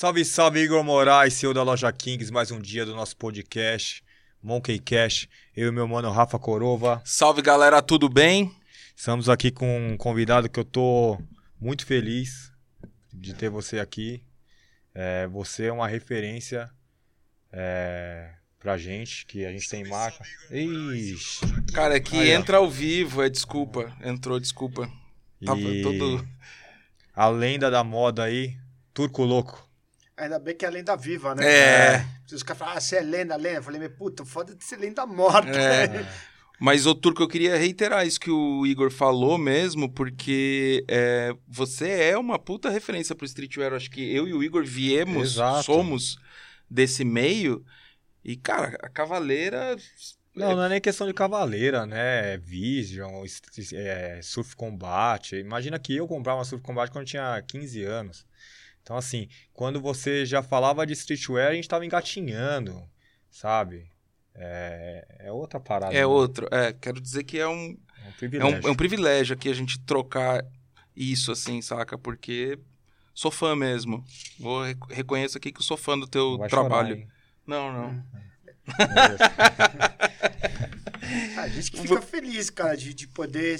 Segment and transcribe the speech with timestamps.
[0.00, 4.02] Salve, salve, Igor Moraes, CEO da Loja Kings, mais um dia do nosso podcast,
[4.42, 5.28] Monkey Cash.
[5.54, 7.02] Eu e meu mano Rafa Corova.
[7.04, 8.50] Salve, galera, tudo bem?
[8.96, 11.20] Estamos aqui com um convidado que eu tô
[11.60, 12.50] muito feliz
[13.12, 14.24] de ter você aqui.
[14.94, 16.70] É, você é uma referência
[17.52, 20.24] é, pra gente, que a gente tem marca.
[20.50, 21.40] Ixi.
[21.74, 22.38] Cara, é que Aí, ó.
[22.38, 23.94] entra ao vivo, é desculpa.
[24.02, 24.90] Entrou, desculpa.
[25.44, 26.26] Tava E todo.
[27.14, 28.56] a lenda da moda aí,
[28.94, 29.68] Turco Louco.
[30.20, 31.44] Ainda bem que é lenda viva, né?
[31.46, 32.06] É.
[32.26, 33.56] Se Os caras falam, ah, você é lenda, lenda.
[33.58, 35.50] Eu falei, meu puta, foda de ser lenda morta.
[35.50, 36.06] É.
[36.60, 41.88] Mas, ô Turco, eu queria reiterar isso que o Igor falou mesmo, porque é, você
[41.88, 43.72] é uma puta referência pro streetwear.
[43.72, 45.62] Acho que eu e o Igor viemos, Exato.
[45.64, 46.18] somos
[46.68, 47.64] desse meio.
[48.22, 49.74] E, cara, a Cavaleira.
[50.36, 52.36] Não, não é nem questão de cavaleira, né?
[52.38, 55.34] Vision, est- é, Surf Combat.
[55.34, 58.24] Imagina que eu comprava uma Surf Combat quando eu tinha 15 anos.
[58.90, 62.82] Então, assim, quando você já falava de streetwear, a gente tava engatinhando,
[63.30, 63.88] sabe?
[64.34, 65.94] É, é outra parada.
[65.94, 66.06] É né?
[66.06, 66.48] outro.
[66.50, 68.64] É, quero dizer que é um, É um É privilégio.
[68.64, 70.44] um, é um privilégio aqui a gente trocar
[70.96, 71.96] isso, assim, saca?
[71.96, 72.58] Porque
[73.14, 74.04] sou fã mesmo.
[74.40, 76.96] Vou rec- reconheço aqui que eu sou fã do teu Vai chorar, trabalho.
[76.96, 77.08] hein?
[77.46, 78.04] não, não.
[81.38, 83.56] A gente que fica feliz, cara, de, de poder.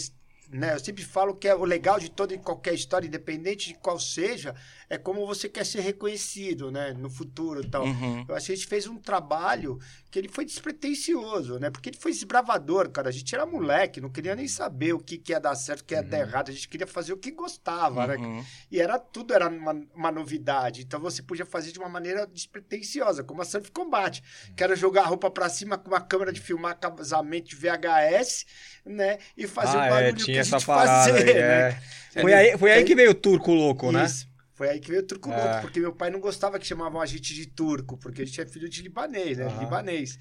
[0.52, 0.74] Né?
[0.74, 4.00] Eu sempre falo que é o legal de toda e qualquer história, independente de qual
[4.00, 4.52] seja,
[4.90, 6.92] é como você quer ser reconhecido, né?
[6.92, 7.84] No futuro e tal.
[7.84, 8.24] Uhum.
[8.28, 9.78] Eu acho que a gente fez um trabalho
[10.10, 11.70] que ele foi despretensioso, né?
[11.70, 13.08] Porque ele foi desbravador, cara.
[13.08, 15.84] A gente era moleque, não queria nem saber o que, que ia dar certo, o
[15.84, 16.48] que ia dar errado.
[16.48, 18.16] A gente queria fazer o que gostava, né?
[18.16, 18.44] Uhum.
[18.68, 20.82] E era tudo era uma, uma novidade.
[20.82, 24.20] Então você podia fazer de uma maneira despretensiosa, como a Surf Combat.
[24.56, 28.44] Quero jogar a roupa pra cima com uma câmera de filmar casamento de VHS,
[28.84, 29.18] né?
[29.36, 31.80] E fazer ah, o barulho é, que tinha a essa gente parada fazer, aí, né?
[32.16, 32.22] é.
[32.22, 34.08] Foi aí, foi aí que veio o Turco Louco, né?
[34.60, 35.42] Foi aí que veio o turco É.
[35.42, 38.42] louco, porque meu pai não gostava que chamavam a gente de turco, porque a gente
[38.42, 39.46] é filho de libanês, né?
[39.46, 39.58] Aham.
[39.58, 40.18] Libanês.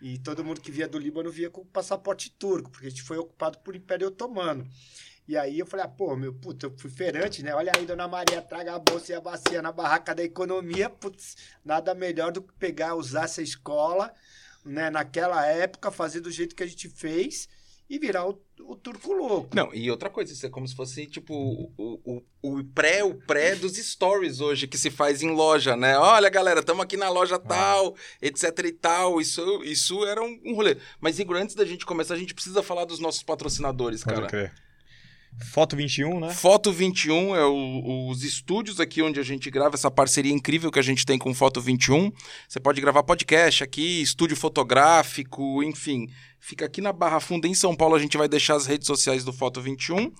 [0.00, 3.18] E todo mundo que via do Líbano via com passaporte turco, porque a gente foi
[3.18, 4.66] ocupado por Império Otomano.
[5.28, 7.54] E aí eu falei, ah, pô, meu, puta, eu fui feirante, né?
[7.54, 10.88] Olha aí, dona Maria, traga a bolsa e a bacia na barraca da economia.
[10.88, 14.10] Putz, nada melhor do que pegar, usar essa escola,
[14.64, 14.88] né?
[14.88, 17.46] Naquela época, fazer do jeito que a gente fez
[17.94, 19.54] e virar o, o turco louco.
[19.54, 23.14] Não, e outra coisa, isso é como se fosse, tipo, o, o, o pré, o
[23.14, 25.98] pré dos stories hoje, que se faz em loja, né?
[25.98, 29.20] Olha, galera, estamos aqui na loja tal, etc e tal.
[29.20, 30.78] Isso, isso era um, um rolê.
[31.02, 34.26] Mas, Igor, antes da gente começar, a gente precisa falar dos nossos patrocinadores, Pode cara.
[34.26, 34.54] crer.
[35.50, 36.30] Foto 21, né?
[36.30, 40.78] Foto 21 é o- os estúdios aqui onde a gente grava essa parceria incrível que
[40.78, 42.12] a gente tem com Foto 21.
[42.48, 46.06] Você pode gravar podcast aqui, estúdio fotográfico, enfim.
[46.44, 47.94] Fica aqui na Barra Funda em São Paulo.
[47.94, 50.12] A gente vai deixar as redes sociais do Foto 21.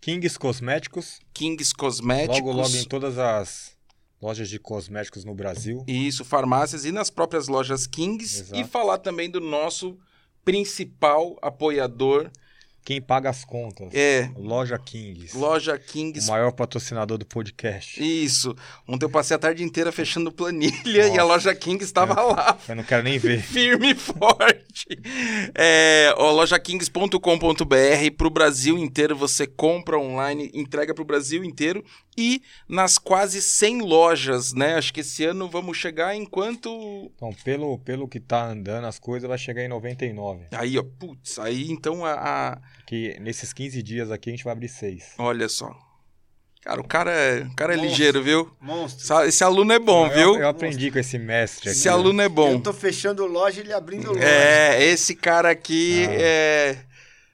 [0.00, 1.20] Kings Cosméticos.
[1.32, 2.40] Kings Cosméticos.
[2.40, 3.76] Logo, logo em todas as
[4.20, 5.84] lojas de cosméticos no Brasil.
[5.86, 8.40] Isso, farmácias e nas próprias lojas Kings.
[8.40, 8.60] Exato.
[8.60, 9.96] E falar também do nosso
[10.44, 12.28] principal apoiador,
[12.84, 13.88] Quem paga as contas?
[13.94, 15.36] é Loja Kings.
[15.36, 18.02] Loja O Kings maior patrocinador do podcast.
[18.02, 18.54] Isso.
[18.88, 21.22] Ontem eu passei a tarde inteira fechando planilha e a Nossa.
[21.24, 23.40] loja Kings estava lá, Eu não quero nem ver.
[23.44, 24.86] firme e forte.
[25.54, 29.16] É, ó, lojakings.com.br para o Brasil inteiro.
[29.16, 31.84] Você compra online, entrega para o Brasil inteiro.
[32.16, 34.74] E nas quase 100 lojas, né?
[34.74, 36.68] Acho que esse ano vamos chegar enquanto.
[37.16, 40.46] Então, pelo, pelo que tá andando as coisas, vai chegar em 99.
[40.52, 42.58] Aí, ó, putz, aí então a- a,
[42.92, 45.14] Que nesses 15 dias aqui a gente vai abrir 6.
[45.16, 45.74] Olha só.
[46.60, 47.90] Cara, o cara é, o cara é Monstro.
[47.90, 48.50] ligeiro, viu?
[48.60, 49.22] Monstro.
[49.22, 50.36] Esse aluno é bom, eu, viu?
[50.42, 51.78] Eu aprendi com esse mestre aqui.
[51.78, 52.50] Esse aluno é bom.
[52.52, 54.22] Eu tô fechando loja e ele abrindo loja.
[54.22, 56.12] É, esse cara aqui Ah.
[56.12, 56.78] é.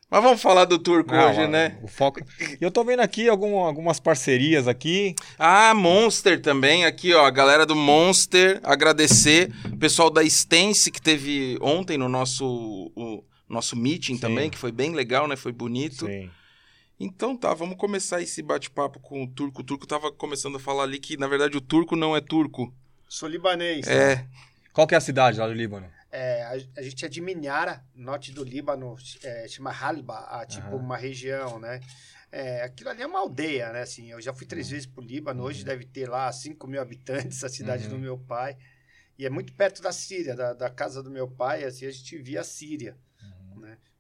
[0.09, 1.77] Mas vamos falar do turco Não, hoje, né?
[1.83, 2.21] O foco...
[2.61, 5.17] Eu tô vendo aqui algum- algumas parcerias aqui.
[5.37, 9.53] Ah, Monster também, aqui, ó, a galera do Monster, agradecer.
[9.73, 12.47] O pessoal da Stance que teve ontem no nosso,
[12.97, 14.21] o nosso meeting Sim.
[14.21, 15.37] também, que foi bem legal, né?
[15.37, 16.07] Foi bonito.
[16.07, 16.31] Sim.
[17.01, 19.61] Então tá, vamos começar esse bate-papo com o turco.
[19.61, 22.75] O turco tava começando a falar ali que, na verdade, o turco não é turco.
[23.09, 23.87] Sou libanês.
[23.87, 24.27] É.
[24.73, 25.89] Qual que é a cidade lá do Líbano?
[26.11, 30.67] É, a, a gente é de Minyara, norte do Líbano, é, chama Halba, a, tipo
[30.69, 30.77] Aham.
[30.77, 31.81] uma região, né?
[32.33, 33.83] É, aquilo ali é uma aldeia, né?
[33.83, 37.43] Assim, eu já fui três vezes pro Líbano, hoje deve ter lá 5 mil habitantes,
[37.45, 37.91] a cidade Uhum.
[37.91, 38.57] do meu pai.
[39.19, 42.17] E é muito perto da Síria, da, da casa do meu pai, assim, a gente
[42.19, 42.97] via a Síria.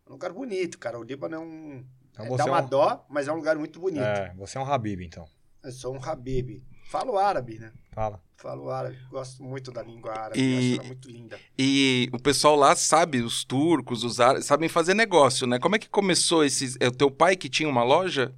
[0.08, 0.99] É um lugar bonito, cara.
[0.99, 1.84] O Líbano é um.
[2.12, 4.02] Então é, você dá é uma um- dó, mas é um lugar muito bonito.
[4.02, 5.26] É, você é um Habib, então.
[5.62, 6.62] Eu sou um Habib.
[6.90, 7.70] Falo árabe, né?
[7.93, 8.22] Fala.
[8.37, 8.96] Falo árabe.
[9.10, 10.40] Gosto muito da língua árabe.
[10.40, 11.38] E- Acho ela muito linda.
[11.58, 15.58] E o pessoal lá sabe, os turcos, os árabes, sabem fazer negócio, né?
[15.58, 16.76] Como é que começou esses.
[16.81, 18.34] É o teu pai que tinha uma loja?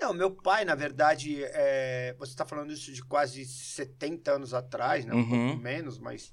[0.00, 5.04] Não, meu pai, na verdade, é, você está falando isso de quase 70 anos atrás,
[5.04, 5.12] né?
[5.12, 5.48] um Uhum.
[5.48, 6.32] pouco menos, mas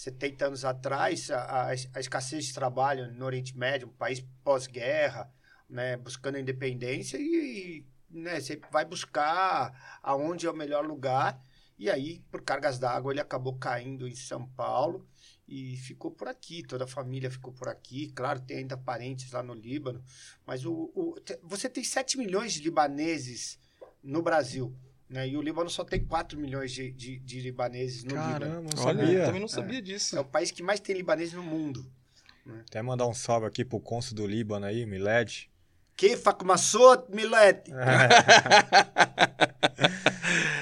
[0.00, 5.30] 70 anos atrás, a, a- escassez de trabalho no Oriente Médio, um país pós-guerra,
[5.68, 5.96] né?
[5.98, 11.38] buscando a independência e, né, você vai buscar aonde é o melhor lugar.
[11.78, 15.06] E aí, por cargas d'água, ele acabou caindo em São Paulo
[15.46, 16.62] e ficou por aqui.
[16.62, 18.10] Toda a família ficou por aqui.
[18.12, 20.02] Claro, tem ainda parentes lá no Líbano.
[20.46, 23.58] Mas o, o- você tem 7 milhões de libaneses
[24.02, 24.74] no Brasil.
[25.10, 25.28] Né?
[25.28, 28.32] E o Líbano só tem 4 milhões de, de, de libaneses no Líbano.
[28.32, 29.18] Caramba, não Olha, sabia.
[29.18, 30.16] eu também não sabia disso.
[30.16, 31.84] É o país que mais tem libaneses no mundo.
[32.66, 35.50] Até mandar um salve aqui pro cônsul do Líbano aí, Miled.
[35.96, 37.70] Que facumassot, Milete?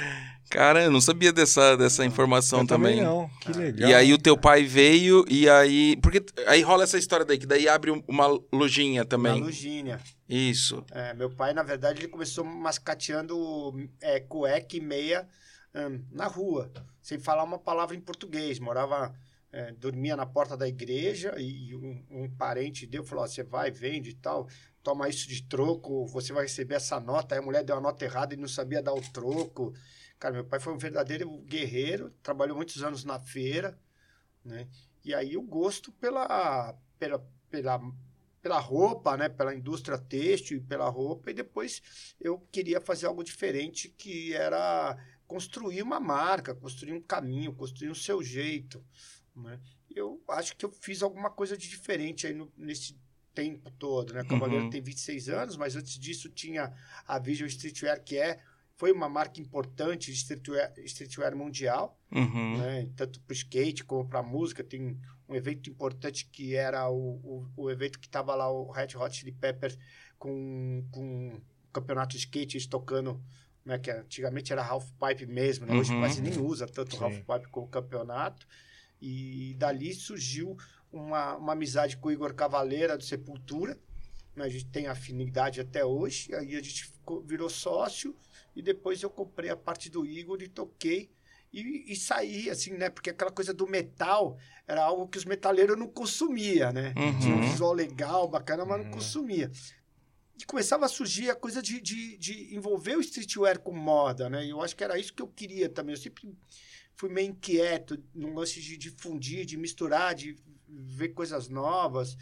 [0.50, 3.02] Cara, eu não sabia dessa, dessa informação Eu também.
[3.02, 3.90] não, que legal.
[3.90, 5.96] E aí o teu pai veio e aí.
[6.02, 9.40] Porque aí rola essa história daí, que daí abre um- uma lojinha também.
[9.40, 10.00] Lugínia.
[10.28, 10.84] Isso.
[10.90, 15.28] É, meu pai, na verdade, ele começou mascateando é, cueca e meia
[15.74, 16.70] hum, na rua,
[17.02, 18.58] sem falar uma palavra em português.
[18.58, 19.14] Morava,
[19.52, 23.70] é, dormia na porta da igreja e, e um, um parente deu, falou, você vai,
[23.70, 24.48] vende e tal,
[24.82, 27.34] toma isso de troco, você vai receber essa nota.
[27.34, 29.72] Aí a mulher deu a nota errada e não sabia dar o troco.
[30.18, 33.78] Cara, meu pai foi um verdadeiro guerreiro, trabalhou muitos anos na feira,
[34.44, 34.68] né?
[35.04, 37.80] E aí o gosto pela, pela, pela
[38.40, 43.24] pela roupa, né, pela indústria têxtil e pela roupa, e depois eu queria fazer algo
[43.24, 48.82] diferente, que era construir uma marca, construir um caminho, construir o seu jeito,
[49.34, 49.60] né?
[49.94, 52.96] Eu acho que eu fiz alguma coisa de diferente aí no- nesse
[53.34, 54.22] tempo todo, né?
[54.24, 54.70] Cavaleiro Uhum.
[54.70, 56.72] tem 26 anos, mas antes disso tinha
[57.06, 58.40] a Vision Streetwear, que é
[58.78, 62.56] foi uma marca importante de streetwear, streetwear mundial, Uhum.
[62.58, 62.88] né?
[62.96, 64.64] Tanto para o skate como para a música.
[64.64, 64.96] Tem
[65.28, 67.16] um evento importante que era o,
[67.56, 69.76] o, o evento que estava lá, o Red Hot Chili Peppers,
[70.18, 73.20] com, com o campeonato de skate, eles tocando,
[73.64, 73.78] né?
[73.80, 75.74] Que antigamente era half pipe mesmo, né?
[75.74, 76.00] Hoje Uhum.
[76.00, 77.02] quase nem usa tanto Sim.
[77.04, 78.46] half pipe como campeonato.
[79.02, 80.56] E dali surgiu
[80.92, 83.76] uma, uma amizade com o Igor Cavaleira, do Sepultura.
[84.36, 84.44] né?
[84.44, 86.32] A gente tem afinidade até hoje.
[86.32, 88.14] Aí a gente ficou- virou sócio.
[88.54, 91.10] E depois eu comprei a parte do Igor e toquei.
[91.52, 92.90] E, e saí, assim, né?
[92.90, 94.36] Porque aquela coisa do metal
[94.66, 96.92] era algo que os metaleiros não consumia, né?
[96.96, 97.18] Uhum.
[97.18, 98.90] Tinha um visual legal, bacana, mas não Uhum.
[98.92, 99.50] consumia.
[100.38, 104.44] E começava a surgir a coisa de, de, de envolver o streetwear com moda, né?
[104.44, 105.94] E eu acho que era isso que eu queria também.
[105.94, 106.30] Eu sempre
[106.94, 110.36] fui meio inquieto no lance de difundir, de misturar, de
[110.68, 112.16] ver coisas novas,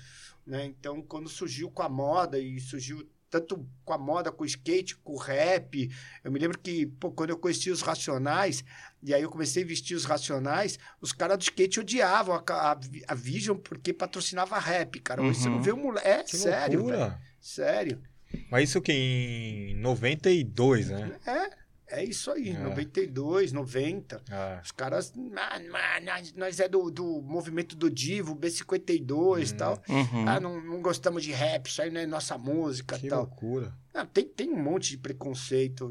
[0.47, 0.65] né?
[0.67, 3.07] Então, quando surgiu com a moda e surgiu
[3.41, 5.91] tanto com a moda, com o skate, com o rap,
[6.25, 8.65] eu me lembro que pô, quando eu conheci os Racionais,
[9.03, 12.79] e aí eu comecei a vestir os Racionais, os caras do skate odiavam a, a,
[13.09, 15.23] a Vision porque patrocinava rap, cara.
[15.23, 15.55] Hoje você Uhum.
[15.57, 16.09] não vê um moleque.
[16.09, 17.15] É Que sério, velho.
[17.41, 18.03] Sério.
[18.51, 21.13] Mas isso que em 92, né?
[21.27, 21.51] É,
[21.89, 22.51] é isso aí.
[22.51, 22.59] É.
[22.59, 24.23] 92, 90.
[24.31, 29.57] Ah, Os caras, ah, nós, nós é do, do movimento do Divo, B52 e Hum.
[29.57, 29.83] tal.
[29.89, 30.29] Uhum.
[30.29, 33.21] Ah, não, não gostamos de rap, isso aí não é nossa música que e tal.
[33.21, 33.73] loucura.
[33.95, 35.87] Ah, tem, tem um monte de preconceito,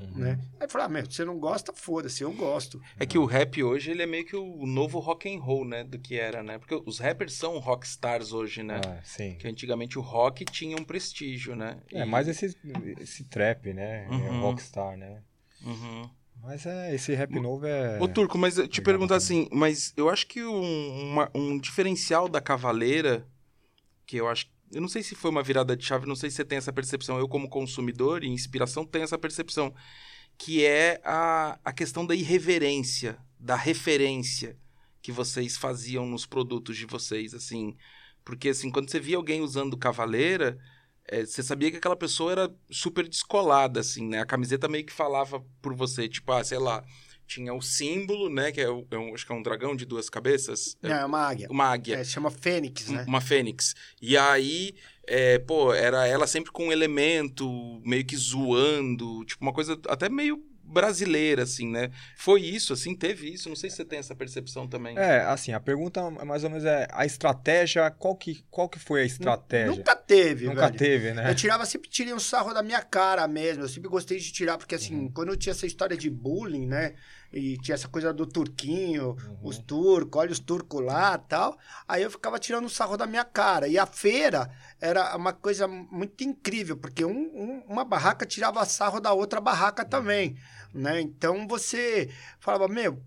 [0.00, 0.10] Uhum.
[0.16, 0.40] né?
[0.58, 2.80] Aí falar, ah, meu, você não gosta, foda-se, eu gosto.
[2.98, 5.84] É que o rap hoje, ele é meio que o novo rock and roll, né?
[5.84, 6.58] Do que era, né?
[6.58, 8.80] Porque os rappers são rockstars hoje, né?
[8.84, 9.36] Ah, sim.
[9.38, 11.76] Que antigamente o rock tinha um prestígio, né?
[11.92, 12.56] É, E- mais esse,
[12.98, 14.06] esse trap, né?
[14.06, 14.40] É Uhum.
[14.40, 15.22] Rockstar, né?
[15.64, 16.10] Uhum.
[16.42, 17.98] Mas é, esse rap novo é.
[18.00, 21.58] Ô, Turco, mas eu te Legal perguntar assim, mas eu acho que um, uma- um
[21.58, 23.26] diferencial da Cavaleira,
[24.06, 24.46] que eu acho.
[24.70, 26.72] Eu não sei se foi uma virada de chave, não sei se você tem essa
[26.72, 27.18] percepção.
[27.18, 29.72] Eu, como consumidor e inspiração, tenho essa percepção.
[30.36, 34.58] Que é a, a questão da irreverência, da referência
[35.00, 37.76] que vocês faziam nos produtos de vocês, assim.
[38.24, 40.58] Porque, assim, quando você via alguém usando Cavaleira,
[41.06, 44.20] eh, você sabia que aquela pessoa era super descolada, assim, né?
[44.20, 46.84] A camiseta meio que falava por você, tipo, ah, sei lá,
[47.26, 48.52] tinha o símbolo, né?
[48.52, 50.76] Que é, é um, acho que é um dragão de duas cabeças.
[50.82, 51.48] Não, é uma águia.
[51.50, 51.96] Uma águia.
[51.96, 53.04] É, chama Fênix, né?
[53.06, 53.74] Uma fênix.
[54.00, 54.74] E aí,
[55.06, 60.08] é, pô, era ela sempre com um elemento meio que zoando, tipo, uma coisa até
[60.08, 61.90] meio brasileira, assim, né?
[62.16, 63.48] Foi isso, assim, teve isso.
[63.48, 64.96] Não sei se você tem essa percepção também.
[64.98, 68.78] É, assim, a pergunta é mais ou menos é a estratégia, qual que, qual que
[68.78, 69.76] foi a estratégia?
[69.76, 70.76] Nunca teve, Nunca velho.
[70.78, 71.30] teve, né?
[71.30, 73.62] Eu tirava, sempre tirei um sarro da minha cara mesmo.
[73.64, 75.10] Eu sempre gostei de tirar, porque assim, Uhum.
[75.12, 76.94] quando eu tinha essa história de bullying, né?
[77.34, 79.38] E tinha essa coisa do turquinho, Uhum.
[79.42, 81.58] os turcos, olha os turcos lá tal.
[81.88, 83.66] Aí eu ficava tirando um sarro da minha cara.
[83.66, 84.48] E a feira
[84.80, 89.84] era uma coisa muito incrível, porque um- um- uma barraca tirava sarro da outra barraca
[89.84, 90.36] também,
[90.72, 91.00] né?
[91.00, 93.02] Então você falava, meu,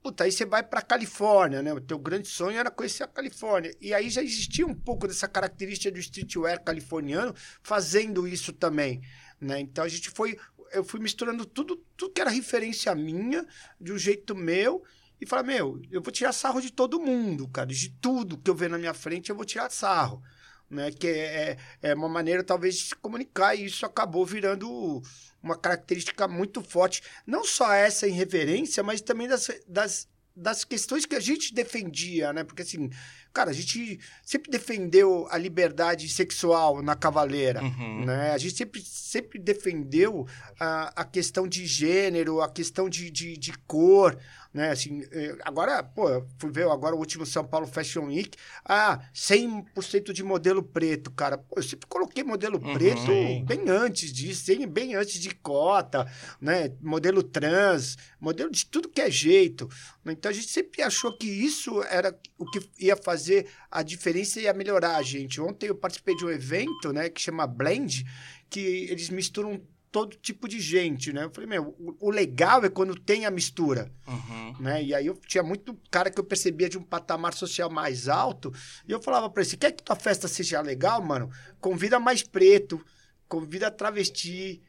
[0.00, 1.72] Puta, aí você vai pra Califórnia, né?
[1.74, 3.74] O teu grande sonho era conhecer a Califórnia.
[3.80, 9.02] E aí já existia um pouco dessa característica do streetwear californiano fazendo isso também,
[9.40, 9.58] né?
[9.60, 10.38] Então a gente foi,
[10.72, 13.46] eu fui misturando tudo, tudo que era referência minha,
[13.80, 14.82] de um jeito meu,
[15.20, 18.54] e falar, meu, eu vou tirar sarro de todo mundo, cara, de tudo que eu
[18.54, 20.22] ver na minha frente, eu vou tirar sarro.
[20.70, 25.00] Né, que é, é uma maneira talvez de se comunicar e isso acabou virando
[25.42, 30.06] uma característica muito forte, não só essa irreverência, mas também das, das,
[30.38, 32.44] das questões que a gente defendia, né?
[32.44, 32.88] Porque assim,
[33.32, 38.04] cara, a gente sempre defendeu a liberdade sexual na cavaleira, Uhum.
[38.04, 38.30] né?
[38.32, 40.26] A gente sempre, sempre defendeu
[40.58, 44.16] a, a questão de gênero, a questão de, de, de cor,
[44.52, 44.70] né?
[44.70, 48.30] Assim, eh, agora, pô, eu fui ver agora o último São Paulo Fashion Week,
[48.64, 51.38] ah, 100% de modelo preto, cara.
[51.38, 52.72] Pô, eu sempre coloquei modelo Uhum.
[52.72, 53.10] preto
[53.46, 56.72] bem antes disso, bem- bem antes de cota, né?
[56.80, 59.68] Modelo trans, modelo de tudo que é jeito.
[60.06, 64.44] Então a gente sempre achou que isso era o que ia fazer a diferença e
[64.44, 65.40] ia melhorar a gente.
[65.40, 68.04] Ontem eu participei de um evento, né, que chama Blend,
[68.48, 69.60] que eles misturam
[69.98, 71.24] todo tipo de gente, né?
[71.24, 74.54] Eu falei, meu, o, o legal é quando tem a mistura, Uhum.
[74.60, 74.82] né?
[74.82, 78.52] E aí eu tinha muito cara que eu percebia de um patamar social mais alto,
[78.86, 81.30] e eu falava pra ele, "Você quer que tua festa seja legal, mano?
[81.60, 82.80] Convida mais preto,
[83.28, 84.62] convida travesti,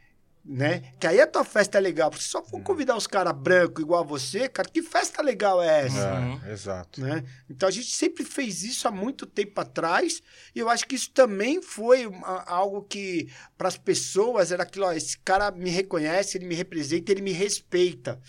[0.51, 0.93] né?
[0.99, 2.09] Que aí a tua festa é legal.
[2.09, 5.61] Porque se só for convidar os caras brancos igual a você, cara, que festa legal
[5.61, 6.15] é essa?
[6.19, 6.41] Uhum.
[6.43, 6.99] É, exato.
[6.99, 7.23] né?
[7.47, 10.21] Então a gente sempre fez isso há muito tempo atrás
[10.55, 14.85] e eu acho que isso também foi uma- algo que para as pessoas era aquilo,
[14.87, 18.19] ó, esse cara me reconhece, ele me representa, ele me respeita,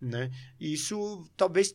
[0.00, 0.30] né?
[0.58, 1.74] E isso talvez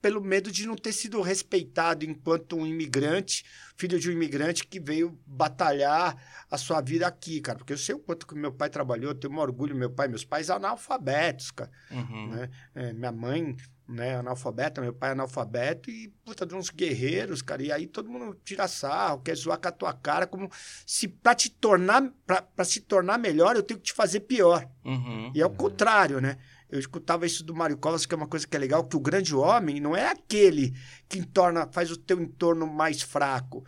[0.00, 3.44] pelo medo de não ter sido respeitado enquanto um imigrante,
[3.76, 6.16] filho de um imigrante que veio batalhar
[6.50, 7.58] a sua vida aqui, cara.
[7.58, 10.08] Porque eu sei o quanto que meu pai trabalhou, eu tenho um orgulho, meu pai,
[10.08, 12.28] meus pais analfabetos, cara Uhum.
[12.30, 12.50] né?
[12.74, 17.62] É, minha mãe, né, analfabeta, meu pai é analfabeto e, puta, de uns guerreiros, cara.
[17.62, 20.48] E aí todo mundo tira sarro, quer zoar com a tua cara, como
[20.86, 24.66] se pra te tornar, pra, pra se tornar melhor, eu tenho que te fazer pior.
[24.84, 25.32] Uhum.
[25.34, 26.38] E é o contrário, né?
[26.70, 29.00] Eu escutava isso do Mário Covas, que é uma coisa que é legal, que o
[29.00, 30.74] grande homem não é aquele
[31.08, 33.64] que torna, faz o teu entorno mais fraco.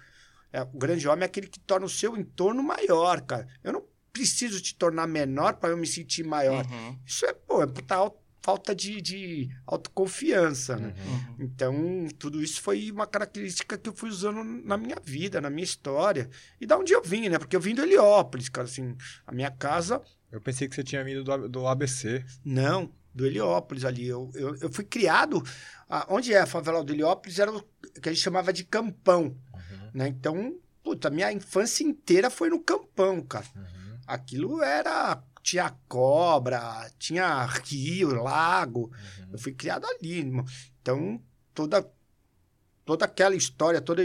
[0.52, 3.48] É, o grande homem é aquele que torna o seu entorno maior, cara.
[3.64, 6.64] Eu não preciso te tornar menor para eu me sentir maior.
[6.66, 6.98] Uhum.
[7.04, 7.96] Isso é, pô, é puta
[8.42, 10.92] falta de, de autoconfiança, né?
[10.98, 11.12] Uhum.
[11.12, 11.36] Uhum.
[11.38, 15.64] Então, tudo isso foi uma característica que eu fui usando na minha vida, na minha
[15.64, 16.28] história.
[16.60, 17.38] E da onde eu vim, né?
[17.38, 21.04] Porque eu vim do Heliópolis, cara, assim, a minha casa, Eu pensei que você tinha
[21.04, 22.24] vindo do, do ABC.
[22.44, 24.08] não, do Heliópolis ali.
[24.08, 25.42] Eu, eu, eu fui criado,
[25.88, 27.62] a- onde é a favela do Heliópolis era o
[28.00, 30.08] que a gente chamava de campão, Uhum, né?
[30.08, 33.44] Então, puta, minha infância inteira foi no campão, cara.
[33.54, 35.22] uhum, Aquilo era.
[35.42, 38.90] Tinha cobra, tinha rio, lago.
[39.18, 39.28] uhum.
[39.32, 40.44] Eu fui criado ali, irmão.
[40.80, 41.20] Então,
[41.52, 41.86] toda,
[42.84, 44.00] toda aquela história, todo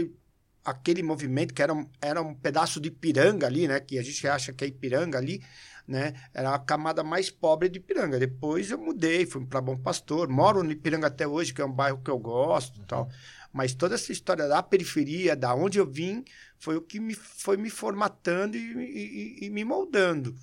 [0.64, 3.80] aquele movimento que era, um- era um pedaço de Ipiranga ali, né?
[3.80, 5.42] Que a gente acha que é Ipiranga ali,
[5.88, 6.12] né?
[6.34, 8.18] Era a camada mais pobre de Ipiranga.
[8.18, 10.28] Depois eu mudei, fui para Bom Pastor.
[10.28, 13.08] Moro no Ipiranga até hoje, que é um bairro que eu gosto e tal.
[13.52, 16.22] Mas toda essa história da periferia, da onde eu vim,
[16.58, 20.34] foi o que me foi me formatando e, e- e- e me moldando.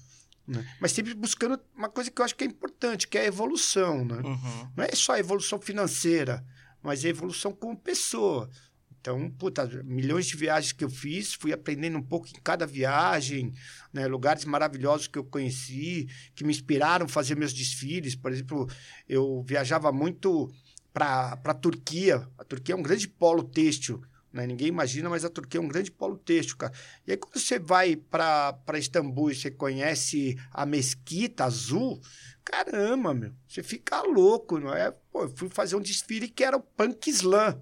[0.47, 0.65] né?
[0.81, 4.03] Mas sempre buscando uma coisa que eu acho que é importante, que é a evolução,
[4.03, 4.21] né?
[4.23, 4.69] Uhum.
[4.75, 6.43] Não é só a evolução financeira,
[6.81, 8.49] mas a evolução como pessoa.
[9.05, 13.53] Então, puta, milhões de viagens que eu fiz, fui aprendendo um pouco em cada viagem,
[13.93, 14.07] né?
[14.07, 18.15] lugares maravilhosos que eu conheci, que me inspiraram a fazer meus desfiles.
[18.15, 18.67] Por exemplo,
[19.07, 20.51] eu viajava muito
[20.91, 22.27] para a Turquia.
[22.35, 24.01] A Turquia é um grande polo têxtil.
[24.33, 24.47] Né?
[24.47, 26.73] Ninguém imagina, mas a Turquia é um grande polo têxtil, cara.
[27.05, 32.01] E aí, quando você vai para Istambul e você conhece a Mesquita Azul,
[32.43, 34.89] caramba, meu, você fica louco, não é?
[35.11, 37.61] Pô, eu fui fazer um desfile que era o Punk Slam,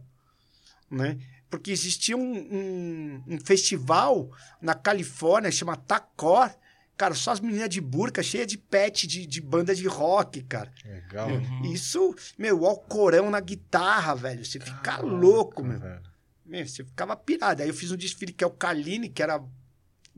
[0.89, 1.17] né?
[1.53, 6.49] Porque existia um, um, um festival na Califórnia, chama Tacor,
[6.97, 10.73] cara, só as meninas de burca, cheia de pet de, de banda de rock, cara.
[10.83, 11.29] Legal.
[11.29, 11.71] Uhum.
[11.71, 15.79] Isso, meu, o Alcorão na guitarra, velho, você fica Caraca, louco, meu.
[15.79, 16.01] velho.
[16.43, 17.61] Meu, você ficava pirado.
[17.61, 19.39] Aí eu fiz um desfile que é o Kaline, que era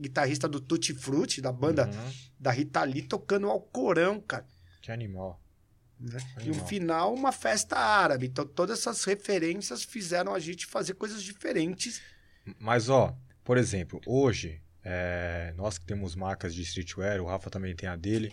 [0.00, 2.12] guitarrista do Tutti Frutti, da banda Uhum.
[2.40, 4.46] da Rita Lee, tocando o Alcorão, cara.
[4.80, 5.38] Que animal.
[5.98, 6.18] Né?
[6.38, 6.56] E Animal.
[6.60, 8.26] no final, uma festa árabe.
[8.26, 12.00] Então, todas essas referências fizeram a gente fazer coisas diferentes.
[12.58, 17.74] Mas, ó, por exemplo, hoje, é, nós que temos marcas de streetwear, o Rafa também
[17.74, 18.32] tem a dele.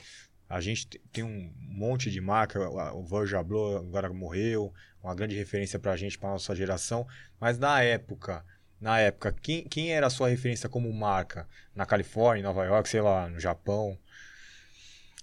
[0.50, 5.16] A gente te- tem um monte de marca, o o Virgil Abloh agora morreu, uma
[5.16, 7.08] grande referência pra gente, pra nossa geração.
[7.40, 8.46] Mas na época,
[8.80, 11.48] na época, quem, quem era a sua referência como marca?
[11.74, 13.98] Na Califórnia, em Nova York, sei lá, no Japão?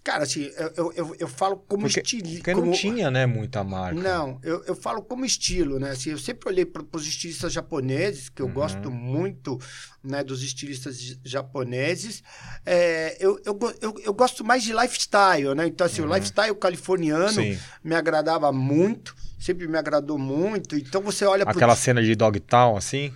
[0.03, 2.27] Cara, assim, eu, eu, eu, falo como estilo.
[2.37, 2.67] porque como...
[2.67, 4.01] não tinha, né, muita marca.
[4.01, 5.91] Não, eu, eu falo como estilo, né?
[5.91, 8.53] Assim, eu sempre olhei para os estilistas japoneses, que eu Uhum.
[8.53, 9.59] gosto muito
[10.03, 12.23] né, dos estilistas japoneses.
[12.65, 15.67] É, eu, eu, eu, eu gosto mais de lifestyle, né?
[15.67, 17.55] Então, assim, o lifestyle californiano Uhum.
[17.55, 17.59] Sim.
[17.85, 20.77] me agradava muito, sempre me agradou muito.
[20.77, 23.13] Então, você olha pro Aquela cena de Dogtown, assim.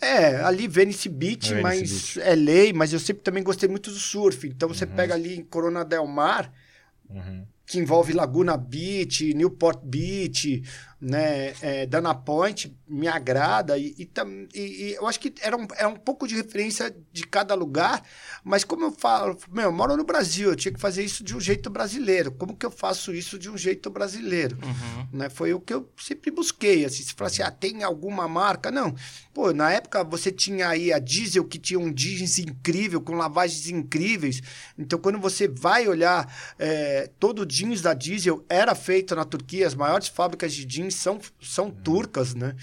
[0.00, 3.96] É, ali Venice Beach, Venice mas é lei, mas eu sempre também gostei muito do
[3.98, 4.46] surf.
[4.46, 6.52] Então você pega ali em Corona del Mar,
[7.08, 7.46] Uhum.
[7.64, 10.62] que envolve Laguna Beach, Newport Beach,
[11.00, 13.76] né, é, Dana Point, me agrada.
[13.76, 14.10] E, e,
[14.54, 18.02] e- eu acho que era um, é um pouco de referência de cada lugar,
[18.42, 21.36] mas como eu falo, meu, eu moro no Brasil, eu tinha que fazer isso de
[21.36, 22.32] um jeito brasileiro.
[22.32, 24.56] Como que eu faço isso de um jeito brasileiro?
[24.62, 25.08] Uhum.
[25.18, 25.28] né?
[25.28, 26.84] Foi o que eu sempre busquei.
[26.84, 28.70] Assim, se falasse, ah, tem alguma marca?
[28.70, 28.94] Não.
[29.34, 33.68] Pô, na época você tinha aí a Diesel, que tinha um jeans incrível, com lavagens
[33.68, 34.40] incríveis.
[34.78, 39.66] Então, quando você vai olhar, é, todo o jeans da Diesel era feito na Turquia.
[39.66, 42.54] As maiores fábricas de jeans são, são turcas, né?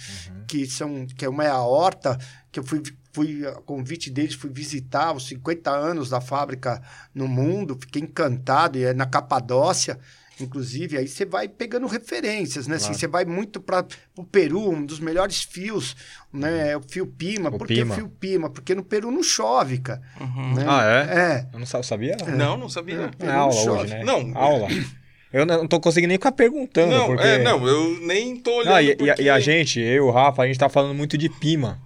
[0.47, 2.17] Que, são, que uma é a Horta,
[2.51, 2.81] que eu fui...
[3.15, 6.81] Fui, a convite deles, fui visitar os 50 anos da fábrica
[7.13, 9.99] no mundo, fiquei encantado, e é na Capadócia,
[10.41, 12.77] Inclusive, aí você vai pegando referências, né?
[12.77, 12.99] Assim, Claro.
[12.99, 13.85] você vai muito para
[14.17, 15.95] o Peru, um dos melhores fios,
[16.33, 16.71] né?
[16.71, 17.49] É o fio Pima.
[17.51, 17.93] O Por que Pima.
[17.93, 18.49] fio Pima?
[18.49, 20.01] Porque no Peru não chove, cara.
[20.19, 20.55] Uhum.
[20.55, 20.65] né?
[20.67, 21.19] Ah, é?
[21.19, 21.49] É.
[21.53, 22.17] Eu não sa- sabia?
[22.35, 23.11] Não, não sabia.
[23.19, 23.25] É.
[23.27, 23.81] É aula Chove.
[23.83, 24.03] hoje, né?
[24.03, 24.35] Não.
[24.35, 24.67] Aula.
[25.33, 26.91] Eu não tô conseguindo nem ficar perguntando.
[26.95, 27.23] Não, porque...
[27.27, 28.75] é, não, eu nem tô olhando.
[28.75, 29.21] Ah, e, e a- porque...
[29.23, 31.81] e a gente, eu e o Rafa, a gente tá falando muito de Pima.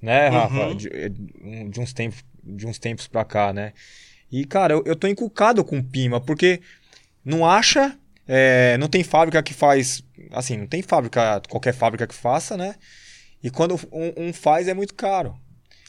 [0.00, 0.68] Né, Rafa?
[0.68, 0.74] Uhum.
[0.76, 0.88] De,
[1.68, 3.72] de uns tempos, de uns tempos pra cá, né?
[4.32, 6.60] E, cara, eu, eu tô encucado com Pima, porque
[7.24, 7.94] não acha.
[8.26, 10.02] é, não tem fábrica que faz.
[10.30, 12.74] Assim, não tem fábrica, qualquer fábrica que faça, né?
[13.42, 15.36] E quando um, um faz é muito caro.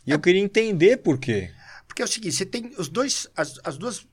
[0.05, 1.49] E eu queria entender por quê.
[1.87, 4.05] Porque é o seguinte, você tem os dois, as, as duas,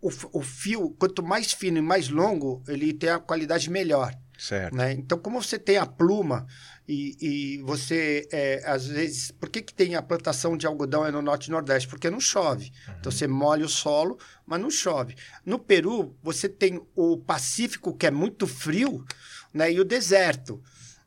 [0.00, 4.14] o, o fio, quanto mais fino e mais longo, ele tem a qualidade melhor.
[4.40, 4.74] Certo.
[4.74, 4.92] né?
[4.92, 6.46] Então, como você tem a pluma
[6.88, 9.30] e, e você, é, às vezes...
[9.30, 11.86] Por que, que tem a plantação de algodão é no Norte e Nordeste?
[11.86, 12.72] Porque não chove.
[12.98, 15.14] Então, você molha o solo, mas não chove.
[15.44, 19.04] No Peru, você tem o Pacífico, que é muito frio,
[19.52, 19.70] né?
[19.70, 20.62] e o deserto.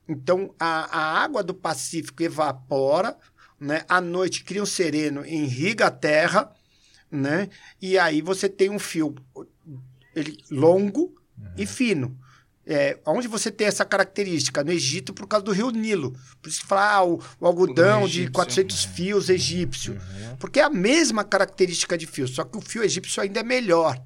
[0.08, 3.18] Então, a, a água do Pacífico evapora,
[3.60, 3.84] né?
[3.90, 6.52] à noite cria um sereno, irriga a terra,
[7.14, 7.50] né?
[7.82, 9.16] e aí você tem um fio
[10.16, 11.14] ele, longo
[11.58, 12.18] e fino.
[12.66, 14.64] É, onde você tem essa característica?
[14.64, 16.16] No Egito, por causa do rio Nilo.
[16.42, 18.34] Por isso que fala ah, o, o algodão Do de egípcio.
[18.34, 19.94] 400 fios egípcio.
[19.94, 20.38] Uhum.
[20.38, 24.02] Porque é a mesma característica de fio, só que o fio egípcio ainda é melhor.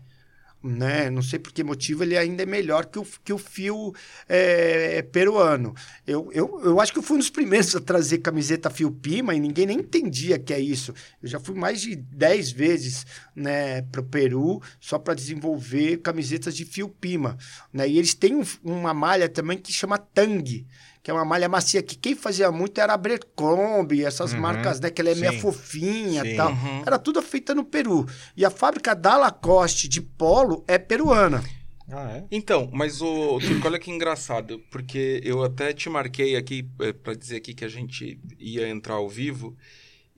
[0.67, 1.10] Né?
[1.10, 3.93] Não sei por que motivo ele ainda é melhor que o, que o fio
[4.27, 5.73] é, peruano.
[6.06, 9.34] Eu, eu, eu acho que eu fui um dos primeiros a trazer camiseta fio Pima
[9.34, 10.93] e ninguém nem entendia que é isso.
[11.23, 16.53] Eu já fui mais de 10 vezes né, para o Peru só para desenvolver camisetas
[16.56, 17.38] de fio Pima.
[17.71, 17.88] Né?
[17.88, 20.65] E eles têm um- uma malha também que chama Tang,
[21.08, 24.41] que é uma malha macia que quem fazia muito era a Abercrombie, essas Uhum.
[24.41, 24.89] marcas, né?
[24.89, 25.39] Que ela é meio Sim.
[25.39, 26.52] fofinha e tal.
[26.52, 26.82] Uhum.
[26.86, 28.06] Era tudo feita no Peru.
[28.36, 31.41] E a fábrica da Lacoste de polo é peruana.
[31.89, 32.26] Ah, é?
[32.30, 37.13] Então, mas o Turco, olha que engraçado, porque eu até te marquei aqui é, para
[37.13, 39.56] dizer aqui que a gente ia entrar ao vivo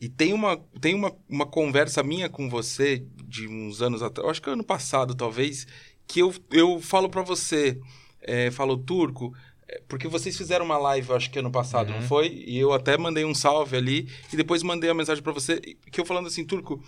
[0.02, 4.41] e tem uma tem uma, uma conversa minha com você de uns anos atrás, acho
[4.41, 5.67] que ano passado talvez,
[6.08, 7.80] que eu, eu falo para você,
[8.23, 9.48] é, falo Turco, é,
[9.88, 11.99] porque vocês fizeram uma live, acho que ano passado, Uhum.
[12.01, 12.43] não foi?
[12.47, 15.60] E eu até mandei um salve ali e depois mandei a mensagem para você
[15.91, 16.84] que eu falando assim, Turco,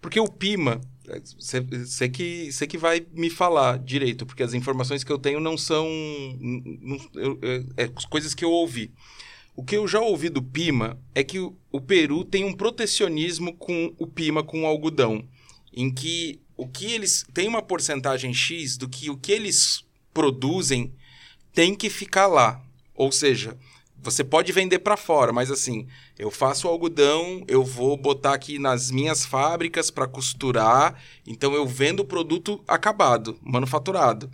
[0.00, 0.80] porque o Pima,
[1.38, 5.56] você que, cê que vai me falar direito, porque as informações que eu tenho não
[5.56, 5.86] são.
[5.86, 8.90] n- n- eu- eu- é coisas que eu ouvi.
[9.56, 13.54] O que eu já ouvi do Pima é que o, o Peru tem um protecionismo
[13.56, 15.24] com o Pima, com o algodão,
[15.72, 17.24] em que o que eles.
[17.32, 20.92] tem uma porcentagem X do que o que eles produzem
[21.54, 22.60] tem que ficar lá.
[22.94, 23.56] Ou seja,
[24.04, 25.86] você pode vender para fora, mas assim,
[26.18, 32.00] eu faço algodão, eu vou botar aqui nas minhas fábricas para costurar, então eu vendo
[32.00, 34.30] o produto acabado, manufaturado.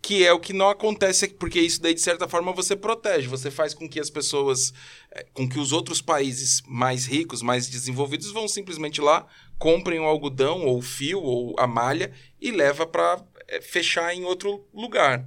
[0.00, 3.28] Que é o que não acontece, porque isso daí, de certa forma, você protege.
[3.28, 4.74] Você faz com que as pessoas,
[5.12, 9.24] eh, com que os outros países mais ricos, mais desenvolvidos, vão simplesmente lá,
[9.60, 13.22] comprem o algodão, ou o fio, ou a malha, e leva para
[13.60, 15.24] fechar em outro lugar.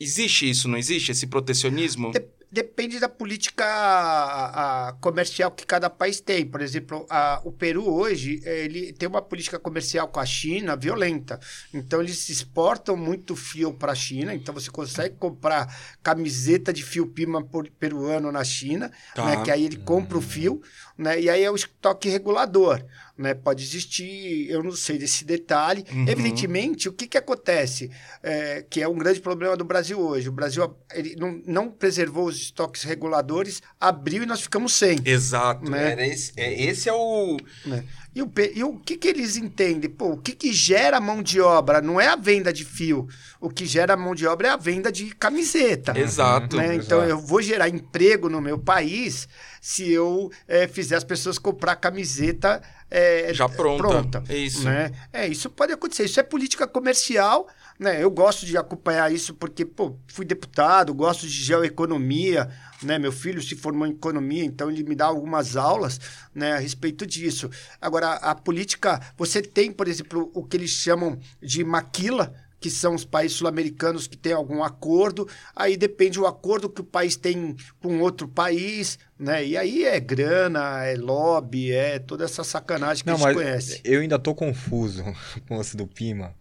[0.00, 1.12] Existe isso, não existe?
[1.12, 2.10] Esse protecionismo?
[2.10, 6.44] De- depende da política a- a comercial que cada país tem.
[6.46, 11.38] Por exemplo, a- o Peru hoje ele tem uma política comercial com a China violenta.
[11.72, 14.34] Então eles exportam muito fio para a China.
[14.34, 19.24] Então você consegue comprar camiseta de fio pima por- peruano na China, Tá.
[19.24, 20.60] né, que aí ele compra o fio,
[20.98, 22.82] né, e aí é o estoque regulador.
[23.18, 23.34] né?
[23.34, 25.84] Pode existir, eu não sei desse detalhe.
[25.92, 26.08] Uhum.
[26.08, 27.90] Evidentemente, o que, que acontece?
[28.22, 30.30] É, que é um grande problema do Brasil hoje.
[30.30, 34.98] O Brasil ele não, não preservou os estoques reguladores, abriu e nós ficamos sem.
[35.04, 35.70] Exato.
[35.70, 35.92] Né?
[35.92, 37.36] Era esse, é, esse é o.
[37.66, 37.84] né?
[38.14, 39.88] E, o, e o que, que eles entendem?
[39.88, 43.06] Pô, o que, que gera mão de obra não é a venda de fio.
[43.40, 45.96] O que gera mão de obra é a venda de camiseta.
[45.96, 46.56] Exato.
[46.56, 46.74] né?
[46.74, 46.84] Exato.
[46.84, 49.28] Então eu vou gerar emprego no meu país
[49.60, 54.24] se eu eh, fizer as pessoas comprar camiseta eh, Já pronta.
[54.28, 54.64] É isso.
[54.64, 54.90] né?
[55.12, 56.04] É, isso pode acontecer.
[56.04, 57.46] Isso é política comercial,
[57.80, 58.04] né?
[58.04, 62.46] Eu gosto de acompanhar isso porque, pô, fui deputado, gosto de geoeconomia,
[62.82, 62.98] né?
[62.98, 65.98] Meu filho se formou em economia, então ele me dá algumas aulas,
[66.34, 67.48] né, a respeito disso.
[67.80, 72.94] Agora, a política, você tem, por exemplo, o que eles chamam de maquila, que são
[72.94, 77.56] os países sul-americanos que têm algum acordo, aí depende do acordo que o país tem
[77.80, 79.42] com outro país, né?
[79.42, 83.80] E aí é grana, é lobby, é toda essa sacanagem que Não, a gente conhece.
[83.82, 85.02] eu ainda tô confuso
[85.48, 86.34] com o lance do Pima.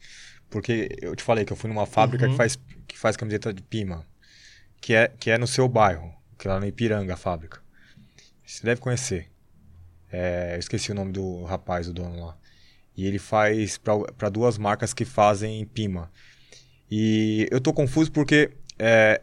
[0.50, 2.32] Porque eu te falei que eu fui numa fábrica Uhum.
[2.32, 2.58] que, faz,
[2.88, 4.06] que faz camiseta de Pima.
[4.82, 6.14] Que é, que é no seu bairro.
[6.38, 7.62] Que é lá no Ipiranga, a fábrica.
[8.46, 9.30] Você deve conhecer.
[10.12, 12.38] É, eu esqueci o nome do rapaz, o dono lá.
[12.98, 16.12] E ele faz para duas marcas que fazem Pima.
[16.90, 19.22] E eu tô confuso porque é,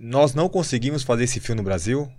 [0.00, 2.10] nós não conseguimos fazer esse fio no Brasil.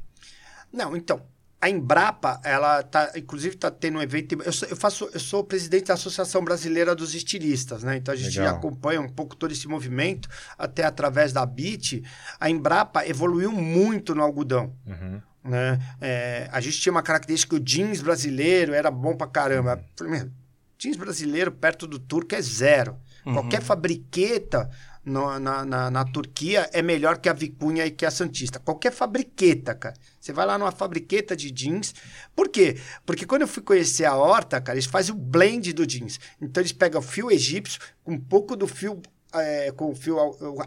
[0.71, 1.25] Não, então,
[1.61, 4.41] a Embrapa, ela tá, inclusive está tendo um evento.
[4.41, 7.97] Eu sou, eu faço, eu sou presidente da Associação Brasileira dos Estilistas, né?
[7.97, 8.55] Então a gente Legal.
[8.55, 12.03] acompanha um pouco todo esse movimento, até através da BIT.
[12.39, 14.73] A Embrapa evoluiu muito no algodão.
[14.87, 15.21] Uhum.
[15.43, 15.79] Né?
[15.99, 19.83] É, a gente tinha uma característica que o jeans brasileiro era bom pra caramba.
[19.97, 20.31] Falei, meu,
[20.77, 22.95] jeans brasileiro perto do turco é zero.
[23.25, 23.33] Uhum.
[23.33, 24.69] Qualquer fabriqueta
[25.09, 28.59] no- na, na, na Turquia é melhor que a Vicunha e que a Santista.
[28.59, 29.95] Qualquer fabriqueta, cara.
[30.19, 31.93] Você vai lá numa fabriqueta de jeans.
[32.35, 32.77] Por quê?
[33.05, 36.19] Porque quando eu fui conhecer a Horta, cara, eles fazem o blend do jeans.
[36.41, 39.01] Então eles pegam o fio egípcio com um pouco do fio.
[39.33, 40.17] é, com o fio,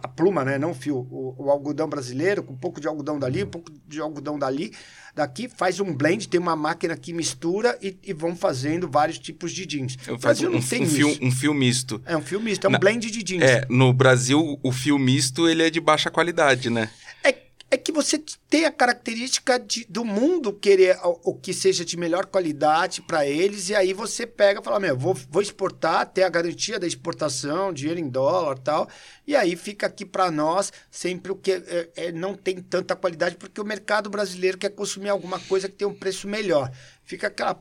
[0.02, 0.56] a pluma, né?
[0.58, 3.72] Não o fio, o, o algodão brasileiro, com um pouco de algodão dali, um pouco
[3.88, 4.72] de algodão dali,
[5.14, 9.52] daqui, faz um blend, tem uma máquina que mistura e, e vão fazendo vários tipos
[9.52, 9.96] de jeans.
[10.06, 11.18] Eu O Brasil um, não tem um fio, isso.
[11.22, 12.00] um fio misto.
[12.06, 13.42] É um fio misto, é um Na- blend de jeans.
[13.42, 16.88] É, no Brasil, o fio misto ele é de baixa qualidade, né?
[17.72, 21.96] É, que você tem a característica de, do mundo querer o, o que seja de
[21.96, 26.22] melhor qualidade para eles, e aí você pega e fala: Meu, vou, vou exportar, ter
[26.22, 28.86] a garantia da exportação, dinheiro em dólar tal,
[29.26, 33.36] e aí fica aqui para nós sempre o que é, é, não tem tanta qualidade,
[33.36, 36.70] porque o mercado brasileiro quer consumir alguma coisa que tem um preço melhor.
[37.06, 37.58] Fica aquela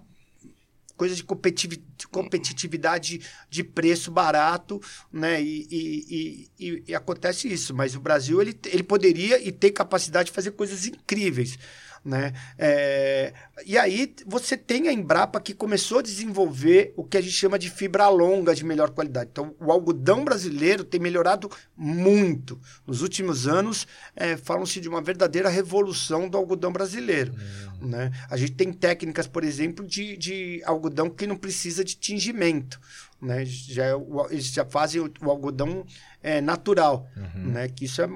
[1.01, 4.79] coisa de competitivi- de competitividade de preço barato,
[5.11, 5.41] né?
[5.41, 7.73] E- e- e- e acontece isso.
[7.73, 11.57] Mas o Brasil ele, ele poderia e tem capacidade de fazer coisas incríveis.
[12.03, 12.33] Né?
[12.57, 13.31] É,
[13.63, 17.59] e aí você tem a Embrapa que começou a desenvolver o que a gente chama
[17.59, 19.29] de fibra longa de melhor qualidade.
[19.31, 22.59] Então, o algodão brasileiro tem melhorado muito.
[22.87, 27.35] Nos últimos anos, é, falam-se de uma verdadeira revolução do algodão brasileiro.
[27.79, 28.11] Né?
[28.29, 32.79] A gente tem técnicas, por exemplo, de, de algodão que não precisa de tingimento.
[33.21, 33.45] Né?
[33.45, 33.93] Já, é
[34.31, 35.85] eles já fazem o, o algodão
[36.23, 37.07] é, natural.
[37.35, 37.69] Né?
[37.69, 38.09] Que isso é,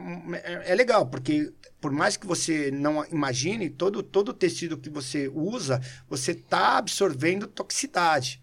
[0.43, 1.54] é, é legal, porque
[1.86, 7.45] por mais que você não imagine, todo, todo tecido que você usa, você está absorvendo
[7.45, 8.41] toxicidade.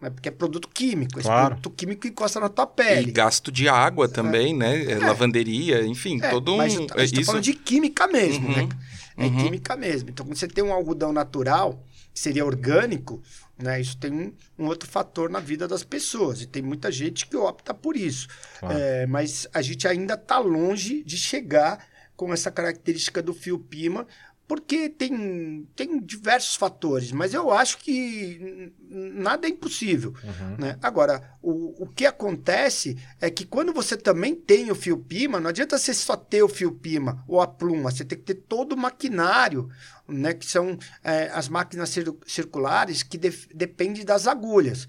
[0.00, 0.08] Né?
[0.10, 1.18] Porque é produto químico.
[1.18, 1.56] Esse Claro.
[1.56, 3.10] produto químico encosta na tua E pele.
[3.10, 4.84] gasto de água também, né?
[4.92, 6.58] É, Lavanderia, enfim, É, todo um.
[6.58, 7.24] mas a é gente tá isso.
[7.24, 8.68] falando de química mesmo, Uhum, né?
[9.16, 9.36] É uhum.
[9.38, 10.10] química mesmo.
[10.10, 13.20] Então, quando você tem um algodão natural, que seria orgânico,
[13.58, 13.80] né?
[13.80, 16.42] Isso tem um, um outro fator na vida das pessoas.
[16.42, 18.28] E tem muita gente que opta por isso.
[18.60, 18.78] Claro.
[18.78, 24.06] É, mas a gente ainda está longe de chegar com essa característica do fio Pima,
[24.46, 27.10] porque tem, tem diversos fatores.
[27.10, 30.12] Mas eu acho que nada é impossível.
[30.22, 30.56] Uhum.
[30.58, 30.78] Né?
[30.82, 35.48] Agora, o, o que acontece é que quando você também tem o fio Pima, não
[35.48, 38.72] adianta você só ter o fio Pima ou a pluma, você tem que ter todo
[38.72, 39.70] o maquinário,
[40.06, 40.34] né?
[40.34, 44.86] que são é, as máquinas cir- circulares que def- dependem das agulhas.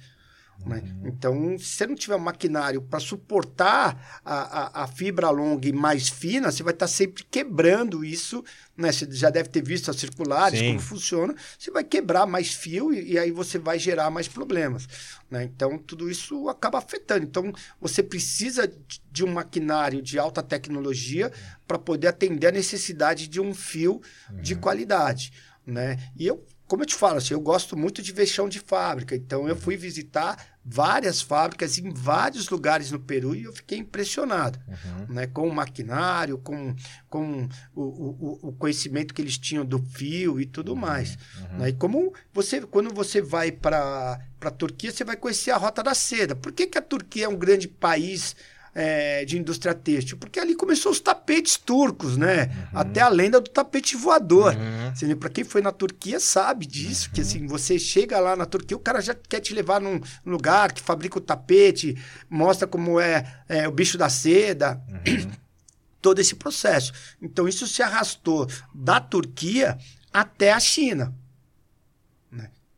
[0.65, 0.82] Né?
[1.04, 5.73] Então, se você não tiver um maquinário para suportar a, a, a fibra longa e
[5.73, 8.43] mais fina, você vai estar sempre quebrando isso.
[8.78, 8.91] Né?
[8.91, 10.67] Você já deve ter visto as circulares, Sim.
[10.67, 11.36] como funciona.
[11.60, 14.88] Você vai quebrar mais fio e, e aí você vai gerar mais problemas.
[15.30, 15.43] né?
[15.43, 17.23] Então, tudo isso acaba afetando.
[17.26, 18.71] Então, você precisa
[19.12, 21.32] de- um maquinário de alta tecnologia
[21.67, 24.02] para poder atender a necessidade de um fio
[24.41, 25.32] de qualidade.
[25.65, 25.97] Né?
[26.17, 29.15] E eu como eu te falo, assim, eu gosto muito de ver chão de fábrica.
[29.15, 34.60] Então, eu fui visitar várias fábricas em vários lugares no Peru e eu fiquei impressionado
[34.67, 35.13] Uhum.
[35.15, 36.76] né, com o maquinário, com,
[37.10, 41.17] com o, o, o conhecimento que eles tinham do fio e tudo mais.
[41.38, 41.58] Uhum.
[41.60, 41.69] Né?
[41.69, 45.93] E como você, quando você vai para a Turquia, você vai conhecer a Rota da
[45.93, 46.36] Seda.
[46.36, 48.36] Por que, que a Turquia é um grande país
[48.73, 50.17] é, de indústria têxtil?
[50.17, 52.67] Porque ali começou os tapetes turcos, né?
[52.73, 54.55] Até a lenda do tapete voador.
[54.55, 55.15] Uhum.
[55.17, 58.79] Para quem foi na Turquia sabe disso, que assim, você chega lá na Turquia, o
[58.79, 61.97] cara já quer te levar num lugar que fabrica o tapete,
[62.29, 64.81] mostra como é, é, o bicho da seda,
[66.01, 66.91] todo esse processo.
[67.21, 69.77] Então isso se arrastou da Turquia
[70.12, 71.13] até a China.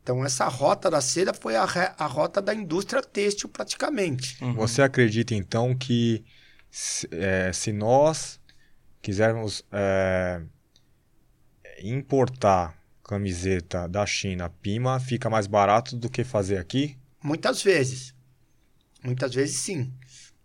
[0.06, 1.64] Então essa rota da seda foi a,
[1.98, 4.40] a rota da indústria têxtil praticamente.
[4.40, 4.54] Uhum.
[4.54, 6.24] Você acredita então que
[6.70, 8.38] se, é, se nós
[9.02, 10.42] quisermos é,
[11.82, 16.96] importar camiseta da China, Pima, fica mais barato do que fazer aqui?
[17.20, 18.14] Muitas vezes.
[19.02, 19.92] Muitas vezes sim.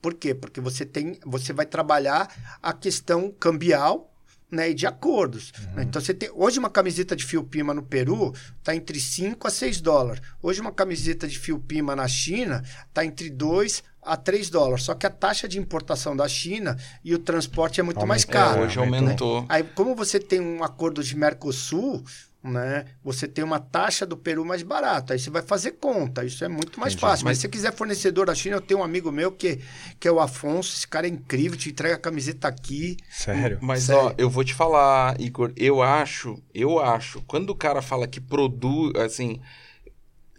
[0.01, 0.33] Por quê?
[0.33, 4.10] Porque você tem, você vai trabalhar a questão cambial,
[4.51, 5.53] né, e de acordos.
[5.73, 5.83] né?
[5.83, 9.49] Então você tem hoje uma camiseta de fio pima no Peru está entre 5 a
[9.49, 10.21] 6 dólares.
[10.41, 14.83] Hoje uma camiseta de fio pima na China está entre 2 a 3 dólares.
[14.83, 18.63] Só que a taxa de importação da China e o transporte é muito mais caro.
[18.63, 19.35] Hoje aumentou.
[19.35, 19.45] aumentou.
[19.47, 22.03] Aí, como você tem um acordo de Mercosul,
[22.43, 22.85] né?
[23.03, 25.13] Você tem uma taxa do Peru mais barata.
[25.13, 26.25] Aí você vai fazer conta.
[26.25, 27.01] Isso é muito mais Entendi.
[27.01, 27.23] fácil.
[27.25, 29.59] Mas, Mas- se você quiser fornecedor da China, eu tenho um amigo meu que,
[29.99, 30.75] que é o Afonso.
[30.75, 32.97] Esse cara é incrível, te entrega a camiseta aqui.
[33.09, 33.59] Sério?
[33.61, 34.01] Mas, Sério.
[34.07, 38.19] ó, eu vou te falar, Igor, eu acho, eu acho, quando o cara fala que
[38.19, 39.39] produz, assim,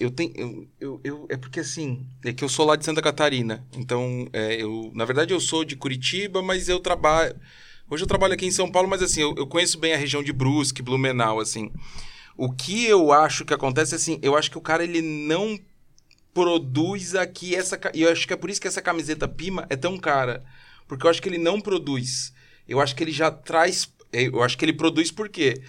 [0.00, 3.00] eu tenho, eu, eu, eu- é porque, assim, é que eu sou lá de Santa
[3.00, 7.36] Catarina, então, é, eu, na verdade, eu sou de Curitiba, mas eu trabalho,
[7.92, 10.22] hoje eu trabalho aqui em São Paulo, mas, assim, eu, eu conheço bem a região
[10.22, 11.70] de Brusque, Blumenau, assim,
[12.34, 15.58] o que eu acho que acontece, assim, eu acho que o cara, ele não
[16.32, 19.76] produz aqui essa, e eu acho que é por isso que essa camiseta Pima é
[19.76, 20.42] tão cara,
[20.88, 22.32] porque eu acho que ele não produz,
[22.66, 23.92] eu acho que ele já traz.
[24.12, 25.62] Eu acho que ele produz por quê?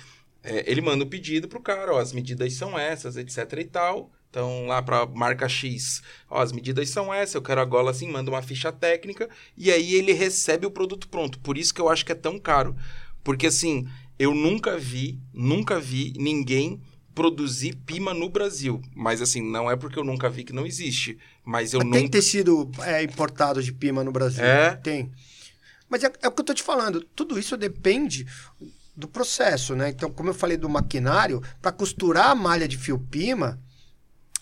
[0.43, 4.11] É, ele manda o pedido pro cara, ó, as medidas são essas, etc e tal.
[4.33, 8.09] Então, lá pra marca X, ó, as medidas são essas, eu quero a gola assim,
[8.09, 11.37] manda uma ficha técnica, e aí ele recebe o produto pronto.
[11.37, 12.75] Por isso que eu acho que é tão caro.
[13.23, 16.81] Porque assim, eu nunca vi, nunca vi ninguém
[17.13, 18.81] produzir pima no Brasil.
[18.95, 21.15] Mas assim, não é porque eu nunca vi que não existe.
[21.45, 22.09] Mas eu tem nunca.
[22.09, 24.43] tecido é, importado de pima no Brasil.
[24.43, 24.75] É?
[24.77, 25.11] Tem.
[25.87, 27.05] Mas é, é o que eu tô te falando.
[27.15, 28.25] Tudo isso depende
[28.95, 29.89] do processo, né?
[29.89, 33.59] Então, como eu falei do maquinário, para costurar a malha de fio pima,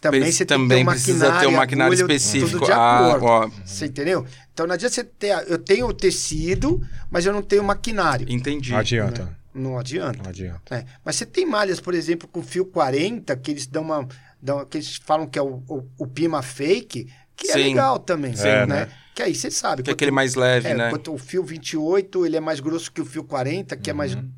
[0.01, 2.51] também você tem também que ter um precisa ter um maquinário, agulha, específico.
[2.53, 3.49] Tudo de Ah, ó.
[3.63, 4.25] Você entendeu?
[4.51, 5.45] Então não adianta você ter.
[5.47, 8.25] Eu tenho o tecido, mas eu não tenho maquinário.
[8.27, 8.71] Entendi.
[8.71, 9.37] Não adianta.
[9.53, 10.23] Não adianta.
[10.23, 10.75] Não adianta.
[10.75, 14.07] É, Mas você tem malhas, por exemplo, com fio 40, que eles dão uma.
[14.41, 17.59] Dão, que eles falam que é o, o, o Pima fake, que é Sim.
[17.59, 18.35] legal também.
[18.35, 18.65] Sim, né?
[18.65, 18.87] né?
[19.21, 19.83] Que aí você sabe.
[19.83, 20.89] Que é aquele mais leve, é, né?
[20.89, 24.15] Quanto o fio 28, ele é mais grosso que o fio 40, que é mais,
[24.15, 24.29] Uhum.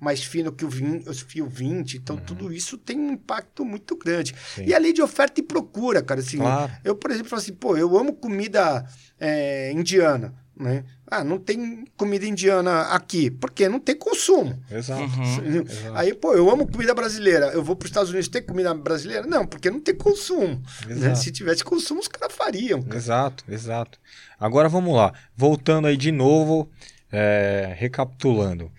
[0.00, 1.96] mais fino que o, 20, o fio 20.
[1.98, 4.34] Então, tudo isso tem um impacto muito grande.
[4.54, 4.64] Sim.
[4.66, 6.20] E a lei de oferta e procura, cara.
[6.20, 6.72] Assim, Claro.
[6.84, 8.84] Eu, por exemplo, falo assim, pô, eu amo comida
[9.20, 10.84] é, indiana, né?
[11.06, 13.30] Ah, não tem comida indiana aqui.
[13.30, 13.68] Por quê?
[13.68, 14.58] Não tem consumo.
[14.70, 15.02] Exato.
[15.02, 15.64] Uhum.
[15.94, 17.46] Aí, pô, eu amo comida brasileira.
[17.52, 19.26] Eu vou para os Estados Unidos ter comida brasileira?
[19.26, 20.62] Não, porque não tem consumo.
[20.86, 21.14] né?
[21.14, 22.82] Se tivesse consumo, os caras fariam.
[22.82, 22.96] cara.
[22.96, 23.98] Exato, exato.
[24.40, 25.12] Agora vamos lá.
[25.36, 26.68] Voltando aí de novo,
[27.12, 28.70] é, recapitulando.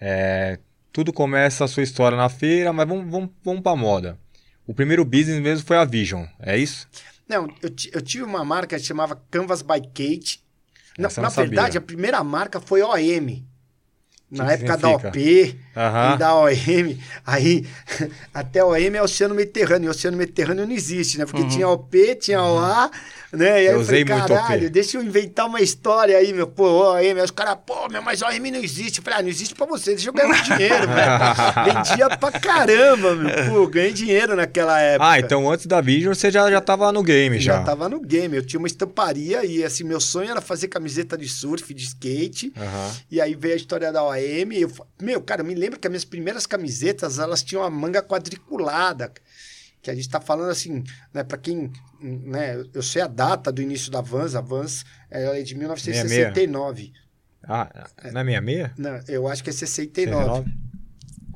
[0.00, 0.58] É,
[0.92, 4.18] tudo começa a sua história na feira, mas vamos, vamos, vamos pra moda.
[4.66, 6.88] O primeiro business mesmo foi a Vision, é isso?
[7.28, 10.42] Não, eu, eu tive uma marca que chamava Canvas by Kate.
[10.98, 13.44] Na, na verdade, a primeira marca foi OM.
[14.30, 15.08] Na que época da significa?
[15.08, 16.14] OP Aham.
[16.14, 16.98] e da OM.
[17.26, 17.66] Aí,
[18.32, 19.88] até OM é Oceano Mediterrâneo.
[19.88, 21.26] E Oceano Mediterrâneo não existe, né?
[21.26, 21.48] Porque Uhum.
[21.48, 22.90] tinha OP, tinha OA,
[23.32, 23.46] né?
[23.46, 24.40] E aí Eu eu, falei, usei muito OP.
[24.42, 26.46] caralho, deixa eu inventar uma história aí, meu.
[26.46, 26.96] Pô, OM.
[26.96, 28.98] Aí os caras, pô, meu, mas OM não existe.
[28.98, 31.74] Eu falei, ah, não existe pra você, deixa eu ganhar dinheiro, velho.
[31.84, 33.30] Vendia pra caramba, meu.
[33.50, 35.10] Pô, ganhei dinheiro naquela época.
[35.10, 37.58] Ah, então antes da Vision você já, já tava no game já.
[37.58, 38.36] Já tava no game.
[38.36, 42.52] Eu tinha uma estamparia e, assim, meu sonho era fazer camiseta de surf, de skate.
[42.56, 42.90] Aham.
[43.10, 44.52] E aí veio a história da OM.
[44.52, 48.02] Eu, meu, cara, eu me lembro que as minhas primeiras camisetas, elas tinham a manga
[48.02, 49.12] quadriculada.
[49.82, 53.62] Que a gente tá falando assim, né, pra quem, né, eu sei a data do
[53.62, 54.34] início da Vans.
[54.34, 56.92] A Vans é de 1969.
[57.42, 57.68] Ah,
[58.12, 58.70] não é 66?
[58.76, 60.52] Não, eu acho que é 69.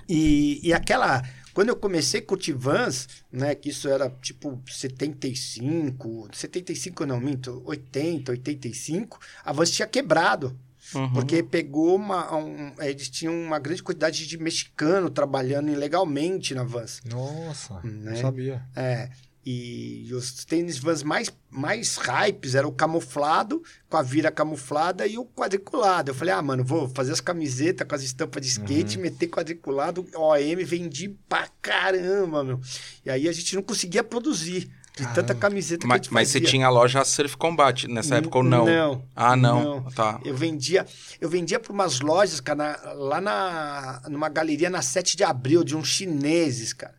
[0.09, 1.23] E, e aquela.
[1.53, 3.55] Quando eu comecei a curtir Vans, né?
[3.55, 10.59] Que isso era tipo 75, 75 não, minto, 80, 85, a Vans tinha quebrado.
[10.95, 11.13] Uhum.
[11.13, 12.35] Porque pegou uma.
[12.37, 17.01] um- eles tinham uma grande quantidade de mexicano trabalhando ilegalmente na Vans.
[17.05, 18.11] Nossa, Né?
[18.13, 18.63] não sabia.
[18.77, 19.09] É.
[19.47, 25.19] E os tênis Vans mais, mais hypes era o camuflado, com a vira camuflada e
[25.19, 26.11] o quadriculado.
[26.11, 30.07] Eu falei, ah, mano, vou fazer as camisetas com as estampas de skate, meter quadriculado,
[30.17, 32.59] OM, vendi pra caramba, meu.
[33.05, 36.29] E aí a gente não conseguia produzir de tanta camiseta que a Mas, gente mas
[36.29, 38.65] você tinha a loja Surf Combat nessa época ou não?
[38.65, 39.05] Não.
[39.15, 39.81] Ah, não.
[39.81, 39.91] Não.
[39.91, 40.21] Tá.
[40.25, 40.87] Eu vendia,
[41.21, 45.65] eu vendia para umas lojas, cara, na- lá na, numa galeria na 7 de abril,
[45.65, 46.95] de uns chineses, cara.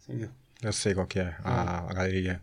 [0.00, 0.28] Assim,
[0.62, 1.86] Eu sei qual que é a, Hum.
[1.90, 2.40] a galeria.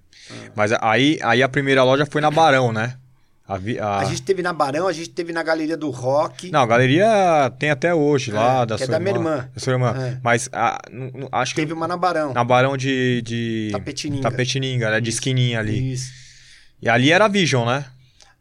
[0.55, 2.97] Mas aí, aí a primeira loja foi na Barão, né?
[3.45, 6.49] A, vi- a- A gente teve na Barão, a gente teve na Galeria do Rock.
[6.49, 9.31] Não, a galeria tem até hoje lá, É, da que é sua da minha irmã.
[9.35, 9.49] irmã.
[9.53, 9.93] Da sua irmã.
[9.97, 10.19] É.
[10.23, 12.33] Mas a- nu- nu- acho que Teve uma na Barão.
[12.33, 13.69] na Barão de, de...
[13.73, 14.23] Tapetininga.
[14.29, 15.01] Tapetininga, né?
[15.01, 15.93] De esquininha ali.
[15.93, 16.09] Isso.
[16.81, 17.85] E ali era a Vision, né?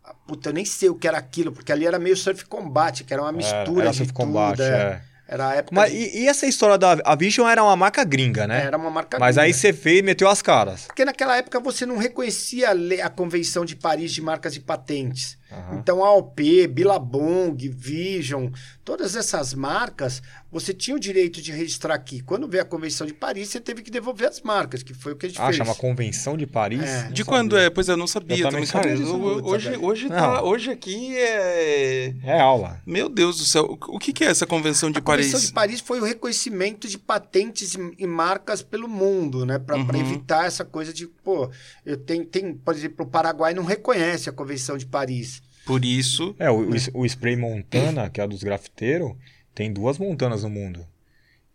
[0.04, 3.02] Ah, Puta, eu nem sei o que era aquilo, porque ali era meio surf combate,
[3.02, 4.16] que era uma mistura era de Surf tudo.
[4.24, 5.00] Combat, é.
[5.32, 8.04] Era a época Mas de- e, e essa história da a Vision era uma marca
[8.04, 8.64] gringa, né?
[8.66, 9.46] Era uma marca Mas gringa.
[9.46, 10.84] aí você fez e meteu as caras.
[10.86, 12.68] Porque naquela época você não reconhecia
[13.04, 15.38] a, Convenção de Paris de Marcas e Patentes.
[15.50, 15.78] Aham.
[15.78, 18.48] Então a AOP, Billabong, Vision,
[18.84, 22.20] todas essas marcas, você tinha o direito de registrar aqui.
[22.20, 25.16] Quando veio a Convenção de Paris, você teve que devolver as marcas, que foi o
[25.16, 25.56] que a gente Ah, fez.
[25.56, 26.82] chama Convenção de Paris?
[26.82, 26.84] É.
[27.04, 27.24] De sabia.
[27.24, 27.70] quando é?
[27.70, 28.36] Pois eu não sabia.
[28.36, 32.14] Eu também cara, sabia eu- hoje, hoje, tá, hoje aqui é.
[32.22, 32.80] É aula.
[32.86, 33.78] Meu Deus do céu.
[33.88, 35.46] O que, que é essa convenção de A Convenção Paris?
[35.48, 39.58] de Paris foi o reconhecimento de patentes e, marcas pelo mundo, né?
[39.58, 40.00] Para Uhum.
[40.00, 41.50] evitar essa coisa de, pô,
[41.86, 45.40] eu tenho, tem, por exemplo, o Paraguai não reconhece a Convenção de Paris.
[45.64, 46.34] Por isso.
[46.38, 49.12] É, o, o- o spray Montana, que é a dos grafiteiros,
[49.54, 50.86] tem duas montanas no mundo.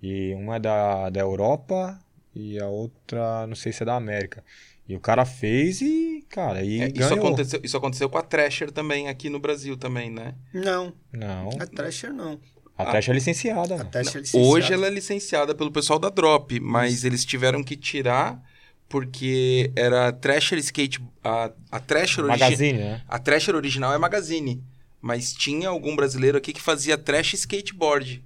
[0.02, 2.00] E uma é da, da Europa
[2.36, 4.44] e a outra, não sei se é da América.
[4.88, 7.18] E o cara fez e, cara, e é, isso, ganhou.
[7.28, 10.34] aconteceu, isso aconteceu com a Thrasher também aqui no Brasil também, né?
[10.54, 12.40] Não, Não, a Thrasher não.
[12.78, 13.82] a Teste é licenciada.
[13.82, 13.86] A.
[13.86, 14.48] Thrasher é licenciada.
[14.48, 18.42] Hoje ela é licenciada pelo pessoal da Drop, mas eles tiveram que tirar
[18.88, 21.04] porque era Thrasher Skate.
[21.24, 23.02] A, a Thrasher origi- Magazine, né?
[23.08, 24.64] A Thrasher original é Magazine,
[25.08, 28.22] mas tinha algum brasileiro aqui que fazia Trash Skateboard,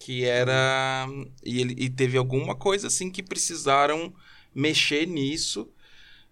[0.00, 1.06] que era
[1.44, 4.12] e ele e teve alguma coisa assim que precisaram
[4.52, 5.68] mexer nisso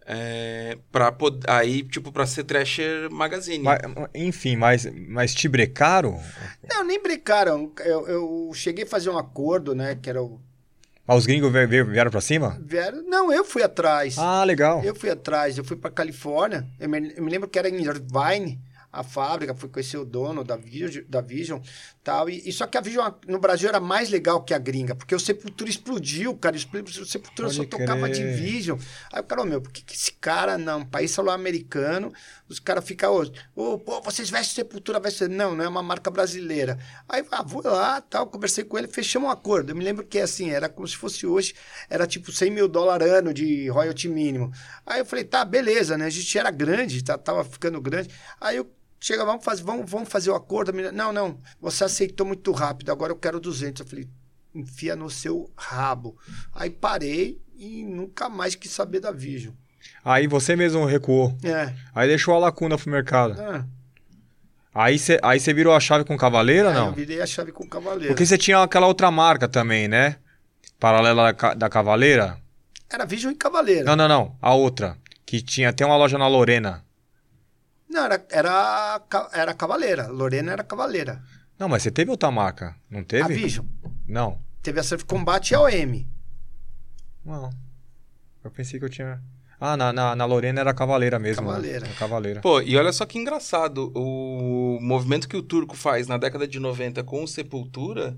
[0.04, 1.14] é, para
[1.46, 3.62] aí tipo para ser Thrasher Magazine.
[3.62, 3.78] Mas,
[4.12, 6.20] enfim, mas, mas te brecaram?
[6.68, 7.72] Não, nem brincaram.
[7.84, 9.94] Eu, eu cheguei a fazer um acordo, né?
[9.94, 10.40] Que era o.
[11.06, 12.60] Mas os gringos vie- vie- vieram pra cima?
[12.64, 13.02] Vieram...
[13.02, 14.16] Não, eu fui atrás.
[14.18, 14.82] Ah, legal.
[14.84, 16.66] Eu fui atrás, eu fui pra Califórnia.
[16.80, 18.60] Eu me, eu me lembro que era em Irvine,
[18.92, 21.60] a fábrica, fui conhecer o dono da Vision, da Vision
[22.04, 22.28] tal.
[22.28, 25.14] E, e só que a Vision no Brasil era mais legal que a gringa, porque
[25.14, 26.56] o Sepultura explodiu, cara.
[26.56, 28.36] O Sepultura Pode só tocava de crer.
[28.36, 28.78] Vision.
[29.10, 32.12] Aí o cara, meu, por que, que esse cara, não, país sul-americano,
[32.48, 35.28] os caras ficam hoje, ô, pô, vocês vestem Sepultura, vestem.
[35.28, 36.78] Não, não é uma marca brasileira.
[37.08, 39.70] Aí, ah, vou lá, tal, conversei com ele, fechamos um acordo.
[39.70, 41.54] Eu me lembro que, assim, era como se fosse hoje,
[41.88, 44.52] era tipo 100 mil dólares ano de royalty mínimo.
[44.84, 46.06] Aí eu falei, tá, beleza, né?
[46.06, 48.10] A gente era grande, tá, tava ficando grande.
[48.40, 48.70] Aí eu
[49.02, 50.72] chega, vamos fazer, vamos, vamos fazer o acordo.
[50.92, 53.80] Não, não, você aceitou muito rápido, agora eu quero 200.
[53.80, 54.08] Eu falei,
[54.54, 56.16] enfia no seu rabo.
[56.54, 59.54] Aí parei e nunca mais quis saber da Vision.
[60.04, 61.36] Aí você mesmo recuou.
[61.42, 61.72] É.
[61.94, 63.40] Aí deixou a lacuna pro mercado.
[63.40, 63.64] Ah,
[64.74, 66.92] Aí você aí virou a chave com Cavaleira ou aí eu não?
[66.94, 68.08] virei a chave com o cavaleiro.
[68.14, 70.16] Porque você tinha aquela outra marca também, né?
[70.80, 72.38] Paralela da da Cavaleira?
[72.90, 73.84] Era Vision e Cavaleiro.
[73.84, 74.36] Não, não, não.
[74.40, 74.96] A outra.
[75.26, 76.82] Que tinha até uma loja na Lorena.
[77.92, 79.02] Não, era, era,
[79.34, 80.06] era Cavaleira.
[80.08, 81.22] Lorena era Cavaleira.
[81.58, 83.34] Não, mas você teve outra marca, não A teve?
[83.34, 83.66] Vision.
[84.08, 84.38] Não.
[84.62, 86.06] Teve a Surf Combat e a OM.
[87.24, 87.50] Não.
[88.42, 89.22] Eu pensei que eu tinha.
[89.60, 91.42] Ah, na, na, na Lorena era Cavaleira mesmo.
[91.42, 91.48] né?
[91.48, 91.86] Cavaleira.
[91.86, 92.40] Era Cavaleira.
[92.40, 96.58] Pô, e olha só que engraçado, o movimento que o Turco faz na década de
[96.58, 98.16] 90 com o Sepultura,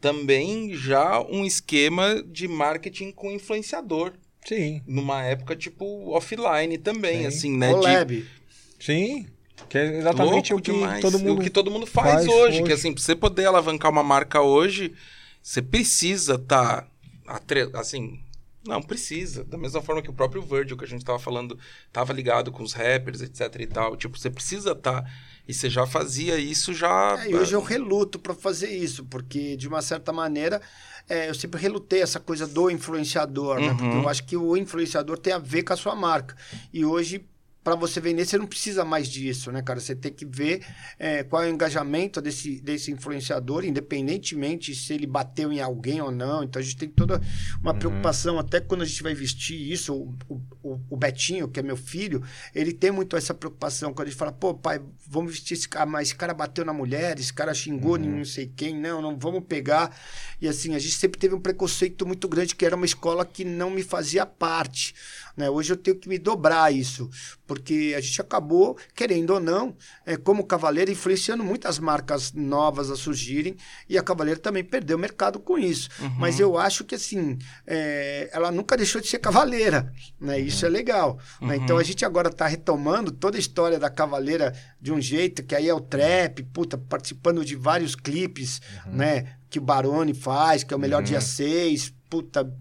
[0.00, 4.12] também já um esquema de marketing com influenciador.
[4.46, 7.26] Sim, Numa época, tipo, offline também, Sim.
[7.26, 7.68] assim, né?
[7.68, 8.26] De Collab.
[8.80, 9.26] Sim.
[9.68, 11.00] Que é exatamente louco o que demais.
[11.00, 11.40] todo mundo.
[11.40, 12.62] O que todo mundo faz, faz hoje, hoje.
[12.64, 14.92] Que assim, pra você poder alavancar uma marca hoje,
[15.42, 16.88] você precisa estar.
[17.74, 18.20] assim.
[18.66, 19.42] Não, precisa.
[19.44, 21.58] Da mesma forma que o próprio Virgil, que a gente tava falando,
[21.92, 23.96] tava ligado com os rappers, etc e tal.
[23.96, 25.04] Tipo, você precisa estar.
[25.48, 27.18] E você já fazia isso já.
[27.24, 30.60] É, e hoje eu reluto para fazer isso, porque de uma certa maneira
[31.08, 33.70] é, eu sempre relutei essa coisa do influenciador, né?
[33.70, 33.76] Uhum.
[33.76, 36.36] Porque eu acho que o influenciador tem a ver com a sua marca.
[36.72, 37.24] E hoje
[37.62, 39.80] para você vender, você não precisa mais disso, né, cara?
[39.80, 40.64] Você tem que ver
[40.98, 46.10] é, qual é o engajamento desse, desse influenciador, independentemente se ele bateu em alguém ou
[46.10, 46.42] não.
[46.42, 47.20] Então a gente tem toda
[47.60, 47.78] uma uhum.
[47.78, 49.94] preocupação, até quando a gente vai vestir isso.
[49.94, 52.22] O, o, o, Betinho, que é meu filho,
[52.54, 53.92] ele tem muito essa preocupação.
[53.92, 56.72] Quando a gente fala, pô, pai, vamos vestir esse cara, mas esse cara bateu na
[56.72, 58.18] mulher, esse cara xingou uhum.
[58.18, 59.94] não sei quem, não, não vamos pegar.
[60.40, 63.44] E assim, a gente sempre teve um preconceito muito grande, que era uma escola que
[63.44, 64.94] não me fazia parte.
[65.40, 65.48] Né?
[65.48, 67.08] Hoje eu tenho que me dobrar isso,
[67.46, 69.74] porque a gente acabou, querendo ou não,
[70.04, 73.56] é, como Cavaleiro, influenciando muitas marcas novas a surgirem,
[73.88, 75.88] e a Cavaleiro também perdeu o mercado com isso.
[75.98, 76.10] Uhum.
[76.18, 80.38] Mas eu acho que, assim, é, ela nunca deixou de ser cavaleira, né?
[80.38, 81.16] Isso é legal.
[81.16, 81.22] Né?
[81.40, 81.48] Uhum.
[81.48, 81.56] Né?
[81.56, 85.54] Então a gente agora está retomando toda a história da Cavaleira de um jeito, que
[85.54, 88.92] aí é o trap, puta, participando de vários clipes, uhum.
[88.92, 89.36] né?
[89.48, 91.94] Que o Barone faz, que é o melhor dia 6, uhum.
[92.10, 92.54] puta,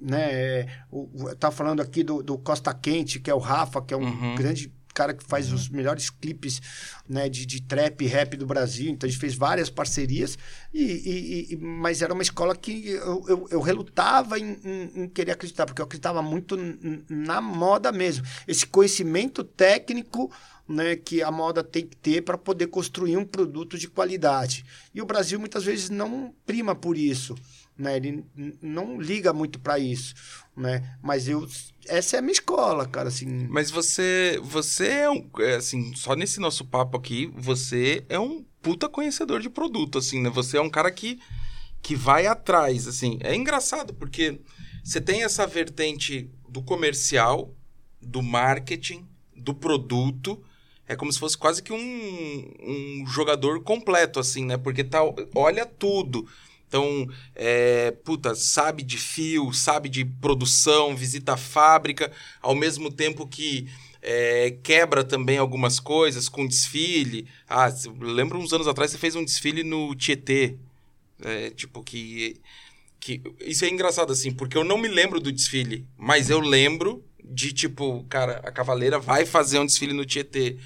[0.00, 0.66] né?
[0.90, 3.96] O, eu tava falando aqui do, do, Costa Quente, que é o Rafa, que é
[3.96, 4.34] um uhum.
[4.34, 5.56] grande cara que faz uhum.
[5.56, 6.60] os melhores clipes
[7.06, 8.90] né, de, de trap e rap do Brasil.
[8.90, 10.38] Então a gente fez várias parcerias,
[10.72, 15.08] e, e, e mas era uma escola que eu, eu, eu relutava em, em, em,
[15.08, 16.56] querer acreditar, porque eu acreditava muito
[17.10, 18.24] na moda mesmo.
[18.48, 20.32] Esse conhecimento técnico
[20.68, 24.64] né, que a moda tem que ter para poder construir um produto de qualidade.
[24.94, 27.34] E o Brasil muitas vezes não prima por isso
[27.78, 27.96] né?
[27.96, 28.24] Ele
[28.62, 30.14] não liga muito para isso,
[30.56, 30.96] né?
[31.02, 31.46] Mas eu
[31.86, 33.26] essa é a minha escola, cara, assim.
[33.48, 38.44] Mas você você é um é, assim, só nesse nosso papo aqui, você é um
[38.62, 40.30] puta conhecedor de produto, assim, né?
[40.30, 41.20] Você é um cara que
[41.82, 43.18] que vai atrás, assim.
[43.20, 44.40] É engraçado porque
[44.82, 47.54] você tem essa vertente do comercial,
[48.00, 49.06] do marketing,
[49.36, 50.42] do produto,
[50.88, 54.56] é como se fosse quase que um, um jogador completo, assim, né?
[54.56, 55.00] Porque tá,
[55.34, 56.28] olha tudo.
[56.68, 62.10] Então, é, puta, sabe de fio, sabe de produção, visita a fábrica,
[62.40, 63.68] ao mesmo tempo que
[64.02, 67.26] é, quebra também algumas coisas com desfile.
[67.48, 70.56] Ah, lembro uns anos atrás você fez um desfile no Tietê.
[71.24, 72.40] É, tipo, que,
[73.00, 73.22] que.
[73.40, 77.52] Isso é engraçado, assim, porque eu não me lembro do desfile, mas eu lembro de,
[77.52, 80.58] tipo, cara, a Cavaleira vai fazer um desfile no Tietê.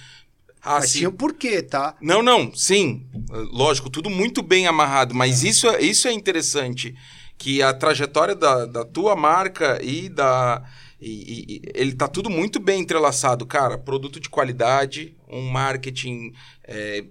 [0.63, 0.99] Ah, mas sim.
[0.99, 1.97] tinha um porquê, tá?
[2.01, 3.07] Não, não, sim.
[3.31, 5.49] Lógico, tudo muito bem amarrado, mas é.
[5.49, 6.95] isso, é, isso é interessante.
[7.39, 10.63] Que a trajetória da, da tua marca e da.
[11.01, 13.79] E, e, ele tá tudo muito bem entrelaçado, cara.
[13.79, 16.35] Produto de qualidade, um marketing
[16.65, 17.05] é,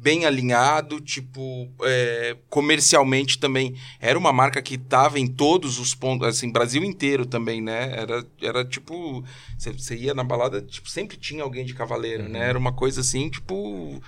[0.00, 3.76] bem alinhado, tipo, é, comercialmente também.
[4.00, 7.92] Era uma marca que estava em todos os pontos, assim, Brasil inteiro também, né?
[7.94, 9.22] Era, era tipo,
[9.58, 12.28] você ia na balada, tipo, sempre tinha alguém de cavaleiro, né?
[12.28, 12.32] uhum.
[12.32, 12.48] né?
[12.48, 14.00] Era uma coisa assim, tipo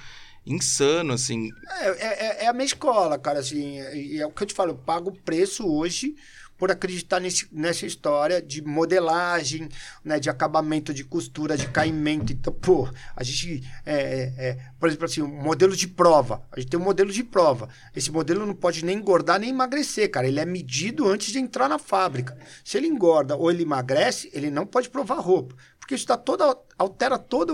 [0.45, 1.51] insano, assim.
[1.81, 4.71] É, é, é, a minha escola, cara, assim, e é o que eu te falo,
[4.71, 6.17] eu pago o preço hoje
[6.63, 9.69] por acreditar nesse, nessa história de modelagem,
[10.05, 12.33] né, de acabamento, de costura, de caimento.
[12.33, 16.41] Então, pô, a gente, é, é, é, por exemplo, assim, um modelo de prova.
[16.53, 17.69] A gente tem um modelo de prova.
[17.97, 20.29] Esse modelo não pode nem engordar nem emagrecer, cara.
[20.29, 22.39] Ele é medido antes de entrar na fábrica.
[22.65, 25.57] Se ele engorda ou ele emagrece, ele não pode provar roupa.
[25.81, 27.53] Porque isso tá toda, altera toda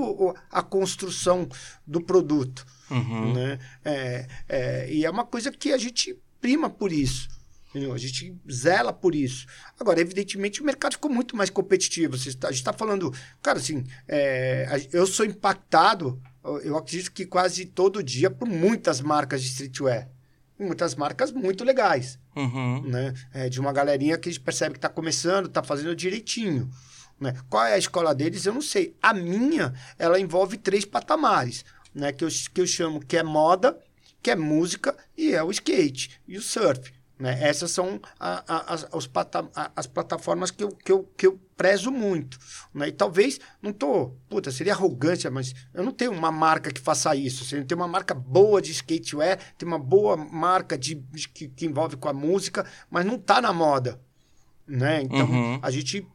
[0.52, 1.48] a construção
[1.86, 2.66] do produto.
[2.90, 3.32] Uhum.
[3.32, 3.58] Né?
[3.82, 7.37] É, é, e é uma coisa que a gente prima por isso.
[7.68, 7.92] Entendeu?
[7.92, 9.46] A gente zela por isso.
[9.78, 12.14] Agora, evidentemente, o mercado ficou muito mais competitivo.
[12.14, 13.12] a gente está falando.
[13.42, 16.20] Cara, assim, é, eu sou impactado,
[16.62, 20.08] eu acredito que quase todo dia, por muitas marcas de streetwear.
[20.58, 22.18] Muitas marcas muito legais.
[22.34, 22.82] Uhum.
[22.82, 23.14] Né?
[23.32, 26.70] É, de uma galerinha que a gente percebe que está começando, está fazendo direitinho.
[27.20, 27.34] Né?
[27.50, 28.46] Qual é a escola deles?
[28.46, 28.96] Eu não sei.
[29.02, 31.64] A minha, ela envolve três patamares,
[31.94, 32.12] né?
[32.12, 33.78] que, eu, que eu chamo que é moda,
[34.22, 36.97] que é música e é o skate e o surf.
[37.18, 37.36] Né?
[37.42, 41.26] Essas são a, a, as, os pata, a, as plataformas que eu, que, eu, que
[41.26, 42.38] eu prezo muito.
[42.72, 42.88] Né?
[42.88, 47.14] E talvez, não tô, puta, seria arrogância, mas eu não tenho uma marca que faça
[47.16, 47.44] isso.
[47.44, 50.96] Você tem uma marca boa de skatewear, tem uma boa marca de,
[51.34, 54.00] que, que envolve com a música, mas não está na moda.
[54.66, 55.02] Né?
[55.02, 55.58] Então, uhum.
[55.60, 56.06] a gente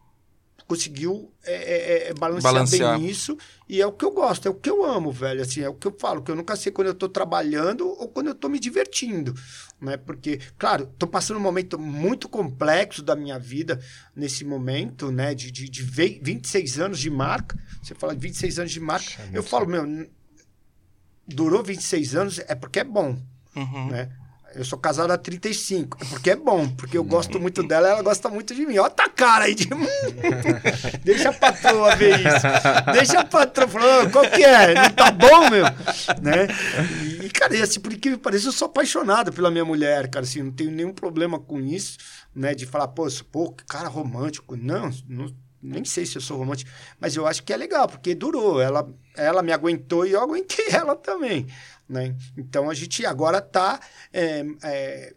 [0.73, 3.37] conseguiu é, é, é, balancear, balancear, bem isso.
[3.69, 5.41] E é o que eu gosto, é o que eu amo, velho.
[5.41, 8.07] Assim, é o que eu falo, que eu nunca sei quando eu estou trabalhando ou
[8.07, 9.33] quando eu estou me divertindo.
[9.79, 9.97] Né?
[9.97, 13.79] Porque, claro, estou passando um momento muito complexo da minha vida
[14.15, 15.35] nesse momento, né?
[15.35, 17.57] De, de, de 26 anos de marca.
[17.81, 19.29] Você fala de 26 anos de marca.
[19.31, 20.07] eu falo, meu,
[21.27, 23.21] durou 26 anos, é porque é bom.
[23.55, 23.89] Uhum.
[23.89, 24.09] Né?
[24.55, 25.97] Eu sou casado há 35.
[25.99, 28.77] É porque é bom, porque eu gosto muito dela ela gosta muito de mim.
[28.77, 29.67] Olha a cara aí de.
[31.03, 32.91] Deixa a patroa ver isso.
[32.93, 34.73] Deixa a patroa falar, qual que é?
[34.73, 35.65] Não tá bom, meu?
[36.21, 36.47] Né?
[37.23, 40.25] E, cara, assim, por que pareça, eu sou apaixonado pela minha mulher, cara.
[40.25, 41.97] Assim, não tenho nenhum problema com isso,
[42.35, 42.53] né?
[42.53, 44.55] De falar, pô, pô, que cara romântico.
[44.55, 45.33] Não, não
[45.63, 48.61] nem sei se eu sou romântico, mas eu acho que é legal, porque durou.
[48.61, 48.85] Ela,
[49.15, 51.47] ela me aguentou e eu aguentei ela também.
[51.93, 52.15] Né?
[52.35, 53.79] Então a gente agora está.
[54.11, 55.15] É, é,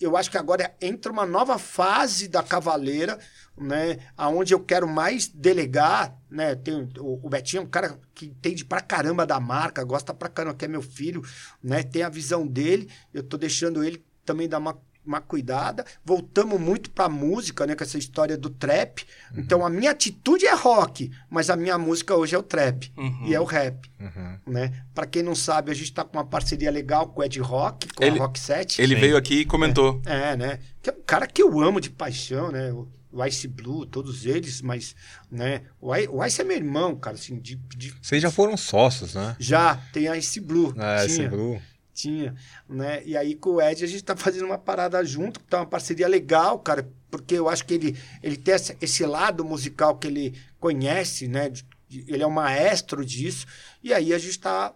[0.00, 3.16] eu acho que agora entra uma nova fase da Cavaleira,
[3.56, 3.98] né?
[4.16, 6.56] Aonde eu quero mais delegar, né?
[6.56, 10.28] Tem, o, o Betinho é um cara que entende pra caramba da marca, gosta pra
[10.28, 11.22] caramba, que é meu filho,
[11.62, 11.84] né?
[11.84, 14.76] Tem a visão dele, eu tô deixando ele também dar uma
[15.06, 15.84] uma cuidada.
[16.04, 17.74] Voltamos muito para música, né?
[17.74, 19.06] Com essa história do trap.
[19.32, 19.40] Uhum.
[19.40, 23.26] Então a minha atitude é rock, mas a minha música hoje é o trap uhum.
[23.26, 24.38] e é o rap, uhum.
[24.46, 24.84] né?
[24.94, 27.92] Para quem não sabe, a gente está com uma parceria legal com o Ed Rock,
[27.94, 28.82] com ele, a Rock 7.
[28.82, 29.00] Ele Sim.
[29.00, 30.02] veio aqui e comentou.
[30.04, 30.58] É, é, né?
[30.82, 32.72] Que é um cara que eu amo de paixão, né?
[33.12, 34.94] O Ice Blue, todos eles, mas,
[35.30, 35.62] né?
[35.80, 37.94] O Ice, o Ice é meu irmão, cara, assim, de, de...
[38.02, 39.36] Vocês já foram sócios, né?
[39.38, 40.74] Já, tem a Ice Blue.
[40.76, 41.60] É, Ice Blue
[41.96, 42.34] tinha,
[42.68, 43.02] né?
[43.04, 45.66] E aí com o Ed a gente tá fazendo uma parada junto, que tá uma
[45.66, 50.38] parceria legal, cara, porque eu acho que ele, ele tem esse lado musical que ele
[50.60, 51.50] conhece, né?
[51.90, 53.46] Ele é um maestro disso.
[53.82, 54.74] E aí a gente tá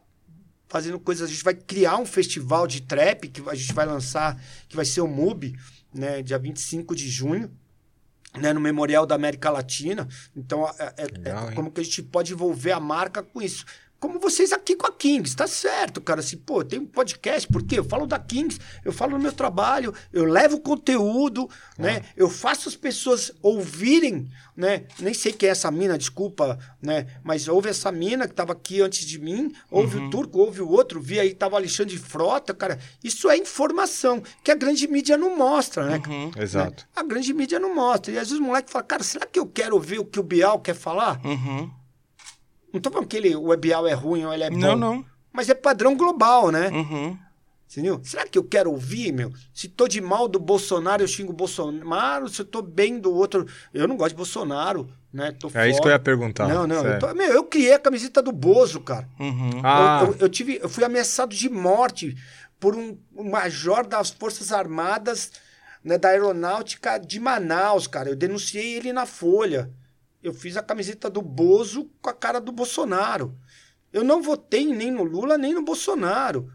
[0.69, 4.41] fazendo coisas, a gente vai criar um festival de trap que a gente vai lançar,
[4.69, 5.57] que vai ser o MUB,
[5.93, 7.51] né, dia 25 de junho.
[8.41, 10.07] Né, no Memorial da América Latina.
[10.37, 13.67] Então, é, é, Legal, é como que a gente pode envolver a marca com isso
[14.01, 16.21] como vocês aqui com a Kings, tá certo, cara.
[16.21, 17.79] Assim, pô, tem um podcast, por quê?
[17.79, 21.49] Eu falo da Kings, eu falo no meu trabalho, eu levo conteúdo,
[21.79, 21.83] ah.
[21.83, 22.05] né?
[22.17, 24.85] Eu faço as pessoas ouvirem, né?
[24.99, 27.07] Nem sei quem é essa mina, desculpa, né?
[27.23, 30.07] Mas ouve essa mina que tava aqui antes de mim, ouve uhum.
[30.07, 32.79] o Turco, ouve o outro, vi aí tava Alexandre Frota, cara.
[33.05, 36.03] Isso é informação que a grande mídia não mostra, né?
[36.09, 36.31] Uhum.
[36.39, 36.85] Exato.
[36.85, 36.89] Né?
[36.97, 38.13] A grande mídia não mostra.
[38.13, 40.23] E às vezes o moleque fala, cara, será que eu quero ouvir o que o
[40.23, 41.21] Bial quer falar?
[41.23, 41.71] Uhum.
[42.73, 44.57] Não tô falando que ele, o webial é ruim ou ele é bom.
[44.57, 45.05] Não, não.
[45.33, 46.69] Mas é padrão global, né?
[46.69, 47.17] Uhum.
[47.71, 48.01] Entendeu?
[48.03, 49.33] Será que eu quero ouvir, meu?
[49.55, 52.29] Se tô de mal do Bolsonaro, eu xingo o Bolsonaro.
[52.29, 53.47] Se eu tô bem do outro.
[53.73, 55.31] Eu não gosto de Bolsonaro, né?
[55.39, 55.69] Tô é fora.
[55.69, 56.49] isso que eu ia perguntar.
[56.49, 56.85] Não, não.
[56.85, 57.15] Eu, tô...
[57.15, 59.09] meu, eu criei a camiseta do Bozo, cara.
[59.21, 59.61] Uhum.
[59.63, 60.01] Ah.
[60.03, 62.17] Eu, eu, eu, tive, eu fui ameaçado de morte
[62.59, 65.31] por um, um major das Forças Armadas
[65.83, 68.11] né, da Aeronáutica de Manaus, cara.
[68.11, 69.71] Eu denunciei ele na Folha.
[70.23, 73.37] Eu fiz a camiseta do Bozo com a cara do Bolsonaro.
[73.93, 76.53] Eu não votei nem no Lula nem no Bolsonaro.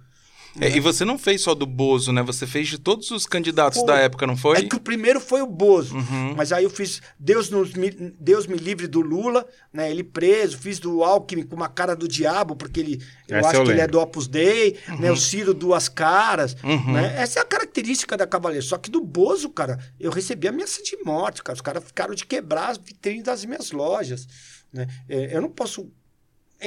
[0.59, 2.23] É, e você não fez só do Bozo, né?
[2.23, 4.57] Você fez de todos os candidatos da época, não foi?
[4.57, 5.95] É que o primeiro foi o Bozo.
[5.95, 6.33] Uhum.
[6.35, 7.71] Mas aí eu fiz Deus, nos,
[8.19, 9.91] Deus me livre do Lula, né?
[9.91, 13.57] Ele preso, fiz do Alckmin com uma cara do diabo, porque ele, eu Essa acho
[13.57, 14.99] eu que ele é do Opus Dei, uhum.
[14.99, 15.11] né?
[15.11, 16.93] O Ciro duas caras, uhum.
[16.93, 17.15] né?
[17.17, 18.65] Essa é a característica da Cavaleiro.
[18.65, 21.55] Só que do Bozo, cara, eu recebi ameaça de morte, cara.
[21.55, 24.27] Os caras ficaram de quebrar as vitrines das minhas lojas,
[24.71, 24.87] né?
[25.09, 25.91] É, eu não posso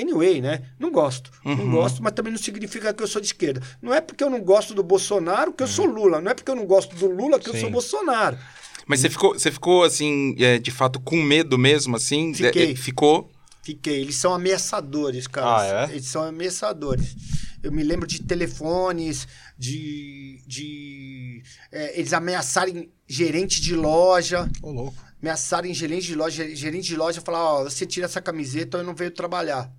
[0.01, 0.63] anyway, né?
[0.79, 1.31] Não gosto.
[1.45, 1.57] Uhum.
[1.57, 3.63] Não gosto, mas também não significa que eu sou de esquerda.
[3.83, 5.73] Não é porque eu não gosto do Bolsonaro que eu uhum.
[5.73, 6.21] sou Lula.
[6.21, 7.57] Não é porque eu não gosto do Lula que Sim.
[7.57, 8.39] eu sou Bolsonaro.
[8.89, 12.33] Mas você ficou, você ficou assim, é, de fato, com medo mesmo, assim?
[12.33, 12.73] Fiquei.
[12.73, 13.31] É, ficou?
[13.63, 14.01] Fiquei.
[14.01, 15.61] Eles são ameaçadores, cara.
[15.61, 15.93] Ah, é?
[15.93, 17.15] Eles são ameaçadores.
[17.63, 19.29] Eu me lembro de telefones,
[19.59, 20.43] de.
[20.47, 24.49] de é, eles ameaçarem gerente de loja.
[24.63, 24.97] Ô, louco.
[25.21, 26.57] Ameaçarem gerente de loja.
[26.57, 29.71] Gerente de loja falar: Ó, você tira essa camiseta eu não veio trabalhar.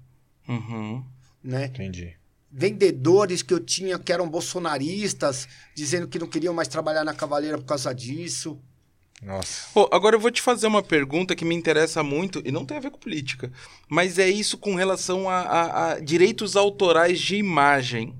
[0.49, 1.03] Uhum.
[1.43, 1.65] Né?
[1.65, 2.17] Entendi.
[2.51, 7.59] Vendedores que eu tinha que eram bolsonaristas, dizendo que não queriam mais trabalhar na Cavaleira
[7.59, 8.59] por causa disso.
[9.21, 9.67] Nossa.
[9.73, 12.77] Pô, agora eu vou te fazer uma pergunta que me interessa muito e não tem
[12.77, 13.51] a ver com política,
[13.87, 18.15] mas é isso com relação a, a, a direitos autorais de imagem.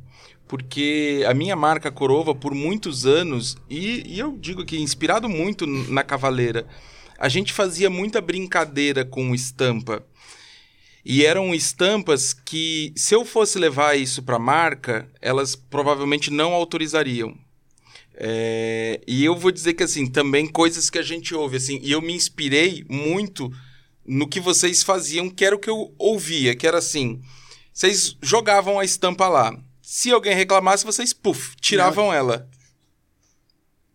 [0.48, 5.68] Porque a minha marca Corova, por muitos anos, e, e eu digo que inspirado muito
[5.68, 6.68] na Cavaleira,
[7.20, 10.04] a gente fazia muita brincadeira com estampa.
[11.12, 16.54] E eram estampas que, se eu fosse levar isso para a marca, elas provavelmente não
[16.54, 17.36] autorizariam.
[18.14, 21.92] É, e eu vou dizer que, assim, também coisas que a gente ouve, assim, e
[21.92, 23.52] eu me inspirei muito
[24.06, 27.20] no que vocês faziam, que era o que eu ouvia, que era assim,
[27.74, 29.60] vocês jogavam a estampa lá.
[29.82, 32.48] Se alguém reclamasse, vocês, puf, tiravam ela.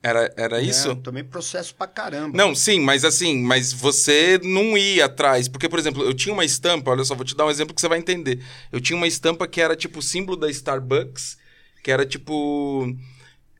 [0.05, 0.94] Era, era é, isso?
[0.96, 2.36] Tomei processo pra caramba.
[2.36, 5.48] Não, sim, mas assim, mas você não ia atrás.
[5.48, 7.80] Porque, por exemplo, eu tinha uma estampa, olha só, vou te dar um exemplo que
[7.80, 8.44] você vai entender.
[8.70, 11.38] Eu tinha uma estampa que era tipo o símbolo da Starbucks,
[11.82, 12.94] que era tipo.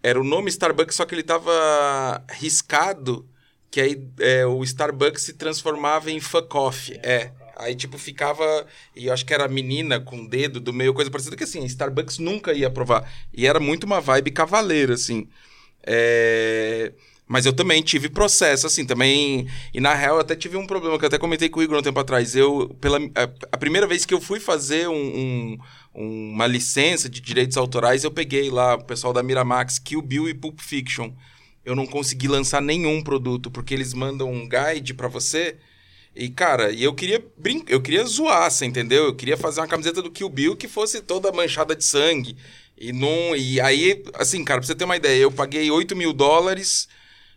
[0.03, 3.27] Era o nome Starbucks, só que ele tava riscado,
[3.71, 6.93] que aí é, o Starbucks se transformava em fuck off.
[7.03, 7.33] É.
[7.57, 8.67] Aí, tipo, ficava.
[8.95, 11.65] E eu acho que era menina com o dedo do meio, coisa parecida que assim,
[11.65, 13.11] Starbucks nunca ia aprovar.
[13.33, 15.27] E era muito uma vibe cavaleira, assim.
[15.87, 16.93] É...
[17.27, 19.49] Mas eu também tive processo, assim, também.
[19.73, 21.79] E na real, eu até tive um problema que eu até comentei com o Igor
[21.79, 22.37] um tempo atrás.
[22.37, 22.99] Eu, pela,
[23.51, 25.59] a, primeira vez que eu fui fazer um,
[25.95, 30.29] um, uma licença de direitos autorais, eu peguei lá o pessoal da Miramax, Kill Bill
[30.29, 31.13] e Pulp Fiction.
[31.65, 35.57] Eu não consegui lançar nenhum produto, porque eles mandam um guide para você
[36.15, 37.65] E, cara, e eu queria brin...
[37.69, 39.07] eu queria zoar, você entendeu?
[39.07, 42.37] Eu queria fazer uma camiseta do Kill Bill que fosse toda manchada de sangue.
[42.89, 43.35] E, não...
[43.35, 46.89] e aí, assim, cara, pra você ter uma ideia, eu paguei 8 mil dólares.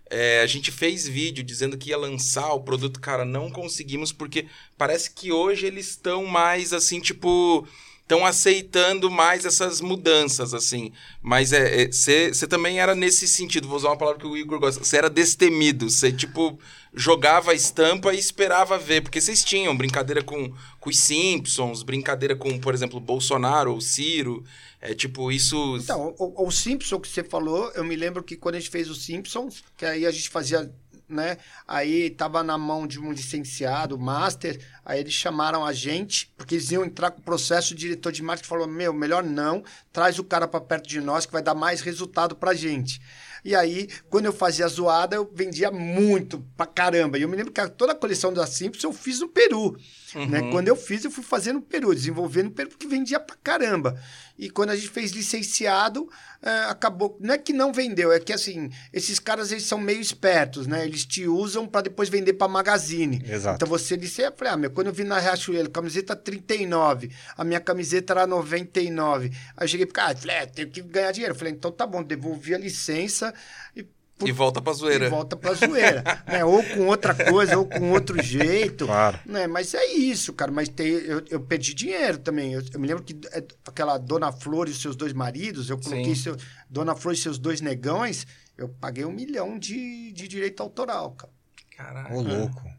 [0.09, 4.45] É, a gente fez vídeo dizendo que ia lançar o produto, cara, não conseguimos, porque
[4.77, 7.67] parece que hoje eles estão mais assim, tipo
[8.07, 10.93] estão aceitando mais essas mudanças, assim.
[11.21, 14.59] Mas é você é, também era nesse sentido, vou usar uma palavra que o Igor
[14.59, 16.57] gosta, você era destemido, você, tipo,
[16.97, 22.35] jogava a estampa e esperava ver, porque vocês tinham brincadeira com, com os Simpsons, brincadeira
[22.35, 24.43] com, por exemplo, Bolsonaro ou Ciro,
[24.81, 25.77] é tipo, isso...
[25.77, 28.89] Então, o, o Simpson que você falou, eu me lembro que quando a gente fez
[28.89, 30.69] o Simpsons, que aí a gente fazia
[31.09, 31.37] né?
[31.65, 36.69] Aí tava na mão de um licenciado, master, aí eles chamaram a gente, porque eles
[36.71, 40.23] iam entrar com o processo, o diretor de marketing falou: "Meu, melhor não, traz o
[40.23, 43.01] cara para perto de nós que vai dar mais resultado pra gente".
[43.47, 47.17] E aí, quando eu fazia zoada, eu vendia muito pra caramba.
[47.17, 49.71] E eu me lembro que toda a coleção da Simples eu fiz no Peru.
[50.13, 50.21] Né?
[50.21, 50.27] Uhum.
[50.27, 50.51] Né?
[50.51, 53.97] Quando eu fiz, eu fui fazendo no Peru, desenvolvendo no Peru, porque vendia pra caramba.
[54.38, 56.07] E quando a gente fez licenciado,
[56.41, 57.17] é, acabou.
[57.19, 60.85] Não é que não vendeu, é que assim, esses caras eles são meio espertos, né?
[60.85, 63.21] Eles te usam para depois vender pra magazine.
[63.27, 63.55] Exato.
[63.55, 67.43] Então você disse, eu falei, ah, meu, quando eu vi na Riachuelo, camiseta 39, a
[67.43, 69.31] minha camiseta era 99.
[69.55, 71.33] Aí eu cheguei pro cara, falei, é, tenho que ganhar dinheiro.
[71.33, 73.33] Eu falei, então tá bom, devolvi a licença
[73.75, 73.83] e
[74.18, 74.28] por...
[74.28, 75.05] E volta pra zoeira.
[75.05, 76.03] E volta pra zoeira.
[76.26, 76.43] né?
[76.43, 78.86] Ou com outra coisa, ou com outro jeito.
[78.86, 79.20] Claro.
[79.26, 79.45] Né?
[79.47, 80.51] Mas é isso, cara.
[80.51, 82.53] Mas tem, eu, eu perdi dinheiro também.
[82.53, 86.15] Eu, eu me lembro que é, aquela Dona Flor e seus dois maridos, eu coloquei
[86.15, 86.36] seu,
[86.70, 88.26] Dona Flor e seus dois negões,
[88.57, 91.34] eu paguei um milhão de, de direito autoral, cara.
[91.78, 92.15] Caralho.
[92.15, 92.76] Ô, louco.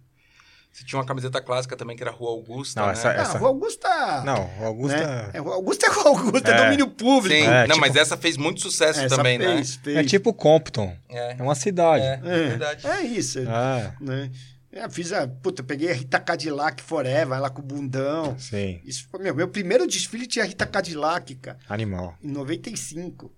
[0.78, 2.92] Você tinha uma camiseta clássica também, que era Rua Augusta, não, né?
[2.92, 3.36] Essa, essa...
[3.36, 4.22] Ah, Rua Augusta...
[4.24, 4.96] Não, Rua Augusta...
[4.96, 5.30] Né?
[5.34, 7.34] É, Rua Augusta é Rua Augusta, é, é domínio público.
[7.34, 7.80] Sim, é, não, tipo...
[7.80, 9.82] mas essa fez muito sucesso essa também, fez, né?
[9.82, 9.96] Fez.
[9.96, 10.96] É tipo Compton.
[11.08, 12.04] É, é uma cidade.
[12.04, 12.86] É, é, verdade.
[12.86, 13.40] É isso.
[13.40, 13.92] É.
[14.00, 14.30] Né?
[14.70, 15.26] É, fiz a.
[15.26, 18.38] Puta, peguei a Rita Cadillac Forever, lá com o bundão.
[18.38, 18.80] Sim.
[18.84, 19.34] Isso foi meu.
[19.34, 21.58] Meu primeiro desfile tinha a Rita Cadillac, cara.
[21.68, 22.14] Animal.
[22.22, 23.32] Em 95.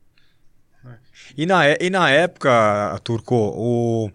[1.37, 4.11] E na, e na época, Turco, o.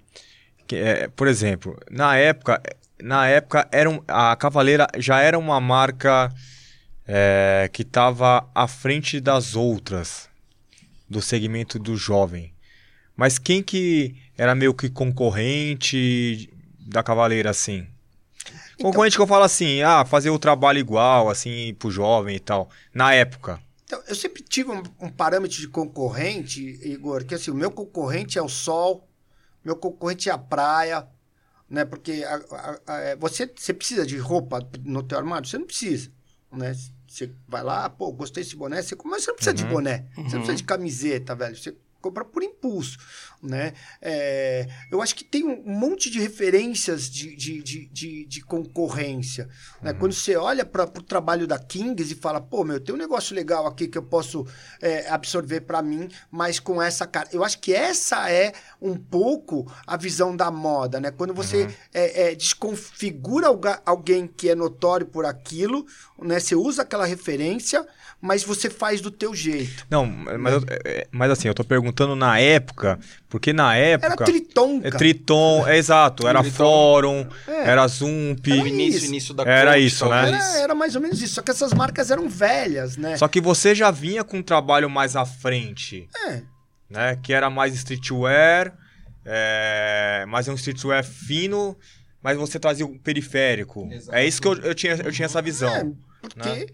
[0.72, 2.62] É, por exemplo, na época,
[3.02, 6.32] na época, era um, a Cavaleira já era uma marca
[7.08, 10.30] é, que estava à frente das outras
[11.10, 12.54] do segmento do jovem.
[13.16, 17.88] Mas quem que era meio que concorrente da Cavaleira, assim?
[18.74, 22.40] Então, concorrente que eu falo assim, ah, fazer o trabalho igual, assim, pro jovem e
[22.40, 22.70] tal.
[22.94, 23.60] Na época.
[23.86, 28.38] Então, eu sempre tive um, um parâmetro de concorrente, Igor, que assim, o meu concorrente
[28.38, 29.08] é o sol,
[29.64, 31.08] meu concorrente é a praia,
[31.70, 31.86] né?
[31.86, 35.48] Porque a, a, a, é, você, você precisa de roupa no teu armário?
[35.48, 36.12] Você não precisa,
[36.52, 36.76] né?
[37.08, 39.64] Você vai lá, pô, gostei desse boné, você, mas você não precisa uhum.
[39.70, 40.24] de boné, uhum.
[40.24, 41.56] você não precisa de camiseta, velho.
[41.56, 42.98] Você compra por impulso,
[43.46, 43.74] né?
[44.02, 49.48] É, eu acho que tem um monte de referências de, de, de, de, de concorrência.
[49.82, 49.92] Né?
[49.92, 50.00] Uhum.
[50.00, 53.36] Quando você olha para o trabalho da Kings e fala, pô, meu, tem um negócio
[53.36, 54.46] legal aqui que eu posso
[54.82, 57.30] é, absorver para mim, mas com essa cara.
[57.32, 61.12] Eu acho que essa é um pouco a visão da moda, né?
[61.12, 61.74] Quando você uhum.
[61.94, 63.48] é, é desconfigura
[63.86, 65.86] alguém que é notório por aquilo,
[66.22, 66.40] né?
[66.40, 67.86] Você usa aquela referência
[68.26, 69.86] mas você faz do teu jeito.
[69.90, 73.00] Não, mas, eu, é, é, mas assim, eu tô perguntando na época,
[73.36, 74.14] porque na época.
[74.14, 74.96] Era Triton, é cara.
[74.96, 76.26] É Triton, é exato.
[76.26, 76.56] Era Triton.
[76.56, 77.70] Fórum, é.
[77.70, 78.50] era Zump.
[78.50, 80.30] Era início, início da Era isso, né?
[80.30, 81.34] Era, era, mais ou menos isso.
[81.34, 83.18] Só que essas marcas eram velhas, né?
[83.18, 86.08] Só que você já vinha com um trabalho mais à frente.
[86.30, 86.44] É.
[86.90, 87.20] Né?
[87.22, 88.74] Que era mais streetwear,
[89.26, 90.24] é...
[90.30, 91.78] mais um streetwear fino,
[92.24, 93.86] mas você trazia o periférico.
[93.92, 94.18] Exato.
[94.18, 95.76] É isso que eu, eu, tinha, eu tinha essa visão.
[95.76, 96.50] É, porque.
[96.50, 96.66] Né?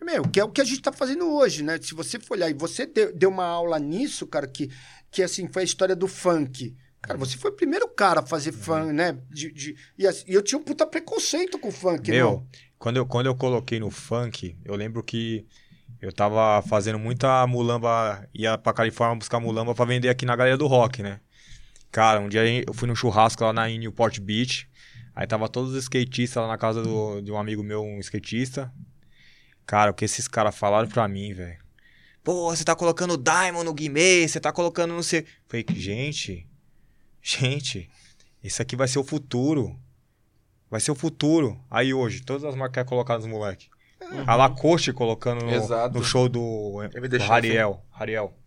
[0.00, 1.78] Meu, que é o que a gente está fazendo hoje, né?
[1.82, 4.70] Se você for olhar, e você deu, deu uma aula nisso, cara, que,
[5.10, 6.76] que assim, foi a história do funk.
[7.00, 8.60] Cara, você foi o primeiro cara a fazer uhum.
[8.60, 9.18] funk, né?
[9.30, 12.46] De, de, e, assim, eu tinha um puta preconceito com o funk, Meu, não.
[12.78, 15.46] Quando eu, quando eu coloquei no funk, eu lembro que
[16.00, 20.58] eu tava fazendo muita mulamba, ia pra Califórnia buscar mulamba pra vender aqui na Galeria
[20.58, 21.20] do Rock, né?
[21.90, 24.68] Cara, um dia eu fui num churrasco lá na Newport Beach,
[25.14, 28.72] aí tava todos os skatistas lá na casa do, de um amigo meu, um skatista,
[29.68, 31.58] Cara, o que esses caras falaram pra mim, velho.
[32.28, 35.24] Pô, você tá colocando Diamond no Guimê, você tá colocando não sei.
[35.46, 36.46] Falei, gente,
[37.22, 37.88] gente,
[38.44, 39.74] isso aqui vai ser o futuro.
[40.70, 41.58] Vai ser o futuro.
[41.70, 43.70] Aí hoje, todas as marcas colocadas no moleque.
[44.02, 44.24] Uhum.
[44.26, 47.82] A Lacoste colocando no, no show do, do Hariel.
[47.90, 48.37] Hariel.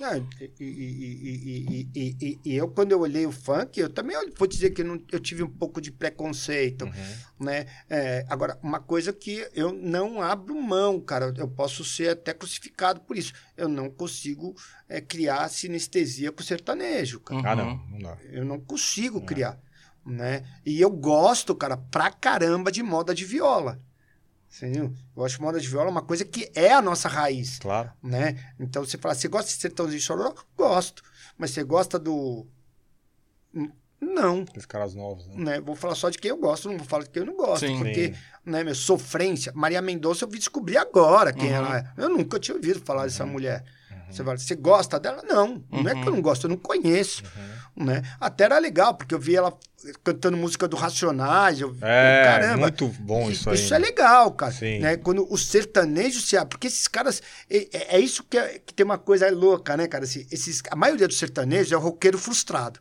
[0.00, 4.70] Ah, e, e, e, e, eu, quando eu olhei o funk, eu também vou dizer
[4.70, 7.46] que eu, não, eu tive um pouco de preconceito, uhum.
[7.46, 7.66] né?
[7.90, 13.00] É, agora, uma coisa que eu não abro mão, cara, eu posso ser até crucificado
[13.00, 13.32] por isso.
[13.56, 14.54] Eu não consigo
[14.88, 17.50] é, criar sinestesia com sertanejo, cara.
[17.50, 18.18] Ah, não, não dá.
[18.30, 19.58] Eu não consigo criar.
[20.06, 20.44] né?
[20.64, 23.80] E eu gosto, cara, pra caramba de moda de viola.
[24.56, 24.92] Entendeu?
[25.16, 27.92] Eu acho moda de viola uma coisa que é a nossa raiz, Claro.
[28.02, 28.36] né?
[28.58, 30.34] Então você fala, você gosta de sertãozinho chororó?
[30.56, 31.02] Gosto.
[31.36, 32.46] Mas você gosta do...
[34.00, 35.34] Não, Esses caras novos, né?
[35.36, 35.60] né?
[35.60, 37.66] Vou falar só de quem eu gosto, não vou falar de quem eu não gosto.
[37.66, 37.78] Sim.
[37.78, 38.20] porque, Sim.
[38.46, 39.52] né, meu, sofrência.
[39.56, 41.54] Maria Mendonça eu vi descobrir agora quem Uhum.
[41.56, 41.92] ela é.
[41.96, 43.64] Eu nunca tinha ouvido falar dessa mulher.
[43.90, 43.98] Uhum.
[44.12, 45.22] Você fala, você gosta dela?
[45.24, 47.24] Não, não é que eu não gosto, eu não conheço.
[47.24, 47.57] Uhum.
[47.78, 48.02] Né?
[48.18, 49.56] Até era legal, porque eu vi ela
[50.02, 51.60] cantando música do Racionais.
[51.60, 53.54] Eu, É, caramba, muito bom isso aí.
[53.54, 54.50] isso é legal, cara.
[54.52, 54.80] Sim.
[54.80, 54.96] Né?
[54.96, 56.48] Quando os sertanejos se abrem.
[56.50, 57.22] Porque esses caras.
[57.48, 60.02] É, é- é isso que, é- que tem uma coisa louca, né, cara?
[60.04, 62.80] Assim, esses, a maioria dos sertanejos é o roqueiro frustrado.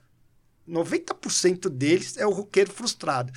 [0.68, 3.32] 90% deles é o roqueiro frustrado.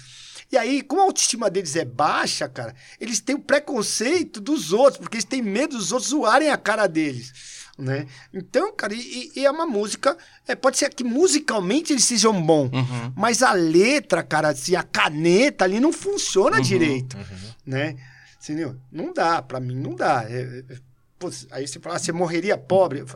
[0.51, 4.99] E aí, como a autoestima deles é baixa, cara, eles têm o preconceito dos outros,
[4.99, 7.60] porque eles têm medo dos outros zoarem a cara deles.
[7.81, 8.07] Né?
[8.35, 10.17] Então, cara, e, e é uma música.
[10.47, 13.13] é, pode ser que musicalmente eles sejam bons, Uhum.
[13.17, 17.25] mas a letra, cara, se a caneta ali não funciona Uhum, direito, Uhum.
[17.65, 17.97] né?
[18.43, 18.77] Entendeu?
[18.93, 20.25] Não dá, pra mim não dá.
[20.29, 20.77] É, é,
[21.21, 23.01] putz, aí você fala, ah, você morreria pobre?
[23.01, 23.07] Eu,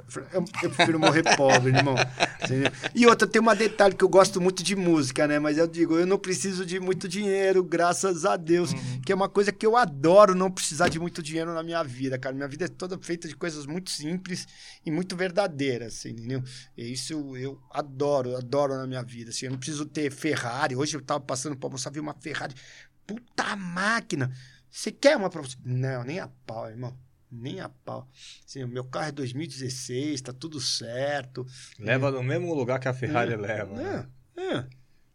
[0.63, 1.95] eu, prefiro morrer pobre, irmão.
[2.45, 2.71] Entendeu?
[2.95, 5.39] E outra, tem um detalhe que eu gosto muito de música, né?
[5.39, 8.73] Mas eu digo, eu não preciso de muito dinheiro, graças a Deus.
[9.05, 12.19] Que é uma coisa que eu adoro não precisar de muito dinheiro na minha vida,
[12.19, 12.35] cara.
[12.35, 14.47] Minha vida é toda feita de coisas muito simples
[14.85, 16.43] e muito verdadeiras, assim, entendeu?
[16.77, 19.31] E isso eu adoro, adoro na minha vida.
[19.31, 20.77] Assim, eu não preciso ter Ferrari.
[20.77, 22.55] Hoje eu tava passando pra almoçar, vi uma Ferrari.
[23.07, 24.31] Puta máquina!
[24.71, 25.57] Você quer uma pra você?
[25.65, 27.04] Não, nem a pau, irmão.
[27.37, 28.09] Nem a pau.
[28.47, 31.47] Assim, o meu carro é 2016, tá tudo certo.
[31.79, 33.75] Leva no mesmo lugar que a Ferrari É, leva.
[33.75, 34.07] né?
[34.37, 34.67] É, é.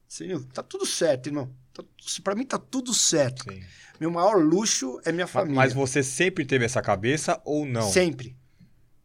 [0.07, 1.49] Assim, tá tudo certo, irmão.
[1.73, 1.83] Tá,
[2.23, 3.43] pra mim tá tudo certo.
[3.51, 3.61] Sim.
[3.99, 5.55] Meu maior luxo é minha família.
[5.55, 7.89] Mas você sempre teve essa cabeça ou não?
[7.89, 8.35] Sempre.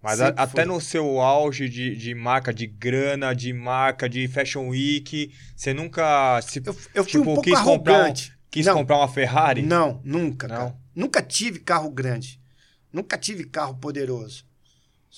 [0.03, 4.69] Mas a- até no seu auge de, de marca de grana, de marca de Fashion
[4.69, 8.37] Week, você nunca se, Eu, eu fui Tipo, um pouco quis comprar arrogante.
[8.51, 9.63] quis não, comprar uma Ferrari?
[9.63, 10.79] Não, nunca, Não?
[10.95, 12.41] Nunca tive carro grande.
[12.95, 14.47] Nunca tive carro poderoso.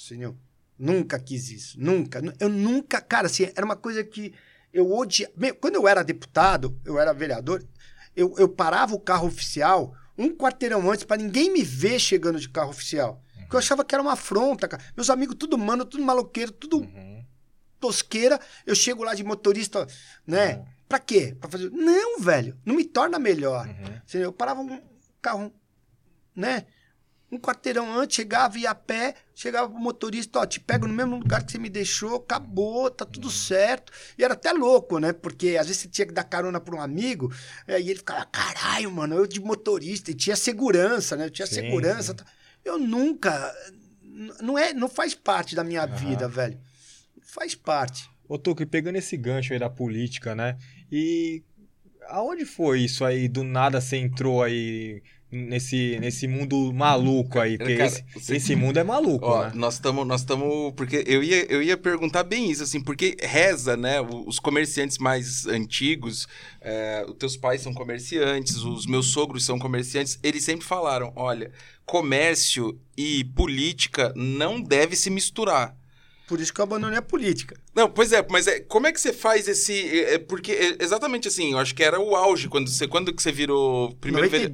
[0.07, 0.35] Entendeu?
[0.79, 1.79] Nunca quis isso.
[1.79, 2.21] Nunca.
[2.41, 3.01] Eu nunca.
[3.03, 4.33] Cara, assim, era uma coisa que
[4.73, 5.33] eu odiava.
[5.61, 7.63] Quando eu era deputado, eu era vereador,
[8.17, 12.49] eu, eu parava o carro oficial um quarteirão antes pra ninguém me ver chegando de
[12.49, 13.23] carro oficial.
[13.41, 14.83] Porque eu achava que era uma afronta, cara.
[14.97, 17.23] Meus amigos, tudo mano, tudo maloqueiro, tudo Uhum.
[17.79, 19.87] tosqueira, eu chego lá de motorista,
[20.27, 20.57] né?
[20.57, 20.65] Uhum.
[20.89, 21.37] Pra quê?
[21.39, 21.71] Pra fazer.
[21.71, 23.67] Não, velho, não me torna melhor.
[23.69, 24.01] Uhum.
[24.21, 24.81] Eu parava um
[25.21, 25.53] carro,
[26.35, 26.65] né?
[27.37, 31.17] Um quarteirão antes, chegava, ia a pé, chegava pro motorista, ó, te pego no mesmo
[31.19, 33.93] lugar que você me deixou, acabou, tá tudo certo.
[34.17, 35.13] E era até louco, né?
[35.13, 37.31] Porque às vezes você tinha que dar carona pra um amigo,
[37.67, 41.27] é, e ele ficava, caralho, mano, eu de motorista, e tinha segurança, né?
[41.27, 42.13] Eu tinha Sim, segurança.
[42.13, 42.17] sim.
[42.17, 42.25] tá?
[42.65, 43.55] Eu nunca.
[44.41, 45.95] Não, é, não faz parte da minha Aham.
[45.95, 46.59] vida, velho.
[47.23, 48.09] Faz parte.
[48.27, 50.57] Ô, Tuco, e pegando esse gancho aí da política, né?
[50.91, 51.45] E
[52.09, 53.29] aonde foi isso aí?
[53.29, 55.03] Do nada você entrou aí
[55.37, 57.59] nesse, nesse mundo maluco aí?
[57.59, 59.53] Porque Cara, esse, você- esse mundo é maluco, Ó, né?
[59.55, 63.77] nós estamos, nós estamos, porque eu ia, eu ia perguntar bem isso, assim, porque reza,
[63.77, 64.01] né?
[64.01, 66.27] Os comerciantes mais antigos,
[66.61, 71.51] é, os teus pais são comerciantes, os meus sogros são comerciantes, eles sempre falaram, olha,
[71.85, 75.77] comércio e política não deve se misturar.
[76.29, 77.57] Por isso que eu abandonei a política.
[77.75, 80.77] Não, pois é, mas é, como é que você faz esse, é, é, porque é,
[80.83, 84.29] exatamente assim, eu acho que era o auge quando você, quando que você virou primeiro
[84.29, 84.45] vere-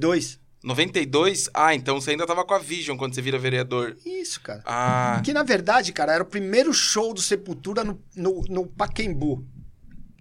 [0.63, 1.47] 92.
[1.47, 1.49] 92?
[1.53, 3.97] Ah, então você ainda tava com a Vision quando você vira vereador.
[4.05, 4.61] Isso, cara.
[4.65, 9.45] Ah, Que na verdade, cara, era o primeiro show do Sepultura no, no, no Paquembu.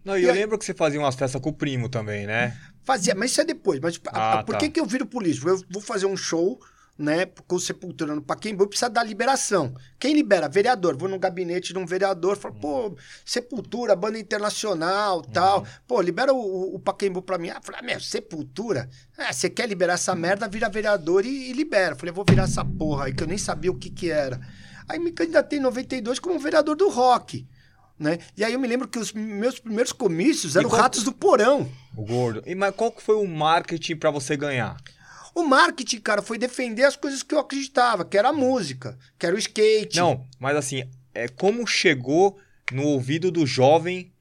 [0.05, 2.27] Não, e E eu aí- lembro que você fazia umas festas com o primo também,
[2.27, 2.59] né?
[2.85, 3.79] Fazia, mas isso é depois.
[3.79, 4.59] Mas a- Ah, a- por tá.
[4.59, 5.49] que, que eu viro político?
[5.49, 6.59] Eu vou fazer um show,
[7.03, 9.75] né, com Sepultura no Paquembu, precisa dar liberação.
[9.99, 10.49] Quem libera?
[10.49, 10.97] Vereador.
[10.97, 15.67] Vou no gabinete de um vereador, falo, pô, Sepultura, banda internacional, tal.
[15.87, 17.51] Pô, libera o, o- Paquembu pra mim.
[17.51, 18.89] Ah, falei, ah, meu, Sepultura?
[19.19, 21.97] Ah, você quer liberar essa merda, vira vereador e, e libera.
[21.97, 24.41] Falei, vou virar essa porra aí, que eu nem sabia o que que era.
[24.89, 27.47] Aí me candidatei em 92 como vereador do rock.
[27.99, 28.19] Né?
[28.37, 31.69] E aí eu me lembro que os meus primeiros comícios eram qual- Ratos do Porão.
[31.97, 32.43] O gordo.
[32.47, 34.77] E, mas qual que foi o marketing pra você ganhar?
[35.35, 39.25] O marketing, cara, foi defender as coisas que eu acreditava, que era a música, que
[39.25, 39.97] era o skate.
[39.97, 42.39] Não, mas assim, é como chegou
[42.71, 44.13] no ouvido do jovem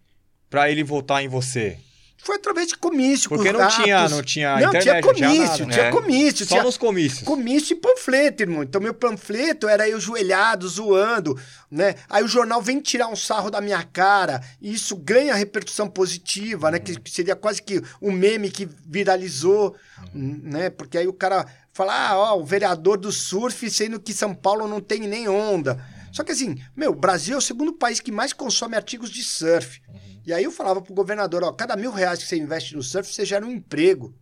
[0.50, 1.78] pra ele votar em você?
[2.24, 5.28] Foi através de comício, com Porque não tinha, não tinha Não, internet, tinha não tinha
[5.28, 5.92] comício, nada, tinha né?
[5.92, 6.46] comício.
[6.46, 7.24] Só tinha nos comícios.
[7.24, 8.62] comício e panfleto, irmão.
[8.62, 11.36] Então, meu panfleto era eu joelhado, zoando,
[11.70, 11.96] né?
[12.08, 16.70] Aí o jornal vem tirar um sarro da minha cara, e isso ganha repercussão positiva,
[16.70, 16.78] né?
[16.78, 19.76] Que, que seria quase que um meme que viralizou,
[20.14, 20.70] né?
[20.70, 24.68] Porque aí o cara fala, ah, ó, o vereador do surf, sendo que São Paulo
[24.68, 25.84] não tem nem onda.
[26.12, 29.24] Só que assim, meu, o Brasil é o segundo país que mais consome artigos de
[29.24, 29.82] surf.
[30.26, 33.14] E aí eu falava pro governador, ó, cada mil reais que você investe no surf,
[33.14, 34.14] você gera um emprego.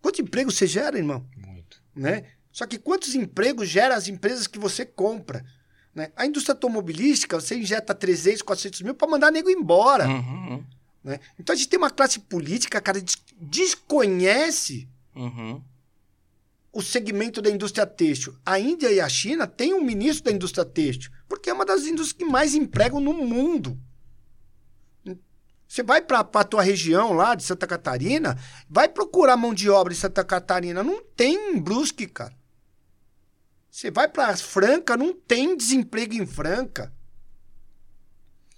[0.00, 1.26] Quanto emprego você gera, irmão?
[1.36, 1.82] Muito.
[1.94, 2.24] Né?
[2.52, 5.44] Só que quantos empregos gera as empresas que você compra?
[5.94, 6.10] Né?
[6.16, 10.08] A indústria automobilística, você injeta 300, 400 mil para mandar nego embora.
[10.08, 10.64] Uhum.
[11.02, 11.18] Né?
[11.38, 15.60] Então a gente tem uma classe política, cara, que desconhece Uhum.
[16.72, 18.36] o segmento da indústria têxtil.
[18.46, 21.82] A Índia e a China têm um ministro da indústria têxtil, porque é uma das
[21.82, 23.76] indústrias que mais empregam no mundo.
[25.70, 28.36] Você vai para a tua região lá de Santa Catarina,
[28.68, 32.34] vai procurar mão de obra em Santa Catarina, não tem em Brusque, cara.
[33.70, 36.92] Você vai para Franca, não tem desemprego em Franca.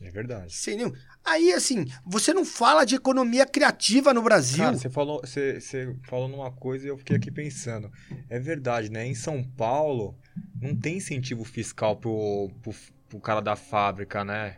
[0.00, 0.54] É verdade.
[0.54, 0.92] Sem nenhum.
[1.22, 4.64] Aí, assim, você não fala de economia criativa no Brasil.
[4.64, 7.92] Cara, você falou, você, você falou numa coisa e eu fiquei aqui pensando.
[8.30, 9.06] É verdade, né?
[9.06, 10.16] Em São Paulo,
[10.58, 12.74] não tem incentivo fiscal pro, pro,
[13.12, 14.56] pro cara da fábrica, né?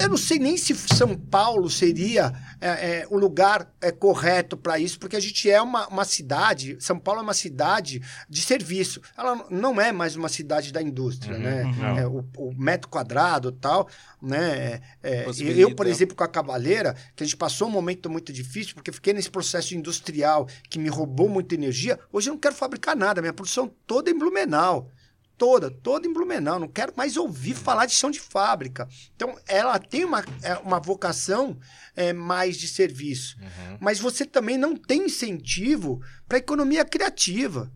[0.00, 4.80] Eu não sei nem se São Paulo seria é, é, o lugar é, correto para
[4.80, 6.76] isso, porque a gente é uma, uma cidade.
[6.80, 9.00] São Paulo é uma cidade de serviço.
[9.16, 11.62] Ela não é mais uma cidade da indústria, Uhum, né?
[11.78, 11.98] não.
[11.98, 13.88] É, o, o metro quadrado e tal,
[14.20, 14.80] né?
[15.00, 15.60] É, Possibilita.
[15.60, 18.90] eu, por exemplo, com a Cavaleira, que a gente passou um momento muito difícil, porque
[18.90, 21.98] fiquei nesse processo industrial que me roubou muita energia.
[22.12, 24.90] Hoje eu não quero fabricar nada, minha produção toda é em Blumenau.
[25.38, 26.58] Toda, toda em Blumenau.
[26.58, 28.88] Não quero mais ouvir falar de chão de fábrica.
[29.14, 31.58] Então, ela tem uma, é, uma vocação
[31.94, 33.36] é, mais de serviço.
[33.40, 33.78] Uhum.
[33.80, 37.70] Mas você também não tem incentivo para economia criativa.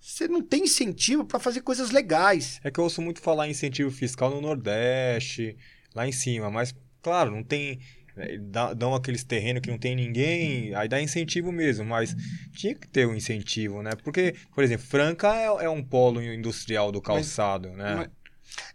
[0.00, 2.60] Você não tem incentivo para fazer coisas legais.
[2.62, 5.56] É que eu ouço muito falar em incentivo fiscal no Nordeste,
[5.94, 7.80] lá em cima, mas, claro, não tem.
[8.16, 12.14] É, dá- Dão aqueles terrenos que não tem ninguém, aí dá incentivo mesmo, mas
[12.54, 13.90] tinha que ter um incentivo, né?
[14.02, 17.94] Porque, por exemplo, Franca é, é um polo industrial do calçado, né?
[17.96, 18.08] mas-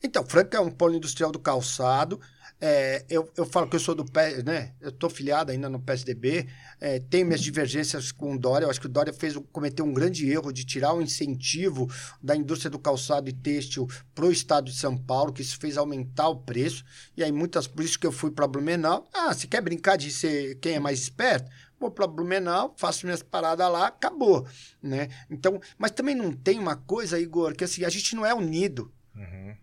[0.03, 2.19] Então, Franca é um polo industrial do calçado.
[2.61, 4.73] É, eu, eu falo que eu sou do PSDB, né?
[4.81, 6.47] Eu estou filiado ainda no PSDB.
[6.79, 8.65] É, tenho minhas divergências com o Dória.
[8.65, 11.89] Eu acho que o Dória fez, cometeu um grande erro de tirar o incentivo
[12.21, 15.77] da indústria do calçado e têxtil para o estado de São Paulo, que isso fez
[15.77, 16.83] aumentar o preço.
[17.15, 19.07] E aí, muitas, por isso que eu fui para Blumenau.
[19.13, 21.49] Ah, você quer brincar de ser quem é mais esperto?
[21.79, 24.45] Vou para Blumenau, faço minhas paradas lá, acabou.
[24.83, 25.07] Né?
[25.29, 28.91] Então, mas também não tem uma coisa, Igor, que assim, a gente não é unido.
[29.15, 29.55] Uhum.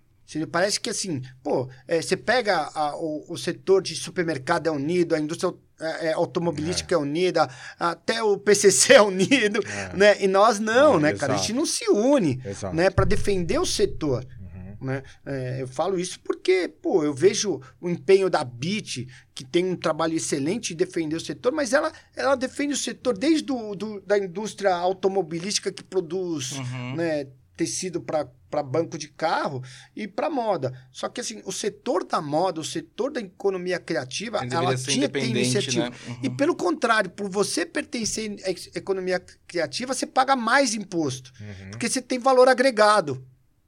[0.50, 5.14] Parece que assim, pô, é, você pega a- o, o setor de supermercado é unido,
[5.14, 6.98] a indústria é, é, automobilística é.
[6.98, 7.48] unida,
[7.78, 9.96] até o PCC é unido, É.
[9.96, 10.22] né?
[10.22, 11.34] E nós não, É, né, cara?
[11.34, 11.46] A exato.
[11.48, 12.74] gente não se une, Exato.
[12.74, 14.26] né, para defender o setor.
[14.40, 14.86] Uhum.
[14.86, 15.02] Né?
[15.24, 19.76] É, eu falo isso porque, pô, eu vejo o empenho da BIT, que tem um
[19.76, 24.00] trabalho excelente em defender o setor, mas ela, ela defende o setor desde do, do-
[24.00, 26.94] da indústria automobilística que produz Uhum.
[26.96, 27.26] né,
[27.56, 29.62] tecido para banco de carro
[29.94, 30.72] e para moda.
[30.92, 35.20] Só que assim, o setor da moda, o setor da economia criativa, ela tinha que
[35.20, 35.90] ter iniciativa.
[35.90, 35.96] né?
[36.08, 36.18] Uhum.
[36.22, 41.70] E pelo contrário, por você pertencer à economia criativa, você paga mais imposto, Uhum.
[41.70, 43.24] porque você tem valor agregado.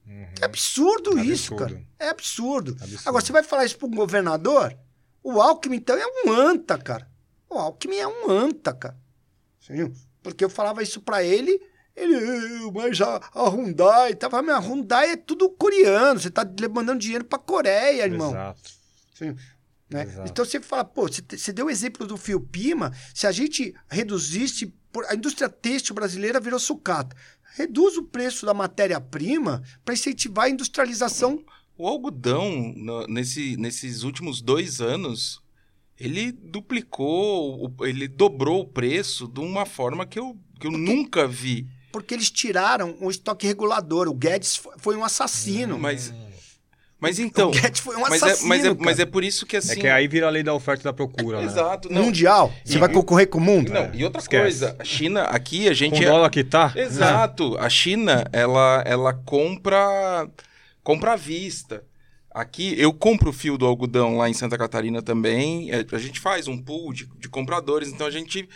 [0.07, 0.27] Uhum.
[0.41, 1.75] É absurdo, É isso, absurdo.
[1.75, 1.87] cara.
[1.99, 2.77] É absurdo.
[2.81, 3.03] Absurdo.
[3.09, 4.77] Agora, você vai falar isso para um governador?
[5.23, 7.09] O Alckmin, então, é um anta, cara.
[7.51, 8.97] O Alckmin é um anta, cara.
[10.23, 11.61] Porque eu falava isso para ele,
[12.03, 16.45] ele, "Eh, mas a, a Hyundai, tava, mas a Hyundai é tudo coreano, você tá
[16.71, 18.31] mandando dinheiro pra Coreia, irmão.
[18.31, 18.61] Exato.
[19.15, 19.35] Sim,
[19.91, 20.03] né?
[20.05, 20.31] Exato.
[20.31, 24.67] Então você fala, pô, você, deu o exemplo do fio Pima, se a gente reduzisse,
[24.93, 27.17] por- a indústria têxtil brasileira virou sucata.
[27.57, 31.43] Reduz o preço da matéria-prima para incentivar a industrialização.
[31.77, 35.41] O algodão, no- nesse, nesses últimos dois anos,
[35.99, 41.67] ele duplicou, ele dobrou o preço de uma forma que eu, que eu nunca vi.
[41.93, 44.09] Porque eles tiraram o estoque regulador.
[44.09, 45.79] O Guedes fo- foi um assassino.
[45.79, 46.13] Mas,
[47.01, 47.49] mas então.
[47.49, 48.49] o Guedes foi um Mas é, assassino.
[48.49, 48.77] mas, é, cara.
[48.81, 49.81] mas é por isso que É assim.
[49.81, 51.45] que aí vira a lei da oferta e da procura, né?
[51.47, 51.91] Exato.
[51.93, 52.53] Não, Mundial.
[52.65, 53.73] Você E- vai concorrer com o mundo?
[53.73, 54.43] não, e outra Esquece.
[54.43, 56.07] coisa, a China, aqui a Com gente o é.
[56.07, 56.73] dólar que tá?
[56.77, 57.57] Exato.
[57.59, 60.29] A China, ela, ela compra
[60.83, 61.85] compra à vista.
[62.31, 65.71] Aqui, eu compro o fio do algodão lá em Santa Catarina também.
[65.73, 68.49] É, a gente faz um pool de, de compradores, então a gente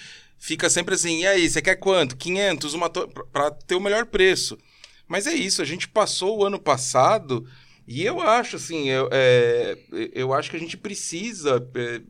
[0.43, 2.16] fica sempre assim, e aí, você quer quanto?
[2.16, 3.07] 500, uma to...
[3.32, 4.59] para ter o melhor preço.
[5.07, 7.47] Mas é isso, a gente passou o ano passado
[7.86, 9.78] e eu acho assim, eu, é,
[10.12, 12.01] eu acho que a gente precisa é,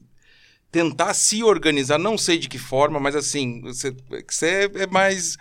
[0.70, 3.94] tentar se organizar, não sei de que forma, mas assim, você,
[4.26, 5.36] você é mais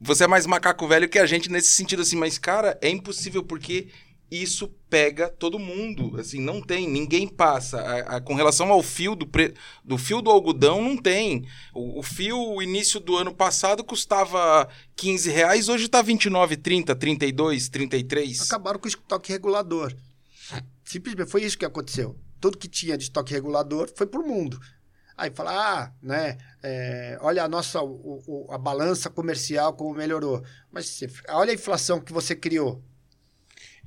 [0.00, 3.42] você é mais macaco velho que a gente nesse sentido assim, mas cara, é impossível
[3.42, 3.88] porque
[4.30, 7.80] isso pega todo mundo, assim, não tem, ninguém passa.
[7.80, 9.54] A- a- com relação ao fio do, pre-
[9.84, 11.46] do fio do algodão, não tem.
[11.74, 16.94] O, o fio, o início do ano passado, custava 15 reais, hoje tá 29, 30,
[16.96, 18.42] 32, 33.
[18.42, 19.94] Acabaram com o estoque regulador.
[20.84, 22.16] Simplesmente foi isso que aconteceu.
[22.40, 24.60] tudo que tinha de estoque regulador foi para o mundo.
[25.16, 30.42] Aí fala, ah, né, é, olha a nossa, o, o, a balança comercial como melhorou.
[30.70, 31.00] Mas
[31.30, 32.82] olha a inflação que você criou.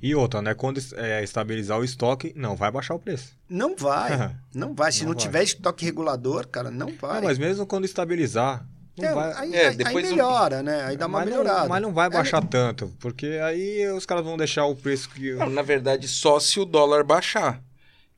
[0.02, 0.54] E outra, né?
[0.54, 3.36] Quando é, estabilizar o estoque, não vai baixar o preço.
[3.48, 4.34] Não vai.
[4.54, 4.90] não vai.
[4.92, 5.22] Se não, não vai.
[5.22, 7.20] tiver estoque regulador, cara, não vai.
[7.20, 8.66] Não, mas mesmo quando estabilizar,
[8.98, 9.32] é, vai...
[9.34, 10.84] aí, é, depois aí melhora, né?
[10.84, 11.60] Aí dá uma mas melhorada.
[11.60, 12.46] Não, mas não vai é, baixar é...
[12.46, 15.34] tanto, porque aí os caras vão deixar o preço que.
[15.34, 17.62] Não, na verdade, só se o dólar baixar.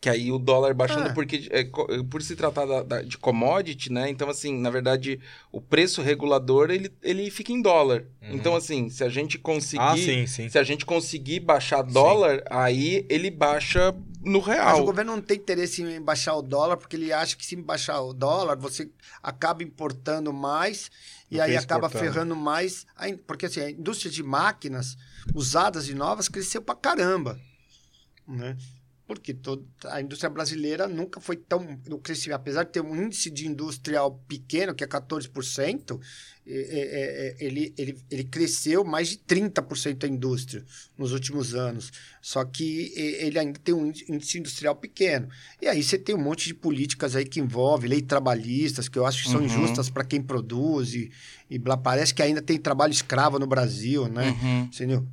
[0.02, 1.12] Que aí o dólar baixando, ah.
[1.14, 1.62] porque é,
[2.10, 4.10] por se tratar da, da, de commodity, né?
[4.10, 5.20] Então, assim, na verdade,
[5.52, 8.04] o preço regulador, ele, ele fica em dólar.
[8.20, 8.32] Uhum.
[8.32, 9.80] Então, assim, se a gente conseguir...
[9.80, 10.48] Ah, sim, sim.
[10.48, 12.44] Se a gente conseguir baixar dólar, sim.
[12.50, 13.94] aí ele baixa
[14.24, 14.72] no real.
[14.72, 17.54] Mas o governo não tem interesse em baixar o dólar, porque ele acha que se
[17.54, 18.90] baixar o dólar, você
[19.22, 20.90] acaba importando mais
[21.30, 22.88] e aí acaba ferrando mais.
[23.24, 24.96] Porque, assim, a indústria de máquinas
[25.32, 27.38] usadas e novas cresceu pra caramba,
[28.26, 28.56] né?
[29.06, 33.46] Porque todo, a indústria brasileira nunca foi tão crescimento, apesar de ter um índice de
[33.46, 36.00] industrial pequeno, que é 14%,
[36.44, 40.64] é, é, ele, ele, ele cresceu mais de 30% a indústria
[40.98, 41.92] nos últimos anos.
[42.20, 45.28] Só que ele ainda tem um índice industrial pequeno.
[45.60, 49.06] E aí você tem um monte de políticas aí que envolve leis trabalhistas, que eu
[49.06, 49.46] acho que são uhum.
[49.46, 51.12] injustas para quem produz e,
[51.54, 54.30] e parece que ainda tem trabalho escravo no Brasil, né?
[54.42, 54.62] Uhum.
[54.62, 55.06] Entendeu?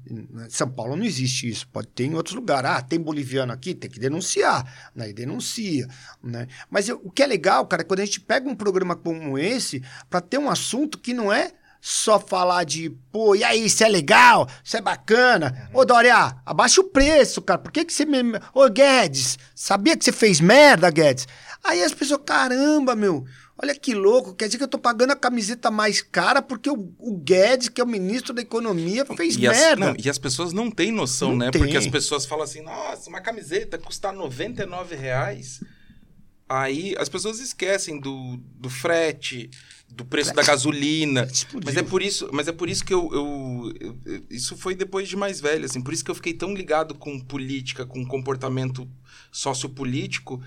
[0.48, 1.68] São Paulo não existe isso.
[1.68, 2.70] Pode ter em outros lugares.
[2.72, 4.66] Ah, tem boliviano aqui, tem que denunciar.
[4.96, 5.10] Né?
[5.10, 5.86] E denuncia.
[6.24, 6.48] Né?
[6.70, 9.38] Mas eu, o que é legal, cara, é quando a gente pega um programa como
[9.38, 13.84] esse para ter um assunto que não é só falar de, pô, e aí, isso
[13.84, 15.70] é legal, isso é bacana.
[15.74, 15.82] Uhum.
[15.82, 17.60] Ô, Dória, abaixa o preço, cara.
[17.60, 18.40] Por que, que você me.
[18.54, 21.28] Ô, Guedes, sabia que você fez merda, Guedes?
[21.64, 23.26] Aí as pessoas, caramba, meu.
[23.62, 26.94] Olha que louco, quer dizer que eu tô pagando a camiseta mais cara porque o,
[26.98, 29.74] o Guedes, que é o ministro da Economia, fez e merda.
[29.74, 31.52] As, não, e as pessoas não têm noção, não né?
[31.52, 31.62] Tem.
[31.62, 35.60] Porque as pessoas falam assim, nossa, uma camiseta custa 99 reais.
[36.48, 39.52] Aí as pessoas esquecem do, do frete,
[39.90, 41.28] do preço da gasolina.
[41.64, 43.74] Mas é por isso, mas é por isso que eu, eu,
[44.06, 45.82] eu, Isso foi depois de mais velho, assim.
[45.82, 48.90] Por isso que eu fiquei tão ligado com política, com comportamento
[49.32, 50.42] sociopolítico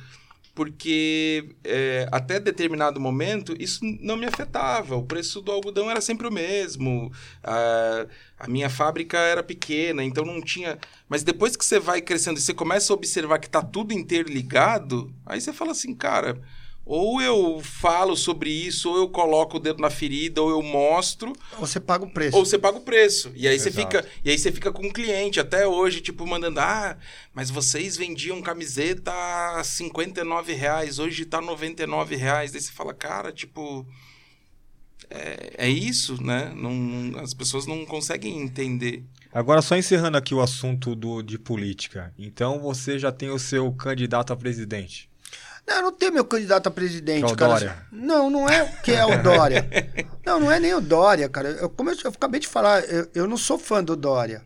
[0.54, 4.96] porque é, até determinado momento isso não me afetava.
[4.96, 7.10] O preço do algodão era sempre o mesmo,
[7.42, 8.06] a,
[8.38, 10.78] a, minha fábrica era pequena, então não tinha.
[11.08, 15.12] Mas depois que você vai crescendo e você começa a observar que está tudo interligado,
[15.24, 16.40] aí você fala assim, cara
[16.84, 21.32] ou eu falo sobre isso, ou eu coloco o dedo na ferida, ou eu mostro.
[21.52, 22.36] Ou você paga o preço.
[22.36, 23.30] Ou você paga o preço.
[23.36, 26.58] E aí você fica, e aí você fica com o cliente até hoje, tipo, mandando,
[26.58, 26.96] ah,
[27.32, 32.50] mas vocês vendiam camiseta a 59 reais, hoje tá 99 reais.
[32.50, 33.86] Daí você fala, cara, tipo.
[35.10, 36.52] É, é isso, né?
[36.56, 39.04] Não, as pessoas não conseguem entender.
[39.32, 42.14] Agora, só encerrando aqui o assunto do, de política.
[42.18, 45.11] Então, você já tem o seu candidato a presidente.
[45.66, 47.52] Não, eu não tenho meu candidato a presidente, que é o cara.
[47.52, 47.86] Dória.
[47.92, 49.68] Não, não é que é o Dória.
[50.26, 51.50] não, não é nem o Dória, cara.
[51.50, 54.44] Eu, como eu, eu acabei de falar, eu, eu não sou fã do Dória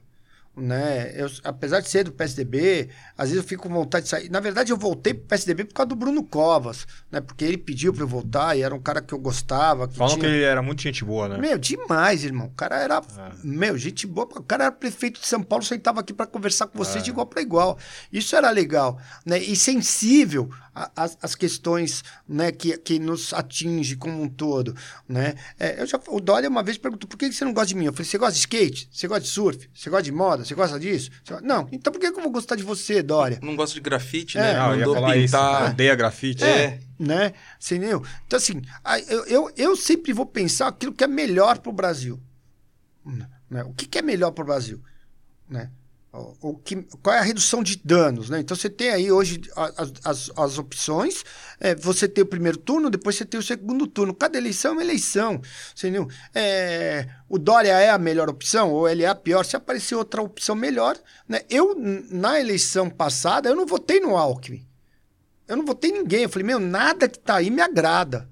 [0.56, 1.12] né?
[1.14, 4.30] Eu, apesar de ser do PSDB, às vezes eu fico com vontade de sair.
[4.30, 7.20] Na verdade, eu voltei pro PSDB por causa do Bruno Covas, né?
[7.20, 9.86] Porque ele pediu para eu voltar e era um cara que eu gostava.
[9.86, 10.26] Que Falam tinha...
[10.26, 11.36] que ele era muito gente boa, né?
[11.36, 12.46] Meu, demais, irmão.
[12.46, 13.32] O cara era, é.
[13.44, 14.26] meu, gente boa.
[14.26, 17.04] O cara era prefeito de São Paulo, sentava aqui para conversar com vocês é.
[17.04, 17.78] de igual para igual.
[18.10, 19.38] Isso era legal, né?
[19.38, 20.48] E sensível
[20.94, 24.76] às, às questões, né, que, que nos atinge como um todo,
[25.08, 25.34] né?
[25.58, 27.86] É, eu já, o Dória uma vez perguntou, por que você não gosta de mim?
[27.86, 28.88] Eu falei, você gosta de skate?
[28.92, 29.70] Você gosta de surf?
[29.74, 30.44] Você gosta de moda?
[30.44, 31.10] Você gosta disso?
[31.24, 31.40] Você...
[31.40, 31.66] Não.
[31.72, 33.38] Então por que eu vou gostar de você, Dória?
[33.42, 34.52] Não gosto de grafite, né?
[34.52, 34.56] É.
[34.56, 35.62] Não, ia falar pintar.
[35.62, 35.72] Isso.
[35.72, 36.44] Odeia grafite.
[36.44, 36.48] É.
[36.48, 36.80] é.
[36.98, 37.32] Né?
[37.64, 38.02] Entendeu?
[38.26, 38.62] Então, assim,
[39.08, 42.20] eu, eu, eu sempre vou pensar aquilo que é melhor para o Brasil.
[43.50, 43.62] Né?
[43.64, 44.82] O que, que é melhor para o Brasil?
[45.48, 45.70] Né?
[46.40, 48.40] O que, qual é a redução de danos, né?
[48.40, 51.24] Então você tem aí hoje as, as, as opções,
[51.60, 54.14] é, você tem o primeiro turno, depois você tem o segundo turno.
[54.14, 55.40] Cada eleição é uma eleição,
[55.76, 56.08] entendeu?
[56.34, 59.44] É, o Dória é a melhor opção ou ele é a pior?
[59.44, 60.96] Se aparecer outra opção melhor,
[61.28, 61.42] né?
[61.48, 64.66] Eu, na eleição passada, eu não votei no Alckmin.
[65.48, 66.22] Eu não votei em ninguém.
[66.22, 68.28] Eu falei, meu, nada que tá aí me agrada.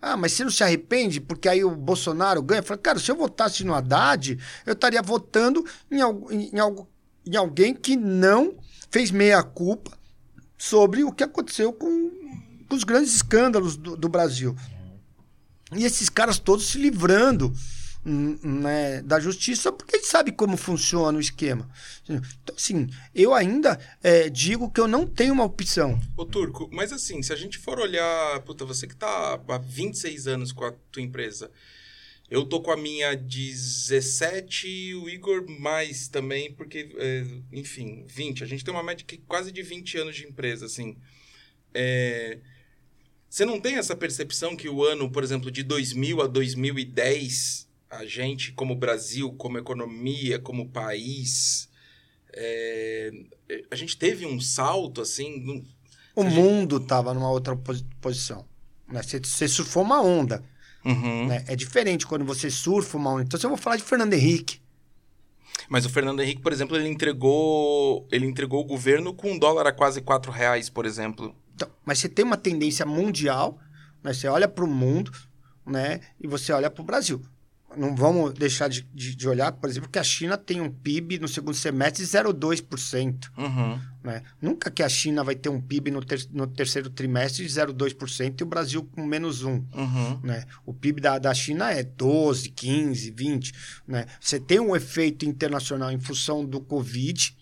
[0.00, 2.62] Ah, mas você não se arrepende porque aí o Bolsonaro ganha?
[2.62, 5.98] Falei, cara, se eu votasse no Haddad, eu estaria votando em,
[6.52, 6.88] em, algo,
[7.26, 8.56] em alguém que não
[8.90, 9.90] fez meia-culpa
[10.56, 12.10] sobre o que aconteceu com,
[12.68, 14.56] com os grandes escândalos do, do Brasil.
[15.74, 17.52] E esses caras todos se livrando
[18.04, 21.68] né, da justiça, porque gente sabe como funciona o esquema.
[22.04, 26.00] Então, assim, eu ainda é, digo que eu não tenho uma opção.
[26.16, 30.26] Ô, Turco, mas assim, se a gente for olhar, puta, você que está há 26
[30.26, 31.50] anos com a tua empresa,
[32.30, 38.44] Eu tô com a minha 17, o Igor mais também, porque, é, enfim, 20.
[38.44, 40.94] A gente tem uma média de quase de 20 anos de empresa, assim.
[41.72, 42.38] É,
[43.30, 48.04] você não tem essa percepção que o ano, por exemplo, de 2000 a 2010, a
[48.04, 51.68] gente, como Brasil, como economia, como país,
[52.32, 53.10] é,
[53.70, 55.64] a gente teve um salto, assim...
[56.14, 58.44] O mundo estava numa outra posi- posição.
[58.88, 59.02] Né?
[59.02, 60.44] Você, você surfou uma onda.
[60.84, 61.26] Uhum.
[61.26, 61.44] né?
[61.46, 63.22] É diferente quando você surfa uma onda.
[63.22, 64.60] Então, se eu vou falar de Fernando Henrique.
[65.68, 69.66] Mas o Fernando Henrique, por exemplo, ele entregou, ele entregou o governo com um dólar
[69.66, 71.34] a quase 4 reais, por exemplo.
[71.54, 73.58] Então, mas você tem uma tendência mundial,
[74.02, 74.12] né?
[74.12, 75.12] Você olha para o mundo,
[75.66, 76.00] né?
[76.20, 77.20] E você olha para o Brasil.
[77.76, 81.18] Não vamos deixar de, de, de olhar, por exemplo, que a China tem um PIB
[81.18, 83.28] no segundo semestre de 0,2%.
[83.36, 83.78] Uhum.
[84.02, 84.22] Né?
[84.40, 88.40] Nunca que a China vai ter um PIB no, ter- no terceiro trimestre de 0,2%
[88.40, 89.64] e o Brasil com menos 1%.
[89.74, 90.20] Uhum.
[90.22, 90.44] Né?
[90.64, 93.52] O PIB da, da China é 12, 15, 20.
[93.86, 94.06] Né?
[94.18, 97.36] Você tem um efeito internacional em função do Covid.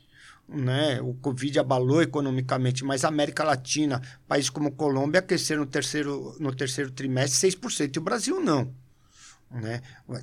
[0.49, 1.01] Né?
[1.01, 6.55] O Covid abalou economicamente, mas a América Latina, países como Colômbia, cresceram no terceiro, no
[6.55, 8.72] terceiro trimestre 6%, e o Brasil não.
[9.51, 9.80] Né?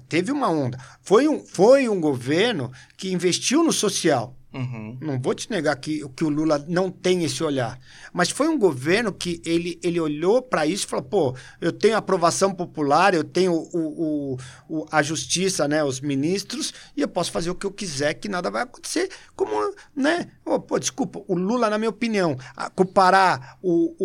[0.10, 0.78] Teve uma onda.
[1.02, 4.36] Foi um, foi um governo que investiu no social.
[4.54, 5.00] Uhum.
[5.02, 7.80] Não vou te negar que, que o Lula não tem esse olhar.
[8.14, 11.98] Mas foi um governo que ele, ele olhou para isso e falou: pô, eu tenho
[11.98, 14.38] aprovação popular, eu tenho o, o,
[14.70, 18.30] o- a justiça, né, os ministros, e eu posso fazer o que eu quiser, que
[18.30, 19.10] nada vai acontecer.
[19.36, 20.30] Como, né?
[20.46, 22.38] Ô, pô, desculpa, o Lula, na minha opinião,
[22.76, 23.96] comparar o,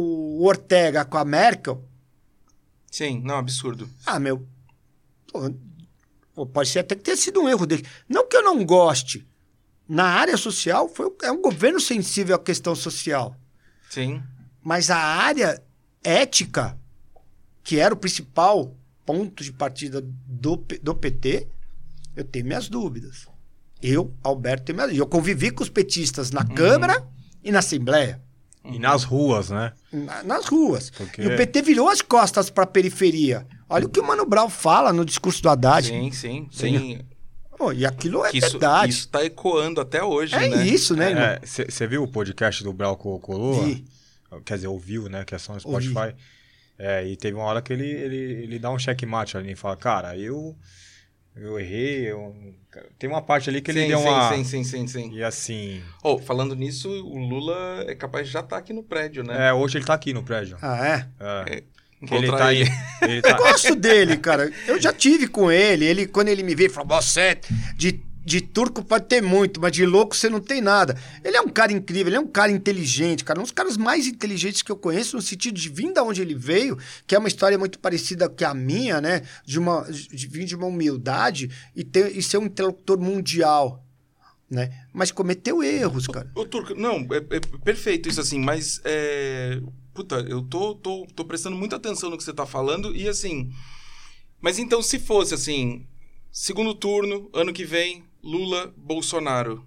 [0.41, 1.85] o Ortega com a Merkel,
[2.91, 3.87] Sim, não, absurdo.
[4.07, 4.47] ah, meu.
[6.35, 7.85] Pô, pode ser até que tenha sido um erro dele.
[8.09, 9.27] Não que eu não goste.
[9.89, 13.35] Na área social, foi, é um governo sensível à questão social.
[13.89, 14.23] Sim.
[14.63, 15.63] Mas a área
[16.05, 16.79] ética,
[17.65, 18.77] que era o principal
[19.07, 21.49] ponto de partida do, do PT,
[22.15, 23.27] eu tenho minhas dúvidas.
[23.81, 25.07] Eu, Alberto, tenho minhas dúvidas.
[25.07, 27.07] Eu convivi com os petistas na Câmara
[27.43, 28.21] e na Assembleia,
[28.65, 29.73] E nas ruas, né?
[29.91, 30.91] na- nas ruas.
[30.91, 33.47] Porque- E o PT virou as costas para a periferia.
[33.69, 35.87] Olha o que o Mano Brown fala no discurso do Haddad.
[35.89, 37.01] Sim, sim, Sim.
[37.57, 38.93] Pô, e aquilo é isso, verdade.
[38.93, 40.65] isso tá ecoando até hoje, é né?
[40.65, 41.41] isso, né?
[41.43, 43.65] Você viu o podcast do Brau com o Lula?
[43.67, 43.85] Vi.
[44.45, 45.25] Quer dizer, ouviu, né?
[45.25, 45.89] Que é só no Ouvi.
[45.91, 46.15] Spotify.
[46.79, 49.77] É, e teve uma hora que ele, ele, ele dá um checkmate ali e fala,
[49.77, 50.57] cara, eu,
[51.35, 52.13] eu errei.
[52.13, 52.33] eu-
[52.97, 54.33] Tem uma parte ali que ele sim, deu sim, uma.
[54.37, 55.13] sim, sim, sim, sim.
[55.13, 55.83] E assim.
[56.05, 59.49] Oh, falando nisso, o Lula é capaz de já estar aqui no prédio, né?
[59.49, 60.57] É, hoje ele tá aqui no prédio.
[60.63, 61.09] Ah, é?
[61.19, 61.63] É.
[62.07, 62.65] Que ele tá ele.
[62.65, 62.71] aí.
[63.11, 64.53] Ele tá, Gosto dele, cara.
[64.67, 65.85] Eu já tive com ele.
[65.85, 67.39] Ele, quando ele me veio, ele falou: você,
[67.77, 70.97] de, de turco pode ter muito, mas de louco você não tem nada.
[71.25, 73.41] Ele é um cara incrível, ele é um cara inteligente, cara.
[73.41, 76.35] Um dos caras mais inteligentes que eu conheço, no sentido de vir da onde ele
[76.35, 76.77] veio,
[77.07, 79.23] que é uma história muito parecida com a minha, né?
[79.47, 83.83] De, uma, de vir de uma humildade e, ter, e ser um interlocutor mundial.
[84.51, 84.71] Né?
[84.93, 86.31] Mas cometeu erros, cara.
[86.35, 89.61] Ô, Turco, não, é, é perfeito isso assim, mas é.
[89.99, 93.51] Puta, eu tô, tô, tô prestando muita atenção no que você tá falando e assim.
[94.41, 95.89] Mas então, se fosse assim,
[96.31, 99.67] segundo turno, ano que vem, Lula, Bolsonaro.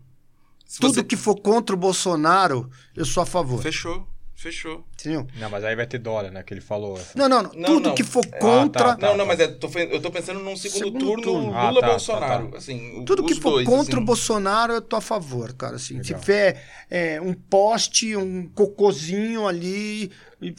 [0.65, 3.61] Se Tudo você- que for contra o Bolsonaro, eu sou a favor.
[3.61, 4.07] Fechou,
[4.41, 4.83] fechou.
[4.99, 5.25] Entendeu?
[5.37, 6.41] Não, mas aí vai ter dólar, né?
[6.43, 6.99] Que ele falou.
[7.15, 7.51] Não, não, não.
[7.53, 7.95] Não, Tudo não.
[7.95, 8.95] que for Ah, contra.
[8.95, 9.07] tá.
[9.07, 11.45] não, não, mas é, tô, eu tô pensando num segundo, Segundo turno, turno.
[11.47, 12.45] Lula, Ah, tá, Bolsonaro.
[12.45, 12.57] tá, tá.
[12.57, 14.03] Assim, o- Tudo que os for dois, contra assim.
[14.03, 15.75] o Bolsonaro, eu tô a favor, cara.
[15.75, 20.11] Assim, se tiver é, um poste, um cocôzinho ali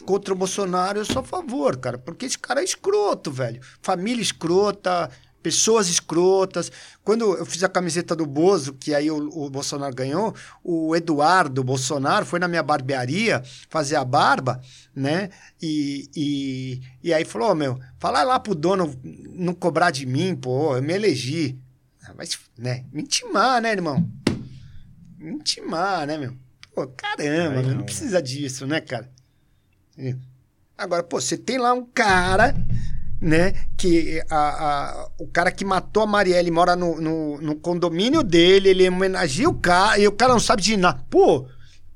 [0.04, 1.98] contra o Bolsonaro, eu sou a favor, cara.
[1.98, 3.60] Porque esse cara é escroto, velho.
[3.82, 5.10] Família escrota,
[5.42, 6.70] pessoas escrotas.
[7.02, 11.64] Quando eu fiz a camiseta do Bozo, que aí o, o Bolsonaro ganhou, o Eduardo
[11.64, 14.60] Bolsonaro foi na minha barbearia fazer a barba,
[14.94, 15.30] né?
[15.60, 18.94] E, e, e aí falou, "Ô, meu, fala lá pro dono
[19.30, 21.58] não cobrar de mim, pô, eu me elegi.
[22.04, 22.84] Ah, Mas, né?
[22.92, 24.08] Me intimar, né, irmão?
[25.18, 26.34] Me intimar, né, meu?
[26.74, 29.10] Pô, caramba, meu, não, precisa disso, né, cara?
[30.76, 32.54] Agora, pô, você tem lá um cara,
[33.22, 38.22] né, que a, a- o cara que matou a Marielle mora no, no, no condomínio
[38.22, 41.00] dele, ele homenageia o cara, e o cara não sabe de nada.
[41.08, 41.46] Pô,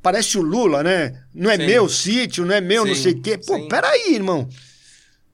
[0.00, 1.24] parece o Lula, né?
[1.34, 1.66] Não é Sim.
[1.66, 3.36] meu sítio, não é meu não Sim, sei o quê.
[3.38, 3.68] Pô, sim.
[3.68, 4.48] peraí, irmão.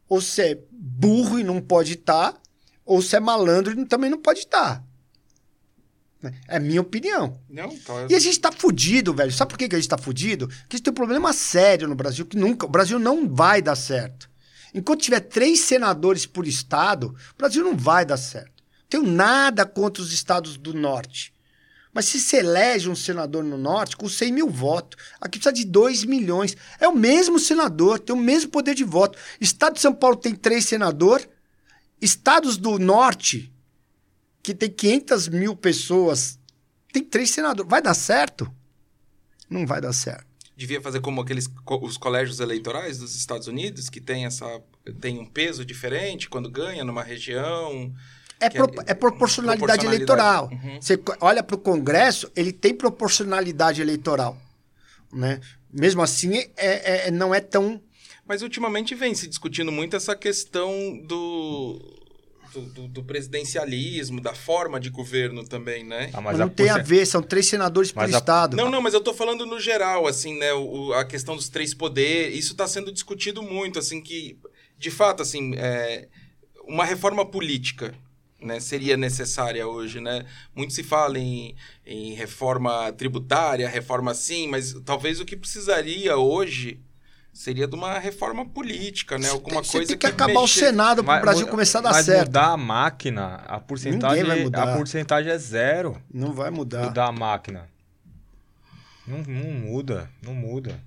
[0.08, 2.34] Ou você é burro e não pode estar,
[2.84, 4.82] ou você é malandro e também não pode estar.
[6.48, 7.36] É minha opinião.
[7.50, 8.06] Não, tá.
[8.08, 9.32] E a gente tá fudido, velho.
[9.32, 10.46] Sabe por que que a gente tá fudido?
[10.46, 12.64] Porque a gente tem um problema sério no Brasil, que nunca.
[12.64, 14.30] O Brasil não vai dar certo.
[14.74, 18.62] Enquanto tiver três senadores por estado, o Brasil não vai dar certo.
[18.88, 21.32] Tenho nada contra os estados do norte.
[21.92, 25.64] Mas se se elege um senador no norte com 100 mil votos, aqui precisa de
[25.64, 26.56] 2 milhões.
[26.80, 29.18] É o mesmo senador, tem o mesmo poder de voto.
[29.40, 31.28] Estado de São Paulo tem três senadores
[32.00, 33.52] estados do norte,
[34.42, 36.38] que tem 500 mil pessoas,
[36.92, 37.70] tem três senadores.
[37.70, 38.52] Vai dar certo?
[39.48, 40.31] Não vai dar certo.
[40.56, 41.48] Devia fazer como aqueles
[41.80, 44.60] os colégios eleitorais dos Estados Unidos, que tem essa
[45.00, 47.92] tem um peso diferente quando ganha numa região.
[48.38, 49.86] É, pro- é- é proporcionalidade, proporcionalidade.
[49.86, 50.50] eleitoral.
[50.52, 50.80] Uhum.
[50.82, 54.36] Você olha para o Congresso, ele tem proporcionalidade eleitoral.
[55.12, 55.40] Né?
[55.72, 57.80] Mesmo assim, é, é- não é tão.
[58.26, 60.70] Mas ultimamente vem se discutindo muito essa questão
[61.06, 62.01] do,
[62.52, 66.10] do, do- do presidencialismo, da forma de governo também, né?
[66.12, 68.56] Ah, Mas mas não a tem a ver, são três senadores por Mas a- estado.
[68.56, 70.52] Não, não, mas eu tô falando no geral, assim, né?
[70.52, 74.38] O, o- a questão dos três poderes, isso tá sendo discutido muito, assim, que,
[74.78, 76.08] de fato, assim, é,
[76.64, 77.94] uma reforma política,
[78.40, 80.26] né, seria necessária hoje, né?
[80.54, 81.54] Muito se fala em,
[81.86, 86.80] em reforma tributária, reforma sim, mas talvez o que precisaria hoje
[87.42, 89.28] seria de uma reforma política, né?
[89.28, 91.92] Alguma Você coisa tem que, acabar o mexe- Senado para o Brasil começar a dar
[91.92, 92.26] mas certo.
[92.26, 94.62] mudar a máquina, a porcentagem, vai mudar.
[94.74, 95.96] a porcentagem é zero.
[96.12, 96.84] Não vai mudar.
[96.84, 97.68] Mudar a máquina.
[99.06, 100.78] Não, não muda, não muda.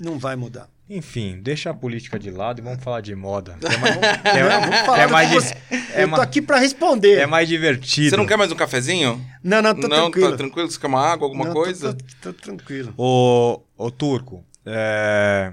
[0.00, 0.68] Não vai mudar.
[0.88, 3.56] Enfim, deixa a política de lado e vamos falar de moda.
[3.60, 5.54] que É mais, Não, vamos falar é do mais que você-
[5.94, 7.18] é Eu tô aqui para responder.
[7.18, 8.10] é mais divertido.
[8.10, 9.24] Você não quer mais um cafezinho?
[9.42, 10.30] Não, não, tô não, tranquilo.
[10.32, 10.70] tá tranquilo?
[10.70, 11.94] Você quer uma água, alguma Não, tô- coisa?
[12.22, 12.92] Tô, tô tranquilo.
[12.98, 15.52] Ô, ô Turco, é,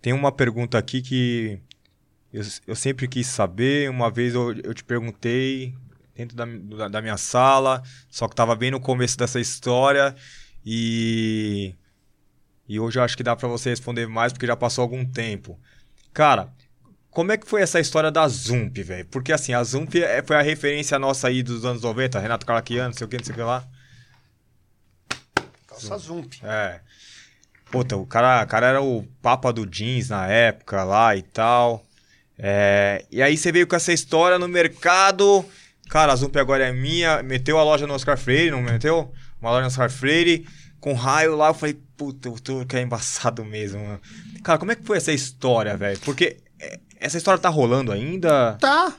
[0.00, 1.60] tem uma pergunta aqui que
[2.32, 3.90] eu, eu sempre quis saber.
[3.90, 5.74] Uma vez eu, eu te perguntei
[6.14, 10.14] dentro da, da, da minha sala, só que tava bem no começo dessa história
[10.64, 11.74] e,
[12.68, 15.58] e hoje eu acho que dá pra você responder mais porque já passou algum tempo.
[16.12, 16.52] Cara,
[17.10, 19.06] como é que foi essa história da Zump, velho?
[19.06, 22.90] Porque assim, a Zump é- foi a referência nossa aí dos anos 90, Renato Calaquiano,
[22.90, 23.66] não sei o que, não sei o que lá.
[25.66, 26.34] Calça Zump.
[26.42, 26.80] É.
[27.70, 31.84] Puta, o cara, o cara era o papa do jeans na época lá e tal.
[32.36, 35.44] É, e aí você veio com essa história no mercado.
[35.88, 37.22] Cara, a Zump agora é minha.
[37.22, 39.12] Meteu a loja no Oscar Freire, não meteu?
[39.40, 40.46] Uma loja no Oscar Freire.
[40.80, 44.00] Com raio lá, eu falei, puta, o Turco é embaçado mesmo, mano.
[44.42, 45.98] Cara, como é que foi essa história, velho?
[46.00, 48.54] Porque é, essa história tá rolando ainda?
[48.54, 48.94] Tá.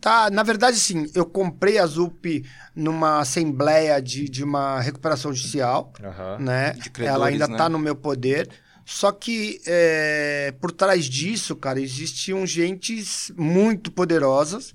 [0.00, 2.44] Tá, na verdade, sim, eu comprei a ZUP
[2.74, 6.38] numa assembleia de, de uma recuperação judicial, Aham.
[6.38, 6.72] né?
[6.72, 7.56] De credores, Ela ainda né?
[7.56, 8.48] tá no meu poder.
[8.84, 14.74] Só que é, por trás disso, cara, existiam gentes muito poderosas,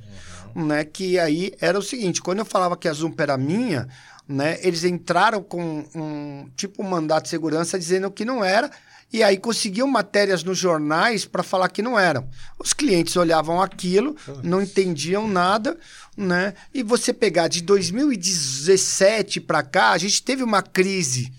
[0.56, 0.86] né?
[0.86, 3.90] Que aí era o seguinte, quando eu falava que a Zump era minha,
[4.28, 4.58] né?
[4.62, 8.72] Eles entraram com um tipo um mandato de segurança dizendo que não era,
[9.14, 12.28] e aí conseguiam matérias nos jornais para falar que não eram.
[12.60, 15.78] Os clientes olhavam aquilo, não entendiam nada,
[16.18, 16.54] né?
[16.74, 21.32] E você pegar de 2017 para cá, a gente teve uma crise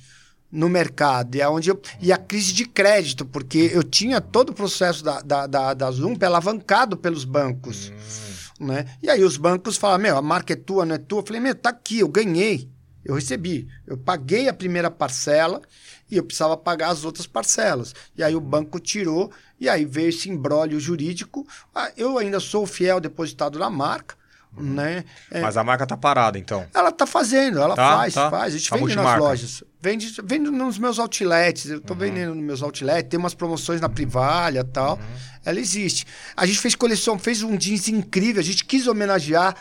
[0.50, 4.50] no mercado, e, é onde eu, e a crise de crédito, porque eu tinha todo
[4.50, 7.92] o processo da, da, da, da Zoom alavancado pelos bancos.
[8.58, 8.86] Né?
[9.02, 11.18] E aí os bancos falam, meu, a marca é tua, não é tua?
[11.20, 12.70] Eu falei, meu, tá aqui, eu ganhei,
[13.04, 13.68] eu recebi.
[13.86, 15.60] Eu paguei a primeira parcela
[16.10, 17.94] e eu precisava pagar as outras parcelas.
[18.16, 19.30] E aí o banco tirou,
[19.60, 21.46] e aí veio esse imbróglio jurídico.
[21.74, 24.14] Ah, eu ainda sou fiel depositado na marca,
[24.58, 25.04] né?
[25.30, 26.66] É, Mas a marca tá parada, então.
[26.72, 28.30] ela tá fazendo, ela Tá, faz, tá.
[28.30, 28.54] faz.
[28.54, 29.64] A gente vende nas lojas.
[29.82, 31.66] Vende, vende nos meus outlets.
[31.70, 31.98] Eu tô Uhum.
[32.00, 33.08] vendendo nos meus outlets.
[33.08, 34.96] Tem umas promoções na Privalha e tal.
[34.96, 35.02] Uhum.
[35.44, 36.06] Ela existe.
[36.36, 38.40] A gente fez coleção, fez um jeans incrível.
[38.40, 39.54] A gente quis homenagear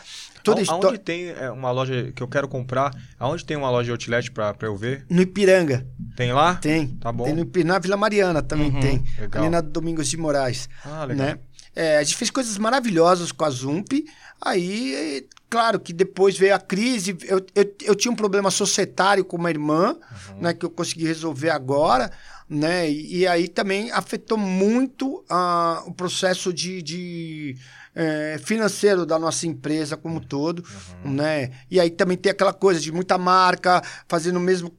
[0.46, 0.98] toda a história.
[0.98, 2.90] tem é, uma loja que eu quero comprar?
[3.18, 5.04] Aonde tem uma loja de outlet pra eu ver?
[5.10, 5.86] No Ipiranga.
[6.16, 6.54] Tem lá?
[6.56, 6.88] Tem.
[6.96, 7.24] Tá bom.
[7.24, 7.72] Tem no Ipiranga.
[7.74, 9.04] Na Vila Mariana também Uhum, tem.
[9.18, 9.42] legal.
[9.42, 10.68] Ali na Domingos de Moraes.
[10.84, 11.26] Ah, legal.
[11.26, 11.38] né?
[11.74, 13.92] É, a gente fez coisas maravilhosas com a Zump.
[14.40, 17.16] Aí, claro que depois veio a crise.
[17.24, 19.96] Eu, eu, eu tinha um problema societário com uma irmã,
[20.40, 22.10] né, que eu consegui resolver agora.
[22.48, 22.88] Né?
[22.90, 27.56] E, e aí também afetou muito ah, o processo de, de,
[27.96, 30.62] eh, financeiro da nossa empresa como um todo.
[31.02, 31.50] Né?
[31.70, 34.72] E aí também tem aquela coisa de muita marca fazendo o mesmo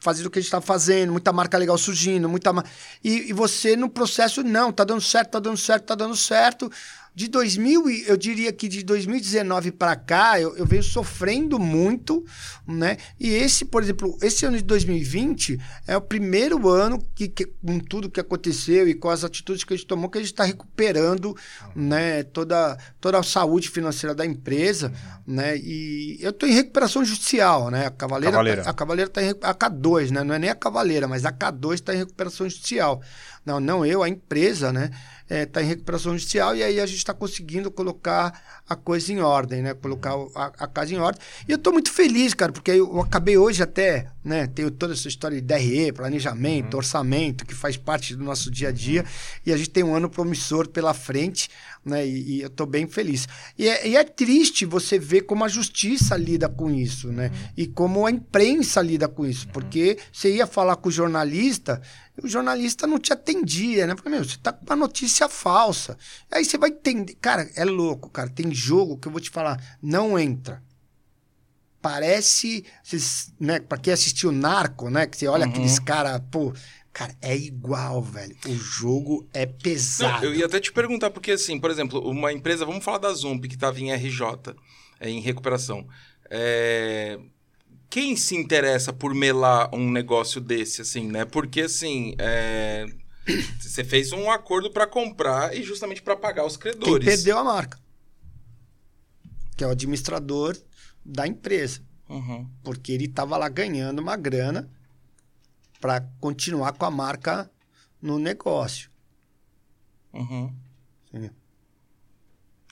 [0.00, 2.52] fazendo o que a gente está fazendo, muita marca legal surgindo, muita
[3.04, 6.68] e, e você no processo não, tá dando certo, tá dando certo, tá dando certo.
[7.14, 12.24] De 2000, e- eu diria que de 2019 para cá, eu, eu venho sofrendo muito,
[12.66, 12.96] né?
[13.20, 17.78] E esse, por exemplo, esse ano de 2020 é o primeiro ano que, que com
[17.78, 20.44] tudo que aconteceu e com as atitudes que a gente tomou, que a gente está
[20.44, 21.36] recuperando,
[21.76, 22.22] né?
[22.22, 24.90] Toda, toda a saúde financeira da empresa,
[25.26, 25.56] né?
[25.58, 27.86] E eu estou em recuperação judicial, né?
[27.86, 28.62] A Cavaleira, Cavaleira.
[28.62, 30.24] a Cavaleira está em a K2, né?
[30.24, 33.02] Não é nem a Cavaleira, mas a K2 está em recuperação judicial,
[33.44, 34.90] Não, não eu, a empresa, né?
[35.32, 39.62] Está em recuperação judicial e aí a gente está conseguindo colocar a coisa em ordem,
[39.62, 39.72] né?
[39.74, 41.20] Colocar a, a casa em ordem.
[41.48, 44.46] E eu estou muito feliz, cara, porque eu acabei hoje até, né?
[44.46, 46.78] Tenho toda essa história de DRE, planejamento, uhum.
[46.78, 49.02] orçamento, que faz parte do nosso dia a dia.
[49.02, 49.08] Uhum.
[49.46, 51.48] E a gente tem um ano promissor pela frente,
[51.84, 52.06] né?
[52.06, 53.28] E, e eu estou bem feliz.
[53.58, 57.28] E é, e é, triste você ver como a justiça lida com isso, né?
[57.28, 57.48] Uhum.
[57.56, 59.46] E como a imprensa lida com isso.
[59.46, 59.52] Uhum.
[59.52, 61.80] Porque você ia falar com o jornalista
[62.20, 63.96] o jornalista não te atendia, né?
[63.96, 65.96] Falei, meu, você tá com uma notícia falsa.
[66.30, 67.16] Aí você vai entender.
[67.20, 68.28] Cara, é louco, cara.
[68.28, 70.62] Tem jogo que eu vou te falar, não entra.
[71.80, 72.64] Parece,
[73.40, 73.60] né?
[73.60, 75.06] Pra quem assistiu Narco, né?
[75.06, 75.52] Que você olha uhum.
[75.52, 76.52] aqueles caras, pô.
[76.92, 78.36] Cara, é igual, velho.
[78.46, 80.26] O jogo é pesado.
[80.26, 83.12] Não, eu ia até te perguntar, porque assim, por exemplo, uma empresa, vamos falar da
[83.12, 84.54] Zump, que estava em RJ,
[85.00, 85.86] é, em recuperação.
[86.28, 87.18] É,
[87.92, 91.26] quem se interessa por melar um negócio desse, assim, né?
[91.26, 92.86] Porque, assim, é...
[93.60, 97.06] você fez um acordo para comprar e justamente para pagar os credores.
[97.06, 97.78] Quem perdeu a marca.
[99.54, 100.56] Que é o administrador
[101.04, 101.82] da empresa.
[102.08, 102.48] Uhum.
[102.62, 104.70] Porque ele estava lá ganhando uma grana
[105.82, 107.50] para continuar com a marca
[108.00, 108.88] no negócio.
[110.14, 110.54] Uhum.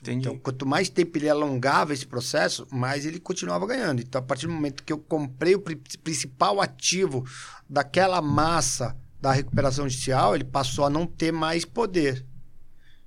[0.07, 4.01] Então, quanto mais tempo ele alongava esse processo, mais ele continuava ganhando.
[4.01, 7.25] Então, a partir do momento que eu comprei o principal ativo
[7.69, 12.25] daquela massa da recuperação judicial, ele passou a não ter mais poder.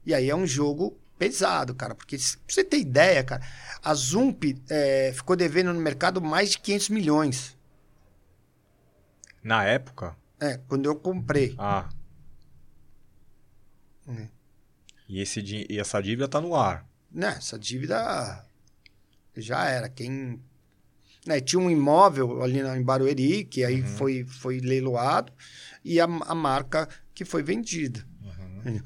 [0.05, 1.95] E aí é um jogo pesado, cara.
[1.95, 3.43] Porque, pra você ter ideia, cara,
[3.83, 7.57] a Zump é, ficou devendo no mercado mais de 500 milhões.
[9.45, 10.17] Na época?
[10.41, 11.55] É, quando eu comprei.
[11.59, 11.87] Ah.
[14.09, 14.29] É.
[15.07, 16.87] E, esse, e essa dívida está no ar.
[17.13, 18.45] Né, essa dívida
[19.37, 19.89] já era.
[19.89, 20.41] Quem.
[21.27, 23.87] Né, tinha um imóvel ali em Barueri, que aí uhum.
[23.87, 25.33] foi, foi leiloado,
[25.83, 28.05] e a, a marca que foi vendida.
[28.23, 28.81] Uhum.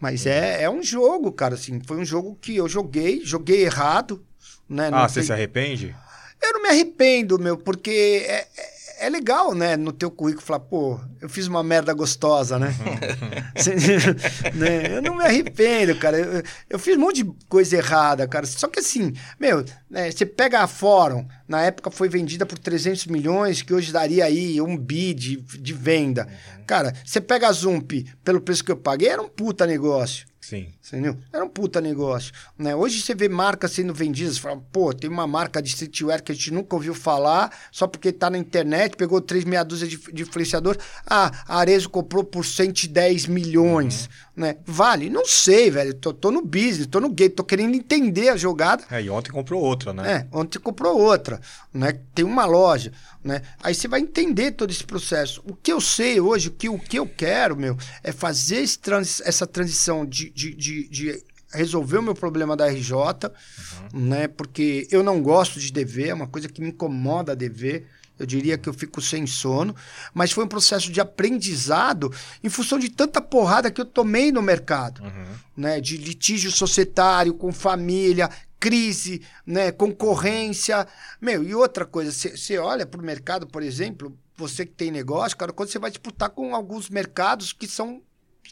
[0.00, 1.80] Mas é, é um jogo, cara, assim.
[1.86, 4.24] Foi um jogo que eu joguei, joguei errado.
[4.68, 5.94] Né, ah, você se arrepende?
[6.42, 10.60] Eu não me arrependo, meu, porque é, é é legal, né, no teu currículo falar,
[10.60, 12.72] pô, eu fiz uma merda gostosa, né?
[14.54, 14.96] né?
[14.96, 16.16] Eu não me arrependo, cara.
[16.16, 18.46] Eu, eu, fiz um monte de coisa errada, cara.
[18.46, 23.06] Só que assim, meu, né, você pega a Fórum, na época foi vendida por 300
[23.06, 26.28] milhões, que hoje daria aí um bi de, de venda.
[26.28, 26.64] Uhum.
[26.64, 30.31] Cara, você pega a Zump, pelo preço que eu paguei, era um puta negócio.
[30.42, 30.74] Sim.
[30.84, 31.16] Entendeu?
[31.32, 32.32] Era um puta negócio.
[32.58, 32.74] Né?
[32.74, 36.34] Hoje você vê marcas sendo vendidas, fala, pô, tem uma marca de streetwear que a
[36.34, 40.22] gente nunca ouviu falar, só porque tá na internet, pegou três meia dúzia de, de
[40.24, 40.76] influenciador.
[41.06, 44.06] Ah, a Arezo comprou por 110 milhões.
[44.06, 44.10] Uhum.
[44.34, 44.56] Né?
[44.64, 45.10] Vale?
[45.10, 45.92] Não sei, velho.
[45.92, 48.84] Tô, tô no business, tô no game, tô querendo entender a jogada.
[48.90, 50.12] É, e ontem comprou outra, né?
[50.12, 51.38] É, ontem comprou outra.
[51.72, 51.98] Né?
[52.14, 52.92] Tem uma loja.
[53.22, 53.42] Né?
[53.62, 55.42] Aí você vai entender todo esse processo.
[55.44, 59.20] O que eu sei hoje, o que, o que eu quero, meu, é fazer trans,
[59.20, 64.00] essa transição de, de, de, de, resolver o meu problema da RJ, uhum.
[64.08, 64.26] né?
[64.26, 67.86] Porque eu não gosto de dever, é uma coisa que me incomoda dever.
[68.22, 69.74] Eu diria que eu fico sem sono,
[70.14, 72.12] mas foi um processo de aprendizado
[72.42, 75.24] em função de tanta porrada que eu tomei no mercado, uhum.
[75.56, 75.80] né?
[75.80, 78.30] De litígio societário com família,
[78.60, 80.86] crise, né, concorrência.
[81.20, 85.36] Meu, e outra coisa, você olha para o mercado, por exemplo, você que tem negócio,
[85.36, 88.00] cara, quando você vai disputar com alguns mercados que são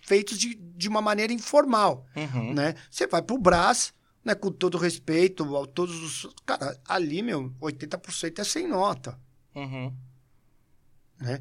[0.02, 2.52] feitos de, de uma maneira informal, uhum.
[2.52, 2.74] né?
[2.90, 3.92] Você vai para o Brás,
[4.24, 6.34] né, com todo respeito, todos os...
[6.44, 9.16] Cara, ali, meu, 80% é sem nota.
[9.54, 9.94] Uhum.
[11.20, 11.40] Né?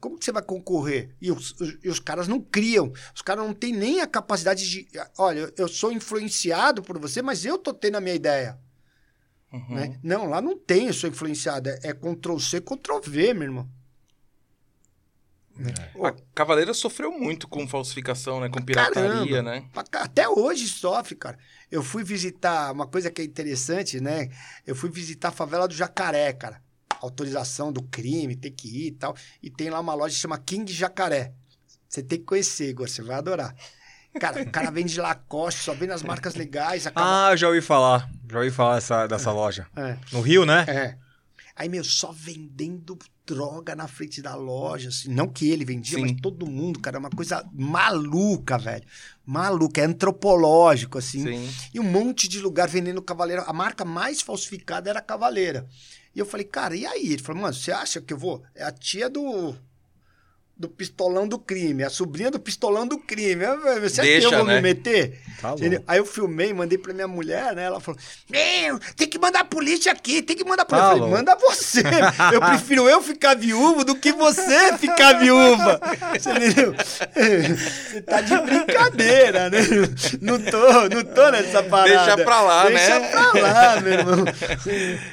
[0.00, 1.14] Como que você vai concorrer?
[1.20, 2.92] E os, os, e os, caras não criam.
[3.14, 4.88] Os caras não têm nem a capacidade de.
[5.18, 8.58] Olha, eu sou influenciado por você, mas eu tô tendo a minha ideia.
[9.52, 9.74] Uhum.
[9.74, 10.00] Né?
[10.02, 11.68] Não, lá não tem, eu sou influenciado.
[11.68, 13.68] É, é Ctrl-C, Ctrl-V, meu irmão.
[15.56, 16.06] É.
[16.08, 18.48] A Cavaleira sofreu muito com falsificação, né?
[18.48, 19.68] Com pirataria, Caramba, né?
[19.92, 21.38] Até hoje sofre, cara.
[21.70, 24.30] Eu fui visitar, uma coisa que é interessante, né?
[24.66, 26.60] Eu fui visitar a favela do Jacaré, cara
[27.04, 29.14] autorização do crime, tem que ir e tal.
[29.42, 31.32] E tem lá uma loja que chama King Jacaré.
[31.88, 33.54] Você tem que conhecer, Igor, você vai adorar.
[34.18, 36.86] Cara, o cara vende Lacoste, só vende as marcas legais.
[36.86, 37.30] Acaba...
[37.30, 38.08] Ah, já ouvi falar.
[38.30, 39.66] Já ouvi falar dessa, dessa é, loja.
[39.76, 39.96] É.
[40.12, 40.64] No Rio, né?
[40.68, 40.96] É.
[41.56, 45.08] Aí, meu, só vendendo droga na frente da loja, assim.
[45.08, 46.02] Não que ele vendia, Sim.
[46.02, 46.96] mas todo mundo, cara.
[46.96, 48.84] É uma coisa maluca, velho.
[49.24, 51.22] Maluca, é antropológico, assim.
[51.22, 51.54] Sim.
[51.72, 53.42] E um monte de lugar vendendo cavaleira.
[53.42, 55.66] A marca mais falsificada era a cavaleira.
[56.14, 57.12] E eu falei, cara, e aí?
[57.12, 58.42] Ele falou, mano, você acha que eu vou?
[58.54, 59.54] É a tia do.
[60.56, 63.44] Do pistolão do crime, a sobrinha do pistolão do crime.
[63.82, 64.56] Você acha que Deixa, eu vou né?
[64.56, 65.20] me meter?
[65.40, 65.54] Tá.
[65.88, 67.64] Aí eu filmei, mandei pra minha mulher, né?
[67.64, 68.00] Ela falou:
[68.30, 70.88] Meu, tem que mandar a polícia aqui, tem que mandar a polícia.
[70.90, 71.82] Tá eu falei, manda você.
[72.32, 75.80] Eu prefiro eu ficar viúvo do que você ficar viúva.
[76.12, 76.74] Você entendeu?
[76.74, 79.58] Você tá de brincadeira, né?
[80.20, 82.04] Não tô, não tô nessa parada.
[82.04, 83.08] Deixa pra lá, Deixa né?
[83.08, 84.24] pra lá, meu irmão.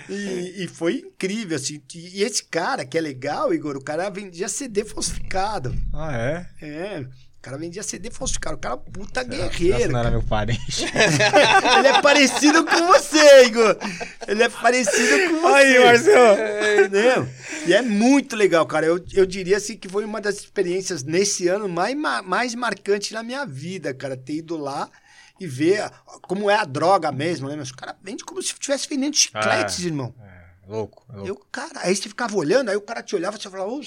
[0.08, 1.82] E, e foi incrível, assim.
[1.96, 5.32] E esse cara, que é legal, Igor, o cara vendia CD falsificado.
[5.94, 6.46] Ah, é?
[6.62, 7.00] É.
[7.02, 8.56] O cara vendia CD falsificado.
[8.56, 9.92] O cara é puta Essa guerreiro.
[9.92, 10.86] não era meu parente.
[10.86, 13.76] Ele é parecido com você, Igor.
[14.28, 15.56] Ele é parecido com você.
[15.56, 16.38] Aí, Marcelo.
[16.86, 17.28] Entendeu?
[17.66, 18.86] E é muito legal, cara.
[18.86, 23.12] Eu, eu diria assim que foi uma das experiências nesse ano mais, ma- mais marcantes
[23.12, 24.16] na minha vida, cara.
[24.16, 24.88] Ter ido lá
[25.40, 25.90] e ver
[26.22, 27.56] como é a droga mesmo, né?
[27.56, 30.14] Mas o cara vende como se estivesse vendendo chicletes, irmão.
[30.22, 31.28] É, louco, é louco.
[31.28, 33.82] Eu, cara, aí você ficava olhando, aí o cara te olhava e você falava, "Ô,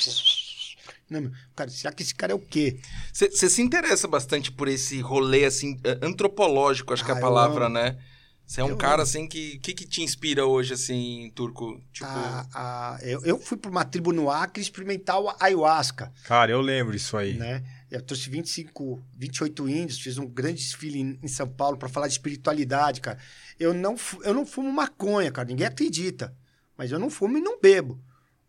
[1.10, 2.78] não, meu, cara, será que esse cara é o quê?
[3.12, 7.20] Você se interessa bastante por esse rolê, assim, eh, antropológico, acho que é Ah, a
[7.20, 7.74] eu palavra, amo.
[7.74, 7.98] né?
[8.46, 9.02] Você é um Eu cara, amo.
[9.04, 9.54] assim, que...
[9.56, 11.80] O que, que te inspira hoje, assim, Turco?
[11.92, 12.06] Tipo...
[12.06, 16.60] A- a- eu, eu fui para uma tribo no Acre experimentar o ayahuasca, Cara, eu
[16.60, 17.34] lembro disso aí.
[17.34, 17.64] né?
[17.90, 22.06] Eu trouxe 25, 28 índios, fiz um grande desfile em, em São Paulo para falar
[22.08, 23.18] de espiritualidade, cara.
[23.58, 23.94] Eu não,
[24.24, 26.34] eu não fumo maconha, cara, ninguém acredita.
[26.76, 27.98] Mas eu não fumo e não bebo,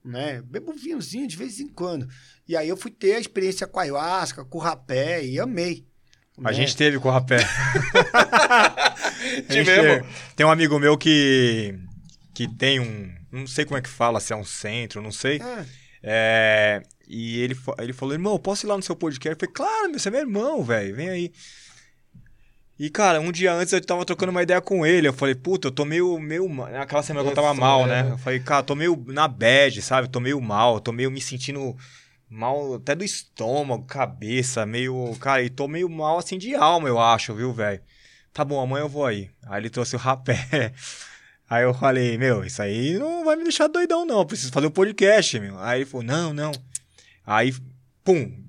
[0.06, 0.42] né?
[0.42, 2.08] Bebo vinhozinho de vez em quando.
[2.48, 5.86] E aí eu fui ter a experiência com ayahuasca, com o rapé e amei.
[6.38, 6.54] A né?
[6.54, 7.40] gente teve com o rapé.
[9.50, 9.66] Tivemos.
[9.66, 10.06] teve.
[10.36, 11.76] Tem um amigo meu que
[12.34, 15.42] que tem um, não sei como é que fala, se é um centro, não sei.
[15.42, 15.66] É.
[16.08, 19.36] É, e ele, ele falou, irmão, posso ir lá no seu podcast?
[19.36, 21.32] Eu falei, claro, meu, você é meu irmão, velho, vem aí.
[22.78, 25.08] E, cara, um dia antes eu tava trocando uma ideia com ele.
[25.08, 26.48] Eu falei, puta, eu tô meio, meio.
[26.50, 27.88] Naquela semana que eu tava mal, é.
[27.88, 28.12] né?
[28.12, 30.10] Eu falei, cara, tô meio na bad, sabe?
[30.10, 31.76] Tô meio mal, tô meio me sentindo
[32.30, 35.16] mal até do estômago, cabeça, meio.
[35.22, 37.82] Cara, e tô meio mal assim de alma, eu acho, viu, velho?
[38.34, 39.30] Tá bom, amanhã eu vou aí.
[39.48, 40.74] Aí ele trouxe o rapé.
[41.48, 44.18] Aí eu falei, meu, isso aí não vai me deixar doidão, não.
[44.18, 45.60] Eu preciso fazer um podcast, meu.
[45.60, 46.52] Aí ele falou, não, não.
[47.24, 47.54] Aí,
[48.04, 48.45] pum.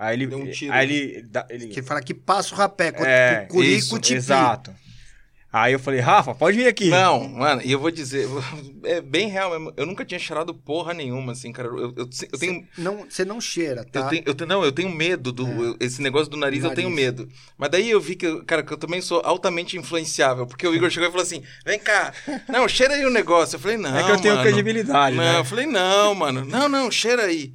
[0.00, 0.26] Aí ele.
[0.26, 0.72] Deu um tiro.
[0.72, 1.26] Aí ele.
[1.50, 4.16] ele Que fala que passa o rapé, é, isso, tipi.
[4.16, 4.74] exato.
[5.52, 6.88] Aí eu falei, Rafa, pode vir aqui.
[6.90, 8.28] Não, mano, e eu vou dizer,
[8.84, 9.72] é bem real mesmo.
[9.76, 11.66] Eu nunca tinha cheirado porra nenhuma, assim, cara.
[11.66, 12.64] Eu, eu, eu tenho.
[12.78, 13.98] Não, você não cheira, tá?
[14.00, 15.44] Eu tenho, eu tenho- não, eu tenho medo do.
[15.48, 17.04] eu- esse negócio do nariz, eu tenho Nariz.
[17.04, 17.28] medo.
[17.58, 20.46] Mas daí eu vi que, eu- cara, que eu também sou altamente influenciável.
[20.46, 22.12] Porque o Igor chegou e falou assim: vem cá,
[22.48, 23.56] não, cheira aí o negócio.
[23.56, 23.98] Eu falei, não.
[23.98, 24.46] é que eu tenho mano.
[24.46, 25.38] credibilidade, Não, né?
[25.40, 26.44] eu falei, não, mano.
[26.44, 27.52] Não, não, cheira aí.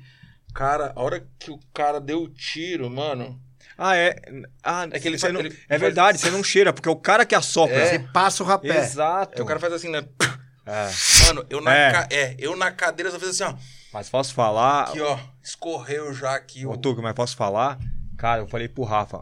[0.56, 3.40] Cara, a hora que o cara deu o tiro, mano.
[3.78, 4.16] Ah, é.
[4.64, 6.92] Ah, É que ele faz- não- ele é faz- verdade, você não cheira, porque é
[6.92, 7.76] o cara que assopra.
[7.76, 7.86] É.
[7.90, 8.78] Você passa o rapé.
[8.78, 9.34] Exato.
[9.36, 10.04] Aí o cara faz assim, né?
[10.68, 10.90] É.
[11.28, 11.92] Mano, eu na, É.
[11.92, 13.54] ca- é, eu na cadeira só fiz assim, ó.
[13.94, 14.86] Mas posso falar.
[14.86, 15.20] Aqui, ó.
[15.44, 16.66] Escorreu já aqui.
[16.66, 17.78] Ô, o- Tuco, mas posso falar?
[18.18, 19.22] Cara, eu falei pro Rafa.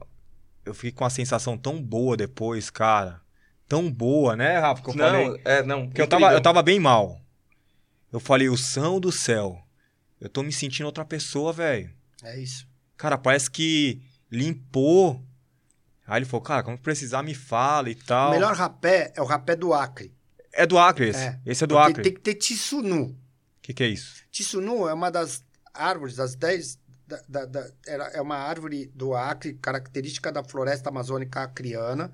[0.63, 3.19] Eu fiquei com uma sensação tão boa depois, cara.
[3.67, 4.81] Tão boa, né, Rafa?
[4.83, 5.41] Que eu não, falei.
[5.43, 5.87] é, não.
[5.87, 7.19] Porque eu tava, eu tava bem mal.
[8.09, 9.59] Eu falei, o são do céu.
[10.23, 11.91] Eu tô me sentindo outra pessoa, velho.
[12.23, 12.65] É isso.
[12.95, 14.01] Cara, parece que
[14.31, 15.21] limpou.
[16.07, 18.29] Aí ele falou, cara, quando precisar me fala e tal.
[18.31, 20.13] O melhor rapé é o rapé do Acre.
[20.53, 21.19] É do Acre esse.
[21.19, 22.03] É, Esse é do Acre.
[22.03, 23.05] tem que ter tissunu.
[23.07, 23.15] O
[23.61, 24.23] que, que é isso?
[24.31, 25.43] Tissunu é uma das
[25.73, 26.77] árvores, das dez...
[27.05, 32.09] Da, da- da- era- é uma árvore do Acre, característica da floresta amazônica acriana,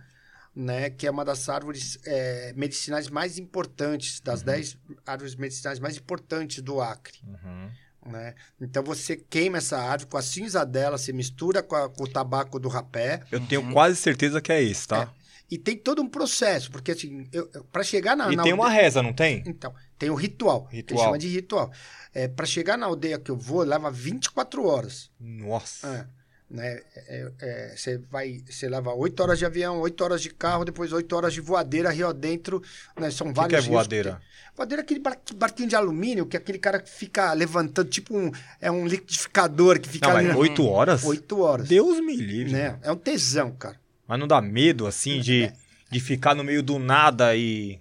[0.55, 0.89] né?
[0.89, 6.61] Que é uma das árvores é, medicinais mais importantes, das dez árvores medicinais mais importantes
[6.63, 7.19] do Acre.
[7.23, 7.69] Uhum.
[8.11, 8.35] Né?
[8.59, 12.07] Então você queima essa árvore com a cinza dela, você mistura com, a- com o
[12.07, 13.71] tabaco do rapé Eu tenho Uhum.
[13.73, 15.11] quase certeza que é esse, tá?
[15.51, 17.27] e tem todo um processo, porque assim,
[17.71, 19.43] para chegar na, e na tem aldeia- uma reza, não tem?
[19.47, 20.99] Então, tem o ritual, que Ritual.
[20.99, 21.71] ele chama de ritual.
[22.13, 25.09] É, para chegar na aldeia que eu vou, leva 24 horas.
[25.19, 25.87] Nossa.
[25.87, 26.18] É,
[26.49, 26.81] né?
[27.07, 30.91] É, é, Você vai, você leva 8 horas de avião, 8 horas de carro, depois
[30.91, 32.61] 8 horas de voadeira rio dentro,
[32.99, 33.11] né?
[33.11, 34.11] São que, vários que é voadeira?
[34.13, 34.29] tem.
[34.55, 38.17] Voadeira é aquele bar- barquinho de alumínio, que é aquele cara que fica levantando, tipo
[38.17, 41.03] um, é um liquidificador que fica Não, mas na- oito horas?
[41.05, 41.67] 8 horas.
[41.67, 42.51] Deus me livre.
[42.53, 42.77] Né?
[42.81, 43.79] É um tesão, cara.
[44.07, 45.51] Mas não dá medo, assim, de,
[45.89, 47.79] de ficar no meio do nada e.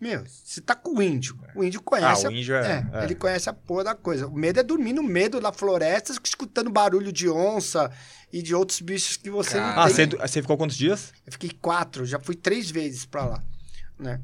[0.00, 1.38] Meu, você tá com o índio.
[1.54, 2.26] O índio conhece.
[2.26, 3.04] Ah, o índio é- a, é.
[3.04, 4.26] Ele conhece a porra da coisa.
[4.26, 7.90] O medo é dormir no meio da floresta, escutando barulho de onça
[8.30, 9.74] e de outros bichos que você Cara.
[9.74, 9.94] não Ah, tem.
[10.10, 11.14] você, você ficou quantos dias?
[11.24, 13.42] Eu fiquei quatro, já fui três vezes pra lá,
[13.98, 14.20] né?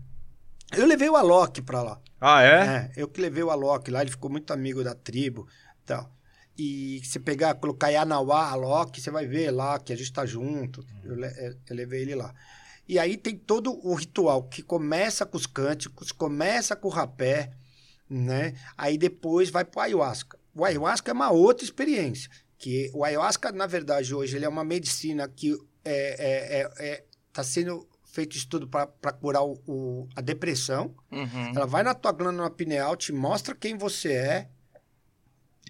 [0.77, 1.99] Eu levei o Alok pra lá.
[2.20, 2.51] Ah, é?
[2.66, 5.49] É, eu que levei o Alok lá, ele ficou muito amigo da tribo
[5.82, 6.11] e tal.
[6.59, 10.85] E se pegar, colocar Yanauá, Alok, você vai ver lá que a gente tá junto.
[11.03, 12.35] Eu, le- eu levei ele lá.
[12.93, 17.51] E aí tem todo o ritual que começa com os cânticos, começa com o rapé,
[18.06, 18.52] né?
[18.77, 20.39] Aí depois vai pro ayahuasca.
[20.55, 24.62] O ayahuasca é uma outra experiência, Que o ayahuasca, na verdade, hoje, ele é uma
[24.62, 30.94] medicina que é, é, é, tá sendo feito estudo para curar o, o- a depressão.
[31.10, 31.56] Uhum.
[31.56, 34.48] Ela vai na tua glândula pineal, te mostra quem você é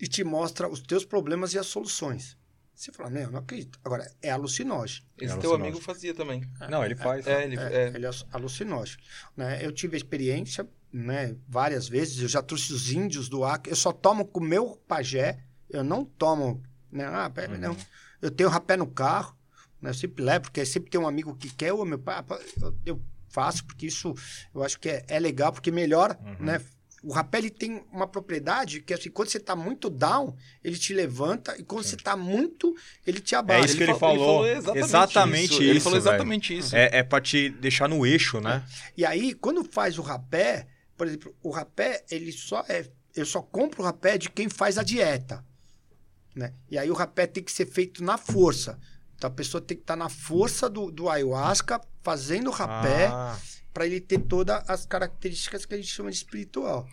[0.01, 2.37] e te mostra os teus problemas e as soluções.
[2.83, 3.79] Você fala, não, eu não acredito.
[3.85, 5.07] Agora, é alucinógeno.
[5.17, 6.43] Esse É teu amigo fazia também.
[6.69, 7.25] Não, ele faz.
[7.29, 7.87] É, ele, É, é.
[7.95, 9.01] Ele é alucinógeno.
[9.37, 9.65] Né?
[9.65, 13.71] Eu tive a experiência né, várias vezes, eu já trouxe os índios do Acre.
[13.71, 15.39] Eu só tomo com o meu pajé,
[15.71, 16.61] eu não tomo.
[16.91, 17.05] Né?
[17.07, 17.59] Ah, pera, Uhum.
[17.61, 17.77] não.
[18.21, 19.37] Eu tenho rapé no carro,
[19.81, 19.91] né?
[19.91, 22.25] eu sempre levo, porque sempre tem um amigo que quer, o meu pai,
[22.61, 24.13] eu, eu faço, porque isso
[24.53, 26.47] eu acho que é, é legal, porque melhora, Uhum.
[26.47, 26.61] né?
[27.03, 30.95] O rapé ele tem uma propriedade que assim, quando você está muito down, ele te
[30.95, 32.75] levanta, e quando você está muito,
[33.07, 33.63] ele te abaixa.
[33.63, 34.47] É isso que ele fal- falou.
[34.47, 36.13] exatamente, Exatamente Ele isso, falou velho.
[36.15, 36.77] exatamente isso.
[36.77, 38.65] É, é pra te deixar no eixo, né?
[38.97, 42.89] E aí, quando faz o rapé, por exemplo, o rapé, ele só é.
[43.17, 45.45] Eu só compro o rapé de quem faz a dieta.
[46.35, 46.53] Né?
[46.71, 48.79] E aí o rapé tem que ser feito na força.
[49.17, 53.37] Então a pessoa tem que estar na força do, do ayahuasca, fazendo o rapé, Ah,
[53.73, 56.87] para ele ter todas as características que a gente chama de espiritual.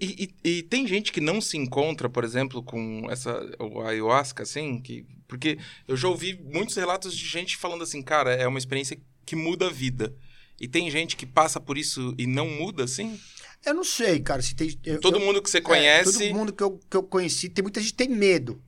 [0.00, 4.42] E, e- e tem gente que não se encontra, por exemplo, com essa o ayahuasca,
[4.44, 5.58] assim, que, porque
[5.88, 9.66] eu já ouvi muitos relatos de gente falando assim, cara, é uma experiência que muda
[9.66, 10.14] a vida.
[10.60, 13.18] E tem gente que passa por isso e não muda, assim?
[13.66, 14.78] Eu não sei, cara, se tem.
[14.84, 16.12] eu- Todo eu- mundo que você é, conhece.
[16.12, 18.62] todo mundo que eu, que eu conheci, tem muita gente que tem medo.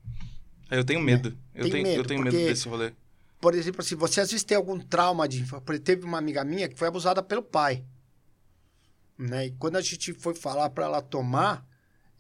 [0.71, 1.37] eu tenho medo.
[1.55, 2.91] eu, Tem tenho, eu medo, tenho medo desse rolê.
[3.47, 5.47] Por exemplo, assim, você às vezes tem algum trauma de.
[5.85, 7.85] Teve uma amiga minha que foi abusada pelo pai.
[9.17, 9.47] Né?
[9.47, 11.65] E quando a gente foi falar para ela tomar,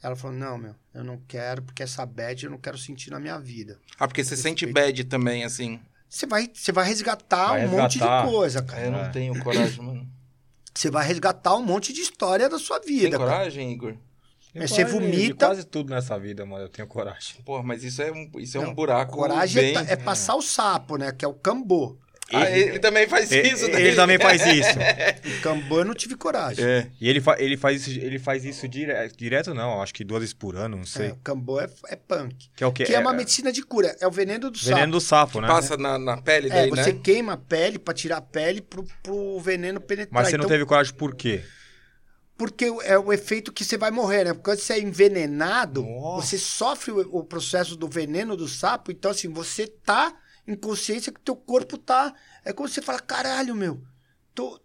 [0.00, 3.18] ela falou: Não, meu, eu não quero, porque essa bad eu não quero sentir na
[3.18, 3.76] minha vida.
[3.98, 5.80] Ah, porque você sente bad também, assim.
[6.08, 8.82] Você vai, você vai resgatar Vai um monte de coisa, cara.
[8.84, 9.08] eu não É.
[9.08, 10.08] tenho coragem, mano.
[10.72, 13.18] Você vai resgatar um monte de história da sua Tem vida.
[13.18, 13.30] cara.
[13.32, 13.96] coragem, Igor?
[14.56, 17.36] Eu Mas você vomita- Quase tudo nessa vida, mano, eu tenho coragem.
[17.44, 19.76] Porra, mas isso é um, isso é um Não, buraco Coragem bem...
[19.86, 21.12] é, é passar o sapo, né?
[21.12, 21.98] Que é o cambô.
[22.32, 23.66] Ah, ele, ele também faz Ele, isso.
[23.66, 24.70] ele também faz isso.
[25.38, 26.64] O cambô eu não tive coragem.
[26.64, 26.88] É.
[27.00, 30.20] E ele, fa ele, faz isso, ele faz isso dire direto, não, acho que duas
[30.22, 31.06] vezes por ano, não sei.
[31.08, 32.48] É, o cambô é, é punk.
[32.56, 32.82] Que é o quê?
[32.82, 33.94] Que é, uma medicina de cura.
[34.00, 35.46] É o veneno do veneno do sapo, né?
[35.46, 37.00] Passa na, na pele É, daí, você né?
[37.00, 40.12] queima a pele pra tirar a pele pro, pro veneno penetrar.
[40.12, 41.44] Mas você não Então, teve coragem por quê?
[42.36, 44.32] Porque é o efeito que você vai morrer, né?
[44.34, 46.26] Porque quando você é envenenado, Nossa.
[46.26, 48.92] você sofre o, o processo do veneno do sapo.
[48.92, 50.14] Então, assim, você tá
[50.46, 52.14] em consciência que teu corpo tá...
[52.44, 53.82] É como você fala, caralho, meu,
[54.34, 54.60] tô,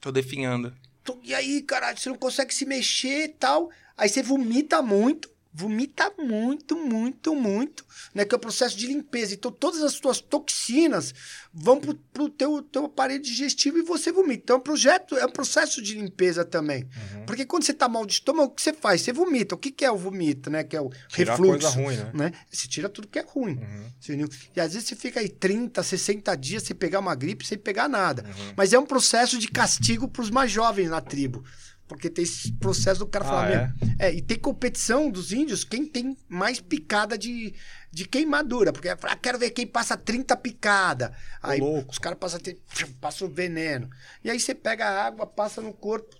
[0.00, 0.74] Tô definhando.
[1.04, 1.18] tô...
[1.22, 3.70] E aí, caralho, você não consegue se mexer e tal.
[3.96, 5.29] Aí você vomita muito.
[5.52, 8.24] Vomita muito, muito, muito, né?
[8.24, 9.34] Que é o processo de limpeza.
[9.34, 11.12] Então, todas as suas toxinas
[11.52, 14.42] vão pro, pro teu, teu aparelho digestivo e você vomita.
[14.44, 16.84] Então, é um, projeto, é um processo de limpeza também.
[16.84, 17.26] Uhum.
[17.26, 19.00] Porque quando você tá mal de estômago, o que você faz?
[19.00, 19.56] Você vomita.
[19.56, 20.62] O que, que é o vomito, né?
[20.62, 21.60] Que é o Tirar refluxo.
[21.60, 22.10] coisa ruim, né?
[22.14, 22.32] né?
[22.48, 23.58] Você tira tudo que é ruim.
[23.58, 24.28] Uhum.
[24.54, 27.88] E às vezes você fica aí 30, 60 dias sem pegar uma gripe, sem pegar
[27.88, 28.24] nada.
[28.24, 28.52] Uhum.
[28.56, 31.44] Mas é um processo de castigo para os mais jovens na tribo.
[31.90, 33.56] Porque tem esse processo do cara Ah, falar, é?
[33.56, 37.52] "Meu, é, e tem competição dos índios, quem tem mais picada de,
[37.90, 38.72] de queimadura.
[38.72, 41.12] Porque fala, ah, quero ver quem passa 30 picada.
[41.42, 41.90] Aí louco.
[41.90, 42.60] os caras passam, a ter-
[43.00, 43.90] passam o veneno.
[44.22, 46.14] E aí você pega a água, passa no corpo,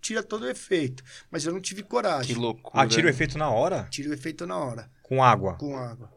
[0.00, 1.02] tira todo o efeito.
[1.28, 2.36] Mas eu não tive Que coragem.
[2.36, 2.70] loucura.
[2.84, 3.88] Ah, tira o efeito na hora?
[3.90, 5.54] Tira o efeito na hora, Com água.
[5.56, 6.12] com água.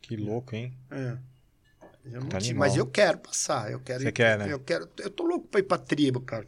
[0.00, 0.74] Que louco, hein?
[0.90, 1.18] É.
[2.06, 3.70] Eu não Tá tive, mas eu quero passar.
[3.70, 4.50] Eu quero Você ir- quer, né?
[4.52, 4.88] Eu quero.
[4.98, 6.46] Eu tô louco pra ir pra tribo, cara.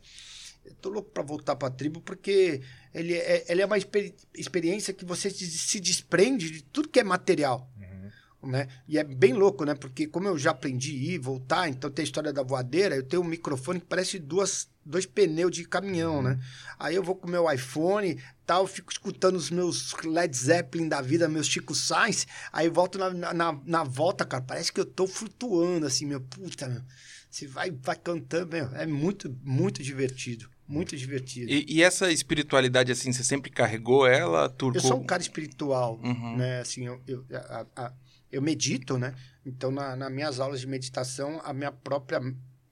[0.66, 2.60] Eu tô louco pra voltar pra tribo porque
[2.92, 7.04] ele é, ele é uma experi- experiência que você se, desprende de tudo que é
[7.04, 7.70] material.
[7.76, 8.50] Uhum.
[8.50, 8.68] Né?
[8.86, 9.74] E é bem louco, né?
[9.74, 13.02] Porque como eu já aprendi a ir voltar, então tem a história da voadeira, eu
[13.02, 16.38] tenho um microfone que parece duas, dois pneus de caminhão, né?
[16.78, 21.00] Aí eu vou com o meu iPhone, tal, fico escutando os meus Led Zeppelin da
[21.00, 24.86] vida, meus Chico Sainz, aí volto na, na, na- na volta, cara, parece que eu
[24.86, 26.82] tô flutuando, assim, meu, puta, meu.
[27.28, 31.50] Você vai, vai cantando, meu, é muito, muito divertido, muito divertido.
[31.50, 34.76] E, e essa espiritualidade, assim, você sempre carregou ela, turco?
[34.78, 36.36] Eu sou um cara espiritual, Uhum.
[36.36, 36.60] né?
[36.60, 37.92] Assim, eu, eu, a- a-
[38.32, 39.14] eu medito, né?
[39.44, 42.20] Então, na, nas minhas aulas de meditação, a minha própria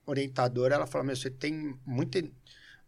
[0.06, 2.22] orientadora, ela fala, meu, você tem muita,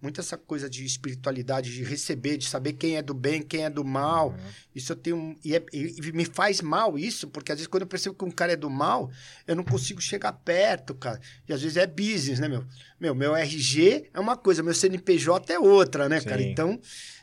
[0.01, 3.71] muita essa coisa de espiritualidade, de receber, de saber quem é do bem, quem é
[3.71, 4.31] do mal.
[4.31, 4.37] Uhum.
[4.75, 5.37] Isso eu tenho...
[5.45, 8.31] E, é- e- me faz mal isso, porque às vezes quando eu percebo que um
[8.31, 9.11] cara é do mal,
[9.47, 11.21] eu não consigo chegar perto, cara.
[11.49, 12.65] E às vezes é business, né, meu?
[13.01, 16.43] Meu, meu RG é uma coisa, meu CNPJ é outra, né, cara?
[16.43, 16.51] Sim.
[16.51, 16.81] Então,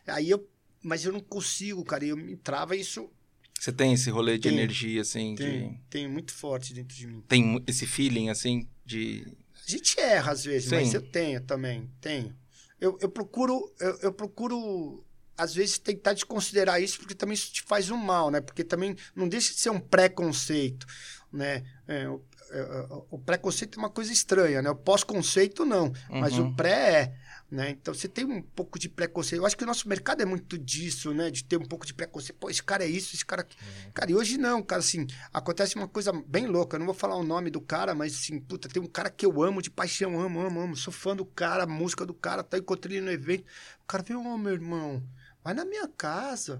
[0.08, 0.48] aí eu...
[0.82, 2.04] Mas eu não consigo, cara.
[2.04, 3.10] E eu me trava isso...
[3.58, 5.44] Você tem esse rolê de energia, assim, de...
[5.44, 7.24] Tem, tem muito forte dentro de mim.
[7.30, 9.26] Tem esse feeling, assim, de...
[9.66, 10.76] A gente erra às vezes, Sim.
[10.76, 12.36] mas eu tenho também, tenho.
[12.84, 15.06] Eu, eu procuro, eu, eu procuro
[15.38, 18.42] às vezes, tentar desconsiderar isso, porque também isso te faz um mal, né?
[18.42, 20.86] Porque também não deixa de ser um preconceito,
[21.32, 21.64] né?
[21.88, 24.70] É, o, é, o preconceito é uma coisa estranha, né?
[24.70, 25.86] O pós-conceito, não.
[25.86, 26.20] Uhum.
[26.20, 27.16] Mas o pré é.
[27.54, 27.70] Né?
[27.70, 29.40] Então você tem um pouco de preconceito.
[29.40, 31.30] Eu acho que o nosso mercado é muito disso, né?
[31.30, 32.40] De ter um pouco de preconceito.
[32.40, 33.44] Pô, esse cara é isso, esse cara.
[33.44, 33.92] Uhum.
[33.92, 36.78] Cara, e hoje não, cara, assim, acontece uma coisa bem louca.
[36.78, 39.24] Eu não vou falar o nome do cara, mas assim, puta, tem um cara que
[39.24, 40.76] eu amo de paixão, amo, amo, amo.
[40.76, 43.46] Sou fã do cara, a música do cara, tá encontrei ele no evento.
[43.84, 45.04] O cara veio, ô oh, meu irmão,
[45.44, 46.60] vai na minha casa.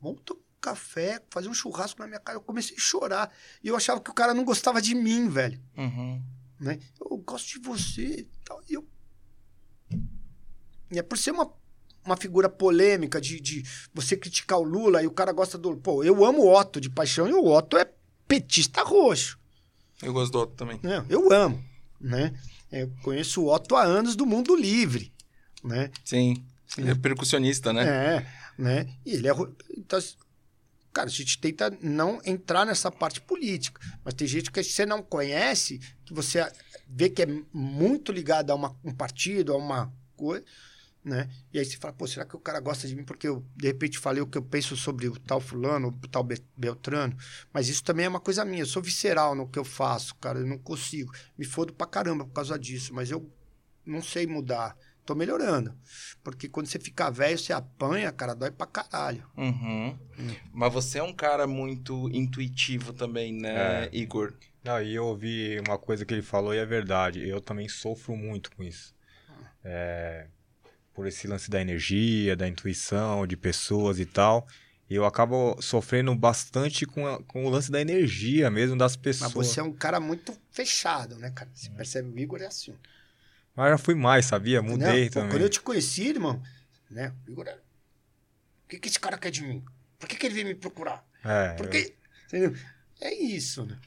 [0.00, 2.38] Vamos tomar um café, fazer um churrasco na minha casa.
[2.38, 3.32] Eu comecei a chorar.
[3.64, 5.60] E eu achava que o cara não gostava de mim, velho.
[5.76, 6.22] Uhum.
[6.60, 6.78] Né?
[7.00, 8.28] Eu gosto de você.
[8.68, 8.86] E eu
[10.90, 11.50] e é por ser uma,
[12.04, 13.64] uma figura polêmica de, de
[13.94, 15.76] você criticar o Lula e o cara gosta do.
[15.76, 17.88] Pô, eu amo o Otto de paixão e o Otto é
[18.26, 19.38] petista roxo.
[20.02, 20.80] Eu gosto do Otto também.
[20.82, 21.62] É, eu amo,
[22.00, 22.32] né?
[22.72, 25.12] Eu conheço o Otto há anos do mundo livre,
[25.62, 25.90] né?
[26.04, 26.44] Sim,
[26.76, 27.84] ele é percussionista, né?
[27.86, 28.26] É,
[28.58, 28.88] né?
[29.04, 29.32] E ele é...
[29.76, 29.98] Então,
[30.92, 35.02] cara, a gente tenta não entrar nessa parte política, mas tem gente que você não
[35.02, 36.50] conhece, que você
[36.88, 40.44] vê que é muito ligado a uma, um partido, a uma coisa
[41.04, 41.28] né?
[41.52, 43.66] E aí você fala, pô, será que o cara gosta de mim porque eu, de
[43.66, 47.16] repente, falei o que eu penso sobre o tal fulano, o tal Beltrano?
[47.52, 48.62] Mas isso também é uma coisa minha.
[48.62, 50.38] Eu sou visceral no que eu faço, cara.
[50.38, 51.12] Eu não consigo.
[51.38, 52.94] Me fodo pra caramba por causa disso.
[52.94, 53.30] Mas eu
[53.84, 54.76] não sei mudar.
[55.06, 55.74] Tô melhorando.
[56.22, 59.26] Porque quando você fica velho, você apanha, cara, dói pra caralho.
[59.36, 59.98] Uhum.
[60.18, 60.36] Hum.
[60.52, 63.90] Mas você é um cara muito intuitivo também, né, é.
[63.92, 64.34] Igor?
[64.62, 67.26] Não, e eu ouvi uma coisa que ele falou e é verdade.
[67.26, 68.94] Eu também sofro muito com isso.
[69.64, 70.28] É
[71.00, 74.46] por esse lance da energia, da intuição, de pessoas e tal.
[74.88, 79.32] E eu acabo sofrendo bastante com, a, com o lance da energia mesmo das pessoas.
[79.32, 81.50] Mas você é um cara muito fechado, né, cara?
[81.54, 81.70] Você é.
[81.70, 82.74] percebe o Igor é assim.
[83.56, 84.60] Mas já fui mais, sabia?
[84.60, 85.30] Mudei Pô, também.
[85.30, 86.42] Quando eu te conheci, irmão,
[86.90, 87.14] né?
[87.26, 87.54] O Igor é...
[87.54, 89.64] O que, que esse cara quer de mim?
[89.98, 91.02] Por que, que ele veio me procurar?
[91.24, 91.54] É.
[91.54, 91.94] Porque...
[92.30, 92.54] Eu...
[93.00, 93.78] É isso, né?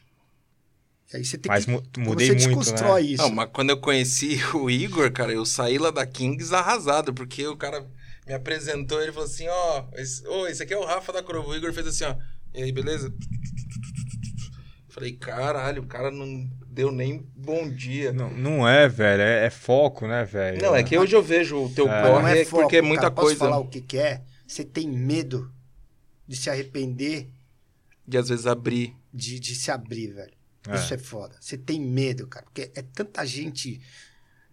[1.14, 3.08] Aí você tem mas que, mudei você muito, desconstrói né?
[3.10, 3.24] isso.
[3.24, 7.46] Não, mas quando eu conheci o Igor, cara, eu saí lá da Kings arrasado, porque
[7.48, 7.86] o cara
[8.26, 11.22] me apresentou, ele falou assim, ó, oh, esse, oh, esse aqui é o Rafa da
[11.22, 11.50] Crovo.
[11.50, 12.16] O Igor fez assim, ó,
[12.54, 13.14] e aí, beleza?
[14.90, 18.14] Falei, caralho, o cara não deu nem bom dia.
[18.14, 20.62] Não, não é, velho, é, é foco, né, velho?
[20.62, 22.02] Não, é que hoje eu vejo o teu é.
[22.02, 23.40] corre é foco, porque é muita cara, coisa.
[23.40, 24.22] Posso falar o que, que é?
[24.48, 25.52] Você tem medo
[26.28, 27.28] de se arrepender.
[28.08, 28.96] De às vezes abrir.
[29.12, 30.43] De, de se abrir, velho.
[30.68, 30.76] É.
[30.76, 31.36] Isso é foda.
[31.40, 33.82] Você tem medo, cara, porque é tanta gente.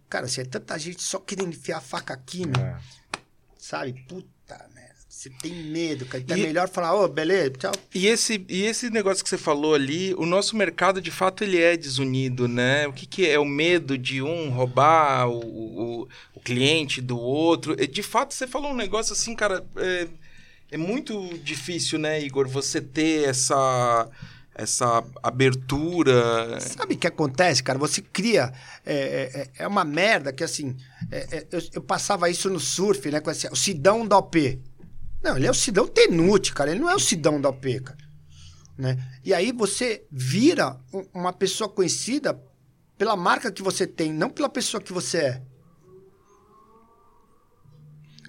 [0.09, 2.61] Cara, assim, é tanta gente só querendo enfiar a faca aqui, meu.
[2.61, 2.77] É.
[3.57, 3.93] Sabe?
[4.07, 4.91] Puta merda.
[5.07, 6.23] Você tem medo, cara.
[6.23, 6.43] Então é e...
[6.43, 7.71] é melhor falar, ô, oh, beleza, tchau.
[7.93, 11.61] E esse, e esse negócio que você falou ali, o nosso mercado, de fato, ele
[11.61, 12.87] é desunido, né?
[12.87, 13.37] O que, que é?
[13.37, 17.75] O medo de um roubar o, o, o cliente do outro.
[17.75, 19.65] De fato, você falou um negócio assim, cara.
[19.77, 20.07] É,
[20.71, 24.09] é muito difícil, né, Igor, você ter essa
[24.53, 26.59] essa abertura.
[26.59, 27.79] Sabe o que acontece, cara?
[27.79, 28.51] Você cria.
[28.85, 30.75] É, é, é uma merda que assim.
[31.11, 33.19] É, é, eu, eu, passava isso no surf, né?
[33.19, 34.61] Com esse, o Sidão da OP.
[35.23, 36.71] Não, ele é o Sidão Tenute, cara.
[36.71, 37.97] Ele não é o Sidão da OP, cara.
[38.77, 38.97] Né?
[39.23, 40.79] E aí você vira
[41.13, 42.39] uma pessoa conhecida
[42.97, 45.41] pela marca que você tem, não pela pessoa que você é.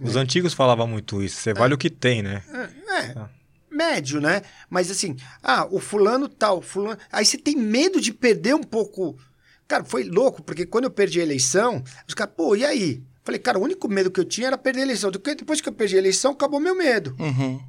[0.01, 1.36] Os antigos falavam muito isso.
[1.36, 2.43] Você vale o que tem, né?
[2.53, 3.41] É.
[3.73, 4.43] médio, né?
[4.69, 6.99] Mas assim, ah, o fulano tal, fulano.
[7.11, 9.19] Aí você tem medo de perder um pouco.
[9.66, 13.03] Cara, foi louco, porque quando eu perdi a eleição, os caras, pô, e aí?
[13.24, 15.11] Falei, cara, o único medo que eu tinha era perder a eleição.
[15.11, 17.16] Depois que eu perdi a eleição, acabou meu medo.
[17.19, 17.61] Uhum.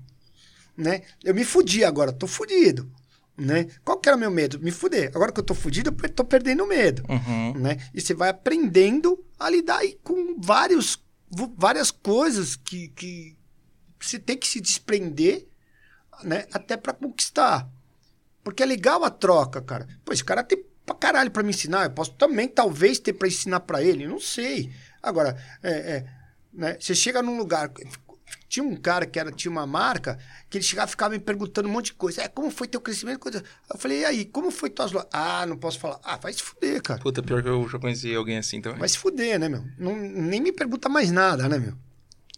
[0.76, 1.04] Né?
[1.24, 2.92] Eu me fudi agora, tô fudido.
[3.38, 3.68] Né?
[3.84, 4.60] Qual que era o meu medo?
[4.60, 5.12] Me fuder.
[5.16, 7.04] Agora que eu tô fudido, eu tô perdendo o medo.
[7.08, 7.54] Uhum.
[7.60, 7.78] Né?
[7.94, 11.02] E você vai aprendendo a lidar com vários,
[11.56, 13.36] várias coisas que, que
[14.00, 15.48] você tem que se desprender
[16.24, 16.46] né?
[16.52, 17.68] Até para conquistar.
[18.44, 19.88] Porque é legal a troca, cara.
[20.04, 21.86] Pô, esse cara tem pra caralho pra me ensinar.
[21.86, 24.06] Eu posso também, talvez, ter pra ensinar pra ele.
[24.06, 24.72] Não sei.
[25.02, 26.06] Agora, é, é,
[26.54, 26.78] né?
[26.80, 27.72] você chega num lugar.
[28.50, 30.20] Tinha um cara que era, tinha uma marca
[30.50, 32.24] que ele chegava e ficava me perguntando um monte de coisa.
[32.24, 33.20] É, como foi teu crescimento?
[33.20, 33.44] Coisa.
[33.72, 35.10] Eu falei, e aí, como foi tuas lojas?
[35.14, 36.00] Ah, não posso falar.
[36.04, 37.00] Ah, vai se fuder, cara.
[37.00, 38.80] Puta, pior que eu já conheci alguém assim também.
[38.80, 39.64] Vai se fuder, né, meu?
[39.78, 41.76] Não, nem me pergunta mais nada, né, meu?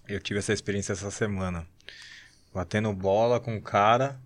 [0.08, 1.68] Eu tive essa experiência essa semana
[2.56, 4.18] batendo bola com o cara.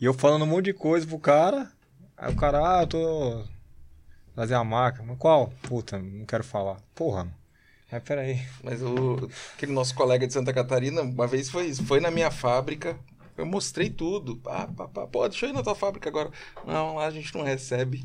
[0.00, 1.70] E eu falando um monte de coisa pro cara.
[2.16, 3.44] Aí o cara, ah, eu tô.
[4.34, 5.02] Fazer a marca.
[5.02, 5.52] Mas qual?
[5.62, 6.78] Puta, não quero falar.
[6.94, 7.28] Porra.
[7.90, 8.40] Mas peraí.
[8.64, 11.84] Mas o, aquele nosso colega de Santa Catarina, uma vez foi isso.
[11.84, 12.96] Foi na minha fábrica.
[13.36, 14.40] Eu mostrei tudo.
[14.46, 16.30] Ah, pá, pá, pô, deixa eu ir na tua fábrica agora.
[16.66, 18.02] Não, lá a gente não recebe.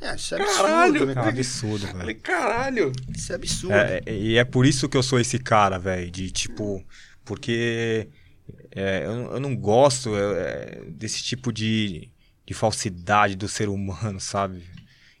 [0.00, 1.14] É, isso é caralho, absurdo, né?
[1.14, 2.20] É um absurdo, velho.
[2.20, 2.92] Caralho.
[3.16, 3.74] Isso é absurdo.
[3.74, 6.10] É, é, e é por isso que eu sou esse cara, velho.
[6.10, 6.84] De tipo
[7.24, 8.08] Porque
[8.70, 12.10] é, eu, eu não gosto é, desse tipo de,
[12.44, 14.64] de falsidade do ser humano, sabe?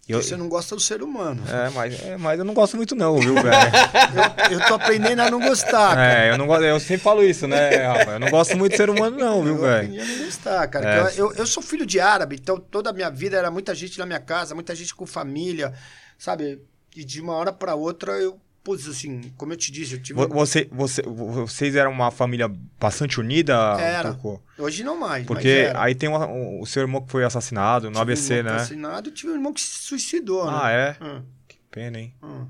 [0.08, 1.42] Eu, você não gosta do ser humano.
[1.48, 3.48] É, mas, é, mas eu não gosto muito não, viu, velho?
[4.52, 6.26] eu, eu tô aprendendo a não gostar, cara.
[6.26, 8.12] É, eu, não, eu sempre falo isso, né, Rafa?
[8.12, 9.66] Eu não gosto muito do ser humano não, viu, velho?
[9.66, 11.10] Eu aprendi a não gostar, cara.
[11.10, 11.20] É.
[11.20, 14.06] Eu, eu, sou filho de árabe, então toda a minha vida era muita gente na
[14.06, 15.72] minha casa, muita gente com família,
[16.16, 16.60] sabe?
[16.94, 20.26] E de uma hora para outra eu Putz, assim, como eu te disse, eu tive.
[20.26, 23.54] Você, você, vocês eram uma família bastante unida?
[23.78, 24.18] Era.
[24.58, 25.24] Hoje não mais.
[25.24, 28.36] Porque aí tem uma, um, o seu irmão que foi assassinado no tive ABC, um
[28.38, 28.58] irmão né?
[28.58, 30.74] assassinado tive um irmão que se suicidou, ah, né?
[30.74, 30.96] é?
[31.00, 31.22] Hum.
[31.46, 32.12] Que pena, hein?
[32.20, 32.48] Hum.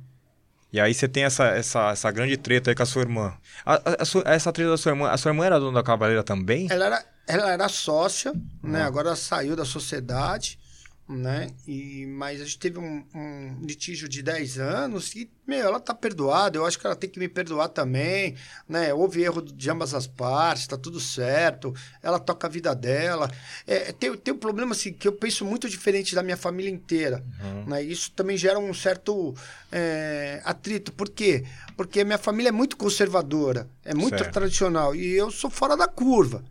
[0.73, 3.35] E aí você tem essa, essa, essa grande treta aí com a sua irmã.
[3.67, 5.83] A, a, a sua, essa treta da sua irmã, a sua irmã era dona da
[5.83, 6.67] Cavaleira também?
[6.71, 8.33] Ela era, ela era sócia,
[8.63, 8.81] né?
[8.81, 8.87] Ah.
[8.87, 10.59] Agora ela saiu da sociedade
[11.09, 11.49] né?
[11.67, 15.95] E, mas a gente teve um, um, litígio de 10 anos e, meu, ela tá
[15.95, 18.35] perdoada, eu acho que ela tem que me perdoar também,
[18.69, 18.93] né?
[18.93, 21.73] Houve erro de ambas as partes, tá tudo certo,
[22.03, 23.31] ela toca a vida dela.
[23.67, 27.23] É, tem, tem um problema, assim, que eu penso muito diferente da minha família inteira,
[27.41, 27.67] uhum.
[27.67, 27.83] né?
[27.83, 29.33] Isso também gera um certo
[29.71, 30.93] é, atrito.
[30.93, 31.45] Por quê?
[31.77, 34.33] Porque a minha família é muito conservadora, é muito certo.
[34.33, 36.43] tradicional e eu sou fora da curva.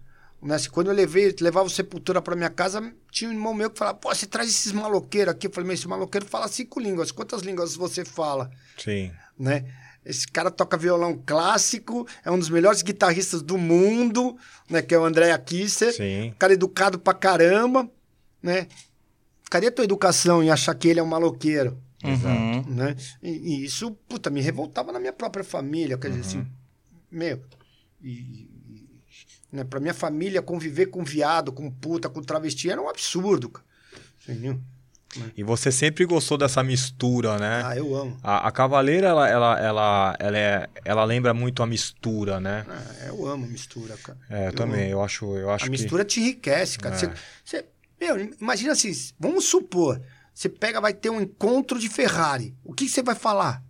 [0.45, 0.55] Né?
[0.55, 3.79] Assim, quando eu levei, levava o Sepultura para minha casa, tinha um irmão meu que
[3.79, 5.47] falava, pô, você traz esses maloqueiros aqui.
[5.47, 7.11] Eu falei, mas esse maloqueiro fala cinco línguas.
[7.11, 8.51] Quantas línguas você fala?
[8.77, 9.11] Sim.
[9.39, 9.65] Né?
[10.05, 14.37] Esse cara toca violão clássico, é um dos melhores guitarristas do mundo,
[14.69, 14.83] né?
[14.83, 15.91] Que é o André Kisser.
[15.91, 16.31] Sim.
[16.37, 17.89] Cara educado pra caramba,
[18.39, 18.67] né?
[19.49, 21.81] Cadê a tua educação em achar que ele é um maloqueiro?
[22.03, 22.61] Uhum.
[22.67, 22.95] Né?
[23.23, 25.97] E, e, isso, puta, me revoltava na minha própria família.
[25.97, 26.47] Quer dizer, assim, uhum.
[27.09, 27.41] meu...
[28.03, 28.54] E,
[29.51, 29.63] né?
[29.63, 33.65] Pra minha família, conviver com viado, com puta, com travesti era um absurdo, cara.
[34.23, 34.59] Entendeu?
[35.35, 37.61] E você sempre gostou dessa mistura, né?
[37.65, 38.17] Ah, eu amo.
[38.21, 42.65] A, a Cavaleira, ela, ela, ela, ela, é, ela lembra muito a mistura, né?
[42.67, 44.17] Ah, eu amo mistura, cara.
[44.29, 44.91] É, eu, também, amo.
[44.91, 46.95] eu acho, eu acho A mistura te enriquece, cara.
[46.95, 46.97] É.
[46.97, 47.11] Você,
[47.43, 47.65] você,
[47.99, 50.01] meu, imagina assim, vamos supor,
[50.33, 52.53] você pega, vai ter um encontro de Ferrari.
[52.63, 53.63] O que você vai falar?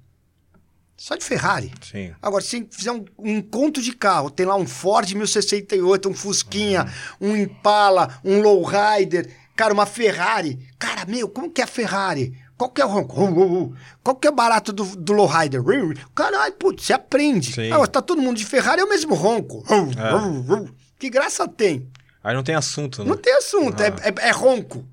[0.97, 1.71] Só de Ferrari.
[1.81, 2.13] Sim.
[2.21, 6.85] Agora, se fizer um, um, encontro de carro, tem lá um Ford 1068, um Fusquinha,
[7.19, 7.31] uhum.
[7.31, 10.57] um Impala, um Lowrider, cara, uma Ferrari.
[10.79, 12.33] Cara, meu, como que é a Ferrari?
[12.57, 13.75] Qual que é o ronco?
[14.01, 15.61] Qual que é o barato do, do Lowrider?
[16.15, 17.51] Caralho, putz, você aprende.
[17.51, 17.71] Sim.
[17.71, 19.63] Ah, tá todo mundo de Ferrari, é o mesmo ronco.
[19.69, 20.71] É.
[20.97, 21.89] Que graça tem?
[22.23, 23.09] Aí não tem assunto, né?
[23.09, 23.85] Não tem assunto, ah.
[23.85, 24.85] é, é, é ronco.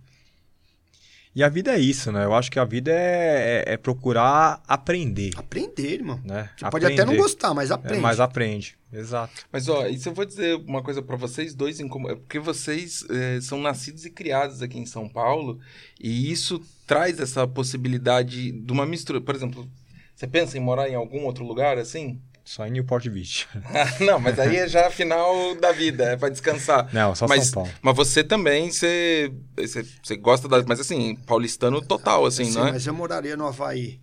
[1.34, 2.24] E a vida é isso, né?
[2.24, 5.30] Eu acho que a vida é, é, é procurar aprender.
[5.36, 6.20] Aprender, irmão.
[6.22, 6.50] Né?
[6.56, 6.86] Você aprender.
[6.86, 7.98] pode até não gostar, mas aprende.
[7.98, 9.32] É, mas aprende, exato.
[9.50, 13.04] Mas, ó, e se eu vou dizer uma coisa para vocês dois, é porque vocês
[13.08, 15.58] é, são nascidos e criados aqui em São Paulo,
[15.98, 19.18] e isso traz essa possibilidade de uma mistura.
[19.18, 19.66] Por exemplo,
[20.14, 22.20] você pensa em morar em algum outro lugar assim?
[22.44, 23.48] Só em Newport Beach.
[24.00, 26.88] não, mas aí é já final da vida, é pra descansar.
[26.92, 27.70] Não, só mas, São Paulo.
[27.80, 30.62] Mas você também, você, você, você gosta da...
[30.66, 32.72] Mas assim, paulistano total, assim, Sim, não é?
[32.72, 34.00] mas eu moraria no Havaí.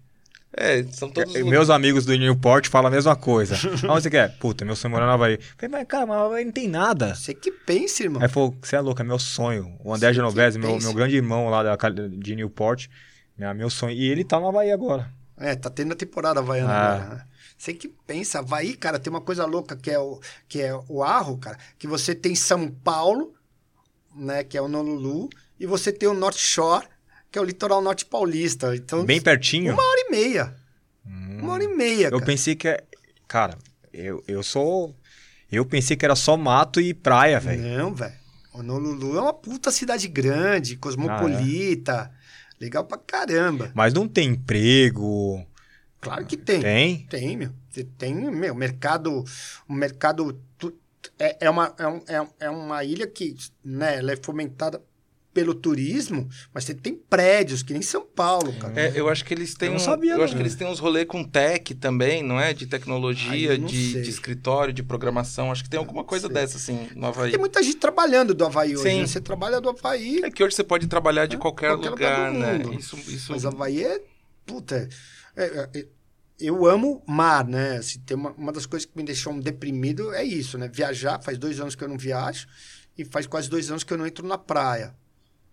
[0.52, 1.36] É, são todos...
[1.36, 3.56] É, meus amigos do Newport falam a mesma coisa.
[3.88, 4.36] Onde você quer?
[4.38, 5.38] Puta, meu sonho é morar no Havaí.
[5.58, 7.14] Falei, mas cara, mas Havaí não tem nada.
[7.16, 8.22] Você que pensa, irmão.
[8.22, 9.78] Aí falou, você é louco, é meu sonho.
[9.84, 12.88] O André Genovese, meu, meu grande irmão lá da, de Newport,
[13.38, 13.96] é meu sonho.
[13.96, 15.12] E ele tá no Havaí agora.
[15.38, 16.96] É, tá tendo a temporada havaiana ah.
[16.96, 17.16] agora.
[17.16, 17.22] Né?
[17.60, 21.04] Você que pensa, Havaí, cara, tem uma coisa louca que é o, que é o
[21.04, 23.34] Arro, cara, que você tem São Paulo,
[24.16, 25.28] né, que é o Honolulu,
[25.60, 26.88] e você tem o North Shore,
[27.30, 28.74] que é o litoral norte paulista.
[28.74, 29.74] Então, Bem pertinho?
[29.74, 30.56] Uma hora e meia.
[31.06, 31.40] Hum.
[31.42, 32.70] Uma hora e meia, Eu pensei que...
[32.70, 32.82] É...
[33.28, 33.58] Cara,
[33.92, 34.96] eu, eu sou...
[35.52, 37.62] Eu pensei que era só mato e praia, velho.
[37.62, 38.14] Não, velho.
[38.54, 42.04] Honolulu é uma puta cidade grande, cosmopolita.
[42.04, 42.64] Ah, é?
[42.64, 43.72] Legal pra caramba.
[43.74, 45.46] Mas não tem emprego,
[46.02, 46.62] Claro que tem.
[46.62, 46.98] Tem?
[47.10, 47.52] Tem, meu.
[47.70, 49.24] Você tem, meu, mercado.
[49.68, 50.40] O mercado.
[51.18, 54.82] É, é, uma, é, é, é uma ilha que né, ela é fomentada
[55.34, 58.74] pelo turismo, mas você tem prédios, que nem São Paulo, cara.
[58.76, 59.70] É, eu acho que eles têm.
[59.70, 62.54] Eu, um, sabia, eu acho que eles têm uns rolês com tech também, não é?
[62.54, 65.52] De tecnologia, de, de, escritório, de programação.
[65.52, 66.34] Acho que tem alguma coisa sei.
[66.34, 67.32] dessa, assim, no Havaí.
[67.32, 68.84] Tem muita gente trabalhando do Havaí hoje.
[68.84, 69.08] Né?
[69.08, 70.22] Você trabalha do Havaí.
[70.24, 72.76] É que hoje você pode trabalhar de qualquer, qualquer lugar, lugar né?
[72.78, 73.32] Isso, isso...
[73.32, 74.02] Mas Havaí é.
[74.46, 74.76] Puta.
[74.76, 74.90] É,
[75.44, 75.88] é,
[76.40, 77.78] eu amo mar, né?
[77.78, 80.68] Assim, tem uma, uma das coisas que me deixou deprimido é isso, né?
[80.68, 82.48] Viajar, faz dois anos que eu não viajo
[82.98, 84.96] e faz quase dois anos que eu não entro na praia.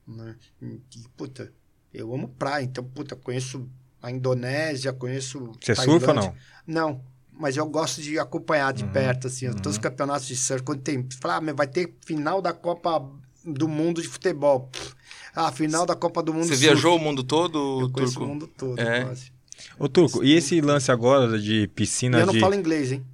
[0.07, 0.37] Né?
[0.63, 0.79] E,
[1.17, 1.53] puta,
[1.93, 3.69] eu amo praia, então, puta, conheço
[4.01, 5.53] a Indonésia, conheço.
[5.61, 6.35] Você surfa ou não?
[6.67, 9.55] Não, mas eu gosto de acompanhar de uhum, perto, assim, uhum.
[9.55, 10.63] todos os campeonatos de surf.
[10.63, 11.07] Quando tem.
[11.21, 13.05] Fala, ah, vai ter final da Copa
[13.45, 14.71] do Mundo de Futebol.
[15.35, 18.25] Ah, final da Copa do Mundo Você viajou o mundo todo, eu Turco?
[18.25, 19.05] o mundo todo, é.
[19.05, 19.36] quase.
[19.79, 22.33] Ô, Turco, e esse lance agora de piscina eu de...
[22.35, 23.05] não falo inglês, hein?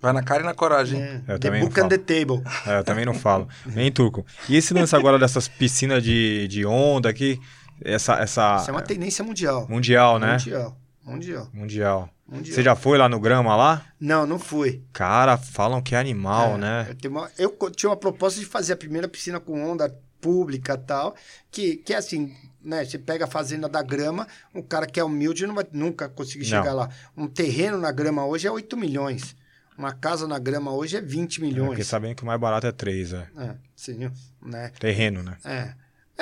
[0.00, 1.02] Vai na cara e na coragem.
[1.02, 1.98] É, Eu the também não book and falo.
[1.98, 2.42] the table.
[2.66, 3.48] É, eu também não falo.
[3.66, 4.24] Nem turco.
[4.48, 7.40] E esse lance agora dessas piscinas de, de onda aqui,
[7.82, 9.66] essa, essa Isso é uma tendência mundial.
[9.68, 10.32] mundial, né?
[10.34, 10.76] Mundial.
[11.04, 11.50] Mundial.
[11.52, 12.10] Mundial.
[12.28, 12.54] Mundial.
[12.54, 13.86] Você já foi lá no grama lá?
[14.00, 14.82] Não, não fui.
[14.92, 16.86] Cara, falam que é animal, É, né?
[16.90, 20.74] Eu, tenho uma- eu tinha uma proposta de fazer a primeira piscina com onda pública
[20.74, 21.14] e tal,
[21.50, 22.34] que, que é assim,
[22.66, 22.84] né?
[22.84, 26.50] Você pega a fazenda da grama, um cara que é humilde não vai nunca conseguir
[26.50, 26.58] Não.
[26.58, 26.90] chegar lá.
[27.16, 29.36] Um terreno na grama hoje é 8 milhões.
[29.78, 31.86] Uma casa na grama hoje é 20 Fiquei milhões.
[31.86, 33.28] sabendo que o mais barato é 3, é.
[33.36, 34.10] É, sim,
[34.42, 34.70] né?
[34.80, 35.36] Terreno, né?
[35.44, 35.74] É,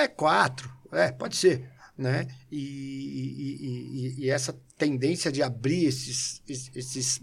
[0.02, 2.26] é quatro, é, pode ser, né?
[2.50, 3.56] E, e-
[4.20, 7.22] e- e- essa tendência de abrir esses, es- esses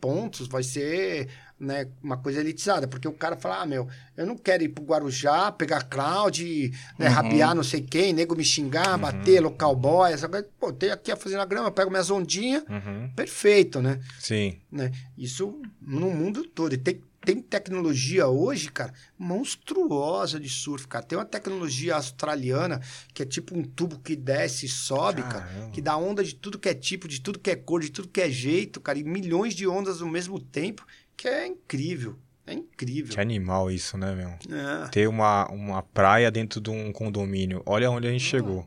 [0.00, 1.28] pontos vai ser
[1.58, 4.84] né, uma coisa elitizada, porque o cara fala, ah, meu, eu não quero ir pro
[4.84, 7.12] Guarujá, pegar crowd, né, Uhum.
[7.14, 10.46] rabiar não sei quem, nego me xingar, bater, local boy, essa coisa.
[10.60, 13.10] Pô, tem aqui a fazenda grama, pego minhas ondinhas, Uhum.
[13.16, 14.00] perfeito, né?
[14.20, 14.60] Sim.
[14.70, 14.92] né?
[15.16, 16.74] Isso no mundo todo.
[16.74, 18.92] E tem, tem tecnologia hoje, cara,
[19.50, 21.04] monstruosa de surf, cara.
[21.04, 22.80] Tem uma tecnologia australiana
[23.14, 25.40] que é tipo um tubo que desce e sobe, cara.
[25.46, 25.70] Caramba.
[25.70, 28.08] Que dá onda de tudo que é tipo, de tudo que é cor, de tudo
[28.08, 28.98] que é jeito, cara.
[28.98, 32.16] E milhões de ondas ao mesmo tempo, que é incrível.
[32.46, 33.12] É incrível.
[33.12, 34.28] Que animal isso, né, meu?
[34.56, 34.88] É.
[34.88, 37.62] Ter uma, uma praia dentro de um condomínio.
[37.66, 38.66] Olha onde a gente chegou.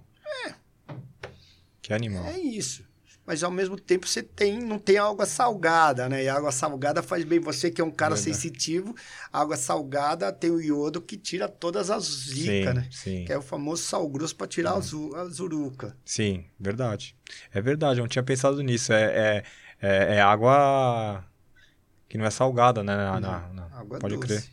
[1.89, 2.23] Que animal.
[2.26, 2.88] É isso.
[3.26, 6.23] Mas ao mesmo tempo você tem, não tem água salgada, né?
[6.23, 7.39] E a água salgada faz bem.
[7.39, 8.35] Você que é um cara Verdade.
[8.35, 8.95] sensitivo,
[9.34, 12.88] a água salgada tem o iodo que tira todas as zicas, né?
[12.91, 13.26] sim.
[13.26, 15.97] Que é o famoso sal grosso para tirar a zuruca.
[16.05, 17.15] Sim, verdade.
[17.51, 18.93] É verdade, eu não tinha pensado nisso.
[18.93, 19.43] É, é,
[19.81, 21.23] é, é água
[22.10, 22.95] que não é salgada, né?
[22.95, 24.27] Na, na- na- Água pode doce.
[24.27, 24.44] crer.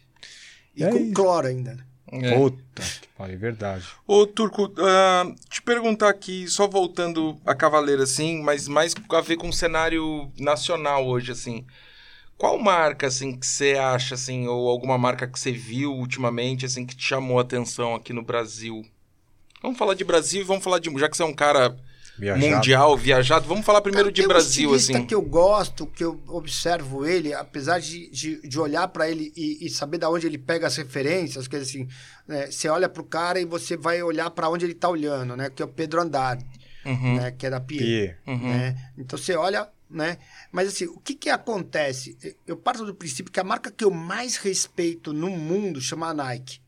[0.77, 1.15] E É com isso.
[1.15, 1.85] cloro ainda, né?
[2.23, 2.37] É.
[2.37, 2.85] Puta
[3.19, 3.85] é verdade.
[4.07, 9.37] Ô, Turco, ah, te perguntar aqui, só voltando a Cavaleira, assim, mas mais a ver
[9.37, 11.67] com o cenário nacional hoje, assim.
[12.39, 16.85] Qual marca, assim, que você acha, assim, ou alguma marca que você viu ultimamente, assim,
[16.87, 18.85] que te chamou a atenção aqui no Brasil?
[19.63, 20.91] Vamos falar de Brasil e vamos falar de...
[20.99, 21.77] Já que você é um cara
[22.19, 22.55] Viajado.
[22.55, 25.07] mundial, viajado, vamos falar primeiro Cara, de tem um Brasil, estilista assim.
[25.07, 29.67] que eu gosto, que eu observo ele, apesar de, de, de olhar para ele e,
[29.67, 31.87] e saber da onde ele pega as referências, que assim,
[32.27, 35.51] né, você olha pro cara e você vai olhar para onde ele tá olhando, né?
[35.51, 36.45] Que é o Pedro Andrade,
[36.85, 37.31] Uhum, né?
[37.33, 38.15] Que é da Pie.
[38.27, 38.49] Uhum.
[38.49, 38.77] né?
[38.97, 40.19] Então você olha, né?
[40.53, 42.17] Mas assim, o que que acontece?
[42.47, 46.15] Eu parto do princípio que a marca que eu mais respeito no mundo chama a
[46.15, 46.61] Nike,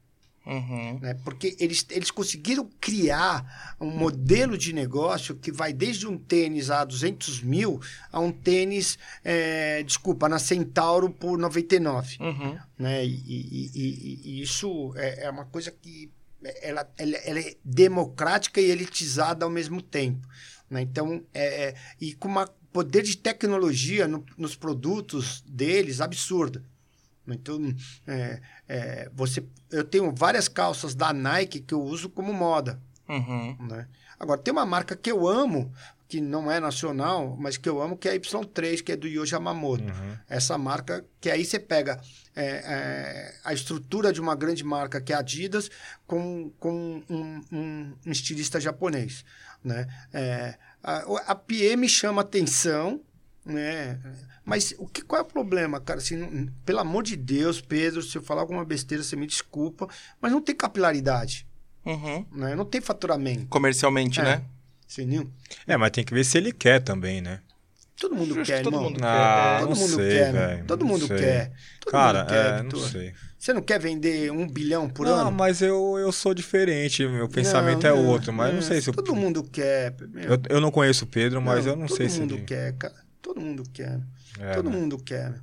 [0.48, 0.98] Uhum.
[1.00, 1.14] né?
[1.22, 6.84] Porque eles, eles conseguiram criar um modelo de negócio que vai desde um tênis a
[6.84, 7.78] 200 mil
[8.10, 12.58] a um tênis, é, desculpa, na Centauro por 99 Uhum.
[12.78, 13.04] né?
[13.04, 16.10] E, e- e- e isso é, é uma coisa que
[16.62, 20.26] ela, ela, ela é democrática e elitizada ao mesmo tempo.
[20.70, 20.80] Né?
[20.82, 26.62] Então, é, é- e com um poder de tecnologia no- nos produtos deles absurda.
[27.34, 27.74] Então,
[28.06, 32.80] é, é, você, eu tenho várias calças da Nike que eu uso como moda.
[33.08, 33.56] Uhum.
[33.68, 33.86] Né?
[34.18, 35.72] Agora, tem uma marca que eu amo,
[36.08, 39.06] que não é nacional, mas que eu amo, que é a Y3, que é do
[39.06, 40.16] Yoji Yamamoto Uhum.
[40.28, 42.00] essa marca, que aí você pega
[42.34, 45.70] é, é, a estrutura de uma grande marca que é a Adidas
[46.06, 49.24] com, com um, um- um estilista japonês.
[49.62, 49.86] Né?
[50.12, 53.00] É, a, a PM chama atenção,
[53.44, 53.98] né?
[54.48, 55.98] Mas o que, qual é o problema, cara?
[56.00, 59.88] Assim, não- pelo amor de Deus, Pedro, se eu falar alguma besteira, você me desculpa,
[60.20, 61.46] mas não tem capilaridade,
[61.84, 62.24] Uhum.
[62.32, 62.54] né?
[62.56, 63.46] não tem faturamento.
[63.46, 64.24] Comercialmente, É.
[64.24, 64.42] né?
[64.90, 65.28] Entendeu?
[65.66, 67.40] É, mas tem que ver se ele quer também, né?
[68.00, 68.90] Todo mundo que quer, todo irmão.
[68.90, 69.60] mundo Ah, quer.
[69.66, 70.46] Todo não mundo sei, quer, né?
[70.46, 71.18] velho, Todo não mundo sei.
[71.18, 71.52] quer.
[71.80, 73.12] Todo Cara, mundo quer, é, não sei.
[73.38, 75.32] Você não quer vender um bilhão por não, ano?
[75.32, 78.80] mas eu, eu sou diferente, meu pensamento é Não, não, outro, mas é, não sei
[78.80, 79.94] se eu, Todo mundo quer.
[80.14, 80.40] eu.
[80.56, 82.94] Eu não conheço o Pedro, mas Não, eu não sei se Todo mundo quer, cara.
[83.20, 84.00] Todo mundo quer.
[84.38, 84.76] É, todo né?
[84.76, 85.40] mundo quer.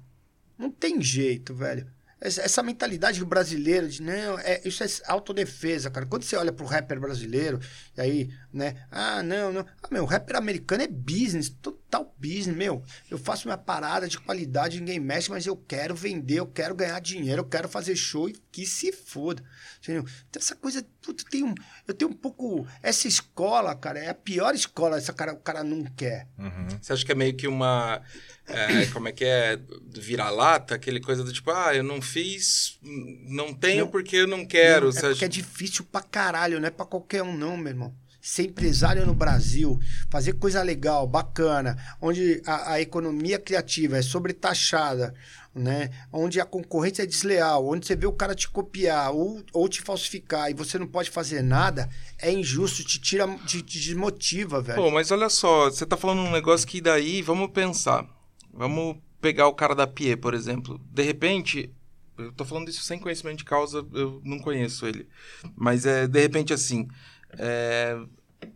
[0.58, 1.88] Não tem jeito, velho.
[2.20, 6.06] Essa, essa mentalidade brasileira de não, é, isso é autodefesa, cara.
[6.06, 7.60] Quando você olha pro rapper brasileiro,
[7.96, 8.86] e aí, né?
[8.90, 9.66] Ah, não, não.
[9.84, 12.82] Ah, meu, rapper americano é business, total business, meu.
[13.12, 17.00] Eu faço minha parada de qualidade, ninguém mexe, mas eu quero vender, eu quero ganhar
[17.02, 19.44] dinheiro, eu quero fazer show e que se foda.
[19.84, 20.06] Entendeu?
[20.30, 21.54] Então, essa coisa, puta, tem um,
[21.86, 22.66] eu tenho um pouco.
[22.82, 26.26] Essa escola, cara, é a pior escola, essa cara, o cara não quer.
[26.40, 26.68] Uhum.
[26.82, 28.02] Você acha que é meio que uma.
[28.48, 29.60] é, como é que é?
[29.90, 30.76] Vira-lata?
[30.76, 33.92] Aquele coisa do tipo, ah, eu não fiz, não tenho Não.
[33.92, 34.94] porque eu não quero.
[34.94, 38.05] Não, é é difícil pra caralho, não é pra qualquer um, não, meu irmão.
[38.26, 39.80] Ser empresário no Brasil,
[40.10, 45.14] fazer coisa legal, bacana, onde a, a economia criativa é sobretaxada,
[45.54, 45.92] né?
[46.12, 49.84] Onde a concorrência é desleal, onde você vê o cara te copiar ou, ou te
[49.84, 51.88] falsificar e você não pode fazer nada,
[52.18, 54.82] é injusto, te tira, te, te desmotiva, velho.
[54.82, 58.08] Pô, mas olha só, você tá falando um negócio que daí, vamos pensar.
[58.52, 60.82] Vamos pegar o cara da Pie, por exemplo.
[60.92, 61.72] De repente,
[62.18, 65.08] eu tô falando isso sem conhecimento de causa, eu não conheço ele.
[65.56, 66.88] Mas é, de repente, assim,
[67.38, 67.98] é,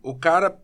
[0.02, 0.56] o cara,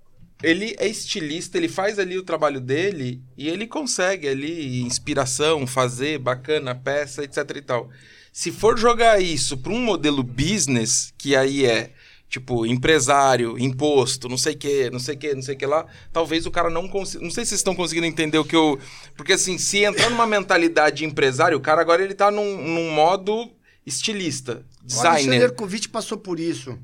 [0.42, 6.18] ele é estilista, ele faz ali o trabalho dele e ele consegue ali inspiração, fazer
[6.18, 7.90] bacana, peça, etc e tal.
[8.32, 11.92] Se for jogar isso para um modelo business, que aí é
[12.28, 15.66] tipo, empresário, imposto, não sei o que, não sei o que, não sei o que
[15.66, 17.22] lá, talvez o cara não consiga.
[17.22, 18.78] Não sei se vocês estão conseguindo entender o que eu.
[19.16, 22.90] Porque assim, se entrar numa mentalidade de empresário, o cara agora ele tá num, num
[22.90, 23.50] modo
[23.86, 25.10] estilista, O designer.
[25.10, 26.78] Alexander Kovic passou por isso.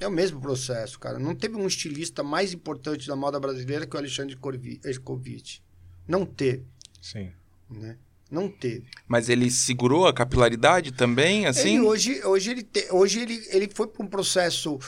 [0.00, 1.18] É o mesmo processo, cara.
[1.18, 5.60] Não teve um estilista mais importante da moda brasileira que o Alexandre Kovic.
[6.06, 6.64] Não teve,
[7.00, 7.30] Sim.
[7.70, 7.96] né?
[8.30, 8.86] Não teve.
[9.06, 11.76] Mas ele segurou a capilaridade também, assim?
[11.76, 14.78] Ele hoje, hoje ele, te- hoje ele, ele foi para um processo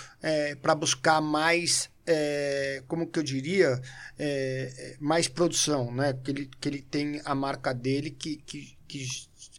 [0.61, 3.81] para buscar mais, é, como que eu diria,
[4.19, 6.13] é, é, mais produção, né?
[6.25, 9.07] Que ele, que ele tem a marca dele que, que, que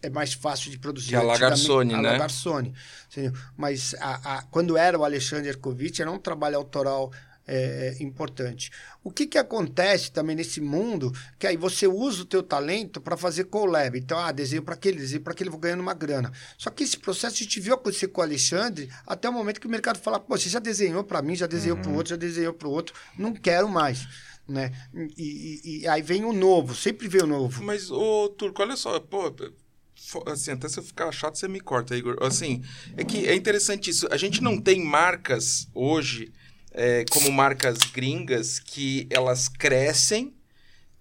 [0.01, 1.09] é mais fácil de produzir.
[1.09, 2.11] Que é a Lagarsone, a né?
[2.11, 2.73] Lagarsone,
[3.11, 3.33] entendeu?
[3.55, 7.11] Mas a, a- quando era o Alexandre Erkovic, era um trabalho autoral
[7.49, 8.69] é, é, importante.
[9.01, 13.15] O que, que acontece também nesse mundo, que aí você usa o teu talento para
[13.15, 13.97] fazer collab.
[13.97, 16.29] Então, ah, desenho para aquele, desenho para aquele, vou ganhando uma grana.
[16.57, 19.67] Só que esse processo a gente viu acontecer com o Alexandre até o momento que
[19.67, 22.15] o mercado fala, pô, você já desenhou para mim, já desenhou para o outro, já
[22.17, 24.05] desenhou para o outro, não quero mais.
[24.45, 24.71] Né?
[25.17, 27.63] E, e- e aí vem o novo, sempre vem o novo.
[27.63, 29.33] Mas, ô, Turco, olha só, pô,
[30.27, 32.17] assim, até se eu ficar chato, você me corta, Igor.
[32.21, 32.63] Assim,
[32.95, 34.07] é que é interessante isso.
[34.11, 36.31] A gente não tem marcas hoje,
[36.71, 40.33] é, como marcas gringas, que elas crescem.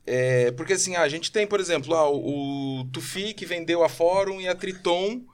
[0.06, 3.82] é, porque assim, ah, a gente tem, por exemplo, ah, o, o Tufi, que vendeu
[3.82, 5.24] a Fórum, e a Triton,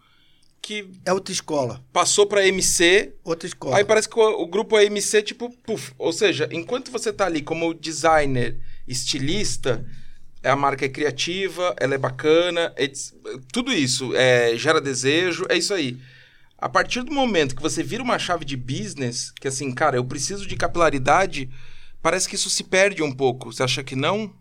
[0.62, 3.76] que É outra escola, passou para MC, outra escola.
[3.76, 5.92] Aí parece que o, o grupo AMC, tipo, puf.
[5.98, 9.84] Ou seja, enquanto você tá ali como designer, estilista,
[10.42, 13.14] a marca é criativa, ela é bacana, it's-
[13.52, 15.98] tudo isso é, gera desejo, é isso aí.
[16.58, 20.04] A partir do momento que você vira uma chave de business, que assim, cara, eu
[20.04, 21.50] preciso de capilaridade,
[22.00, 23.52] parece que isso se perde um pouco.
[23.52, 24.32] Você acha que não?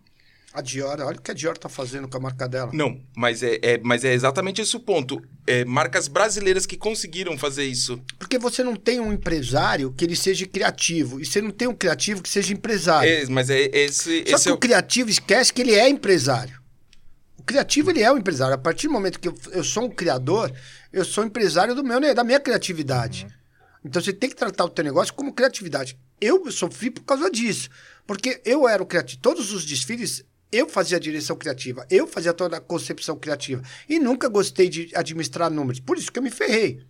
[0.54, 2.70] A Dior, olha o que a Dior tá fazendo com a marca dela.
[2.74, 5.22] Não, mas é, é- mas é exatamente esse o ponto.
[5.46, 7.98] É, marcas brasileiras que conseguiram fazer isso.
[8.18, 11.18] Porque você não tem um empresário que ele seja criativo.
[11.20, 13.08] E você não tem um criativo que seja empresário.
[13.10, 16.60] É, mas é esse, Só esse que é o criativo esquece que ele é empresário.
[17.38, 18.54] O criativo, ele é um empresário.
[18.54, 20.52] A partir do momento que eu, eu sou um criador,
[20.92, 23.26] eu sou empresário do meu, ne- da minha criatividade.
[23.84, 25.98] Então você tem que tratar o teu negócio como criatividade.
[26.20, 27.68] Eu sofri por causa disso.
[28.06, 29.20] Porque eu era o criativo.
[29.22, 30.22] Todos os desfiles,
[30.52, 31.86] eu fazia a direção criativa.
[31.90, 33.62] Eu fazia toda a concepção criativa.
[33.88, 35.80] E nunca gostei de administrar números.
[35.80, 36.84] Por isso que eu me ferrei.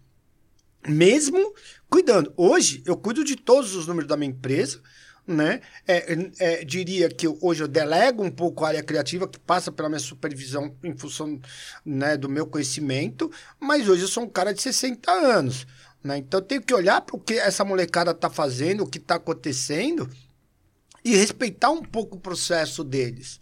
[0.87, 1.55] Mesmo
[1.89, 2.33] cuidando.
[2.37, 4.83] Hoje, eu cuido de todos os números da minha empresa
[5.27, 5.61] né?
[5.87, 9.89] É, é, diria que hoje eu delego um pouco a área criativa, que passa pela
[9.89, 11.41] minha supervisão em função
[11.85, 13.31] né, do meu conhecimento,
[13.61, 15.67] mas hoje eu sou um cara de 60 anos.
[16.03, 16.19] Né?
[16.19, 19.15] Então eu tenho que olhar para o que essa molecada está fazendo, o que está
[19.15, 20.11] acontecendo,
[21.05, 23.41] e respeitar um pouco o processo deles.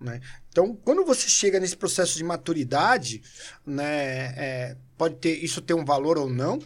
[0.00, 0.20] Né?
[0.50, 3.22] Então, quando você chega nesse processo de maturidade,
[3.64, 6.58] né, é, pode ter isso ter um valor ou não,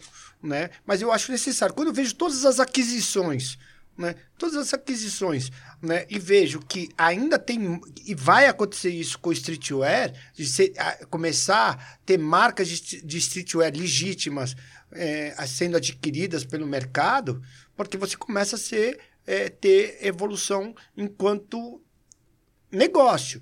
[0.43, 0.69] né?
[0.85, 1.73] mas eu acho necessário.
[1.73, 3.57] Quando eu vejo todas as aquisições,
[3.97, 5.49] né, todas as aquisições,
[5.81, 10.73] né, e vejo que ainda tem, e vai acontecer isso com o streetwear, de ser,
[10.77, 14.55] a- começar a ter marcas de, de streetwear legítimas
[14.91, 17.41] é, sendo adquiridas pelo mercado,
[17.77, 21.81] porque você começa a ser, é, ter evolução enquanto
[22.71, 23.41] negócio.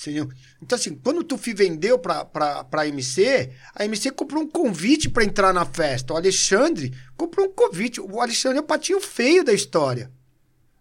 [0.00, 0.28] Entendeu?
[0.62, 2.28] Então, assim, quando o Tufi vendeu para
[2.70, 6.14] a MC, a MC comprou um convite para entrar na festa.
[6.14, 8.00] O Alexandre comprou um convite.
[8.00, 10.12] O Alexandre é o patinho feio da história.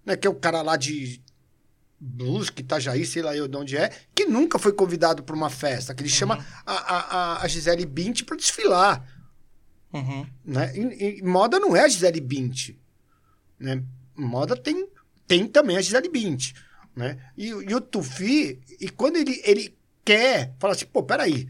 [0.06, 0.16] Né?
[0.16, 1.20] Que é o cara lá de
[2.00, 5.96] Brusque, Itajaí, sei lá eu de onde é, que nunca foi convidado para uma festa.
[5.96, 9.04] Que ele chama a, a, a- a Gisele Bint para desfilar.
[9.92, 10.28] Uhum.
[10.46, 10.74] Né?
[10.78, 12.76] E, e moda não é a Gisele Bint.
[13.60, 13.84] Né?
[14.16, 14.88] Moda tem,
[15.28, 16.54] tem também a Gisele Bint.
[16.98, 17.16] Né?
[17.38, 21.48] E, e o Tufi, e quando ele, ele quer, fala assim, pô, peraí,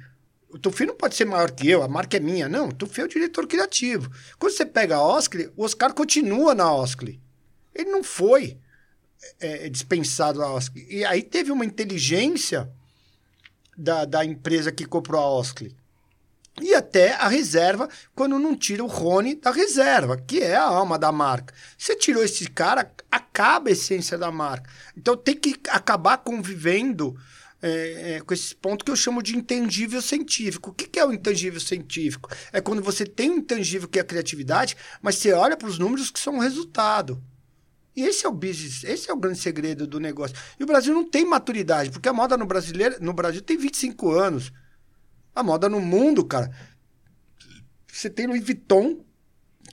[0.50, 2.50] o Tufi não pode ser maior que eu, a marca é minha.
[2.50, 4.12] Não, o Tufi é o diretor criativo.
[4.38, 7.22] Quando você pega a Oscli, o Oscar continua na Oscli.
[7.74, 8.58] Ele não foi
[9.40, 10.86] é, dispensado da Oscli.
[10.90, 12.70] E aí teve uma inteligência
[13.78, 15.74] da, da empresa que comprou a Oscli.
[16.62, 20.98] E até a reserva, quando não tira o Rony da reserva, que é a alma
[20.98, 21.54] da marca.
[21.78, 24.70] Você tirou esse cara, acaba a essência da marca.
[24.96, 27.16] Então tem que acabar convivendo
[27.62, 30.72] é, é, com esses pontos que eu chamo de intangível científico.
[30.72, 32.30] O que, que é o intangível científico?
[32.52, 35.78] É quando você tem um intangível que é a criatividade, mas você olha para os
[35.78, 37.22] números que são o resultado.
[37.96, 40.36] E esse é o business, esse é o grande segredo do negócio.
[40.60, 44.12] E o Brasil não tem maturidade, porque a moda no, brasileiro, no Brasil tem 25
[44.12, 44.52] anos.
[45.38, 46.52] A moda no mundo, cara.
[47.92, 49.00] Você tem Louis Vuitton,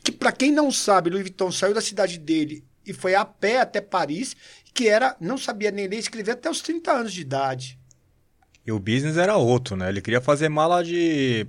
[0.03, 3.61] que para quem não sabe, Louis Vuitton saiu da cidade dele e foi a pé
[3.61, 4.37] até Paris,
[4.75, 7.79] que era, não sabia nem ler e escrever até os 30 anos de idade.
[8.67, 9.89] E o business era outro, né?
[9.89, 11.47] Ele queria fazer mala de.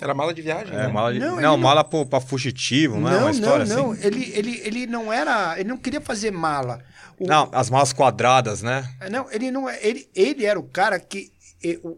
[0.00, 0.88] Era mala de viagem, É, né?
[0.88, 1.20] mala de...
[1.20, 4.04] Não, Não, não- mala pra fugitivo, não, é uma história não, assim?
[4.04, 5.58] Ele, ele, ele não era.
[5.58, 6.82] Ele não queria fazer mala.
[7.18, 8.88] O- Não, as malas quadradas, né?
[9.10, 9.78] Não, ele não é.
[9.84, 11.32] Ele, ele era o cara que.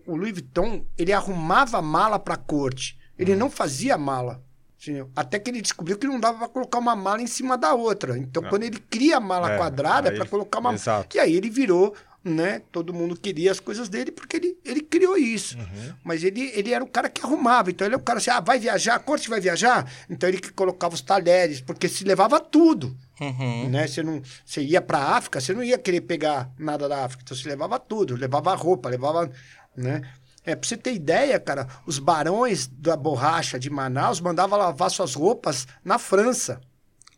[0.06, 2.97] O, Louis Vuitton, ele arrumava mala pra corte.
[3.18, 3.38] Ele Hum.
[3.38, 4.43] não fazia mala.
[4.78, 5.10] entendeu?
[5.16, 8.16] Até que ele descobriu que não dava pra colocar uma mala em cima da outra.
[8.16, 8.48] Então, É.
[8.48, 10.74] quando ele cria a mala É, quadrada, é ele- colocar uma.
[10.74, 11.16] exato.
[11.16, 11.93] E aí ele virou,
[12.27, 12.62] né?
[12.73, 15.57] Todo mundo queria as coisas dele porque ele, ele criou isso.
[15.57, 15.94] Uhum.
[16.03, 17.70] Mas ele, ele era o cara que arrumava.
[17.70, 19.90] Então, ele é o cara assim: ah, vai viajar, a corte vai viajar?
[20.11, 23.70] Então, ele que colocava os talheres, porque se levava tudo Uhum.
[23.70, 23.86] né?
[23.86, 27.35] Você não, você ia para África, você não ia querer pegar nada da África, então
[27.36, 29.31] você levava tudo, levava roupa, levava,
[29.74, 30.03] né?
[30.44, 35.15] É, pra você ter ideia, cara, os barões da borracha de Manaus mandavam lavar suas
[35.15, 36.61] roupas na França.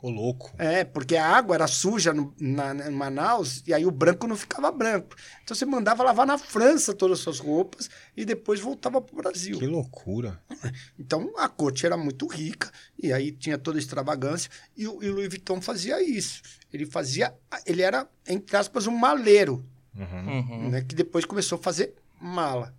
[0.01, 0.53] Ô, louco.
[0.59, 4.37] É, porque a água era suja no, na, em Manaus e aí o branco não
[4.37, 5.17] ficava branco.
[5.43, 9.59] Então você mandava lavar na França todas as suas roupas e depois voltava pro Brasil.
[9.59, 10.41] Que loucura.
[10.99, 12.71] Então a corte era muito rica
[13.01, 16.43] e aí tinha toda a extravagância e o, e o Louis Vuitton fazia isso.
[16.73, 17.35] Ele fazia,
[17.67, 19.65] ele era entre aspas um maleiro,
[19.95, 20.29] Uhum.
[20.29, 20.69] Uhum.
[20.71, 22.73] né, que depois começou a fazer mala.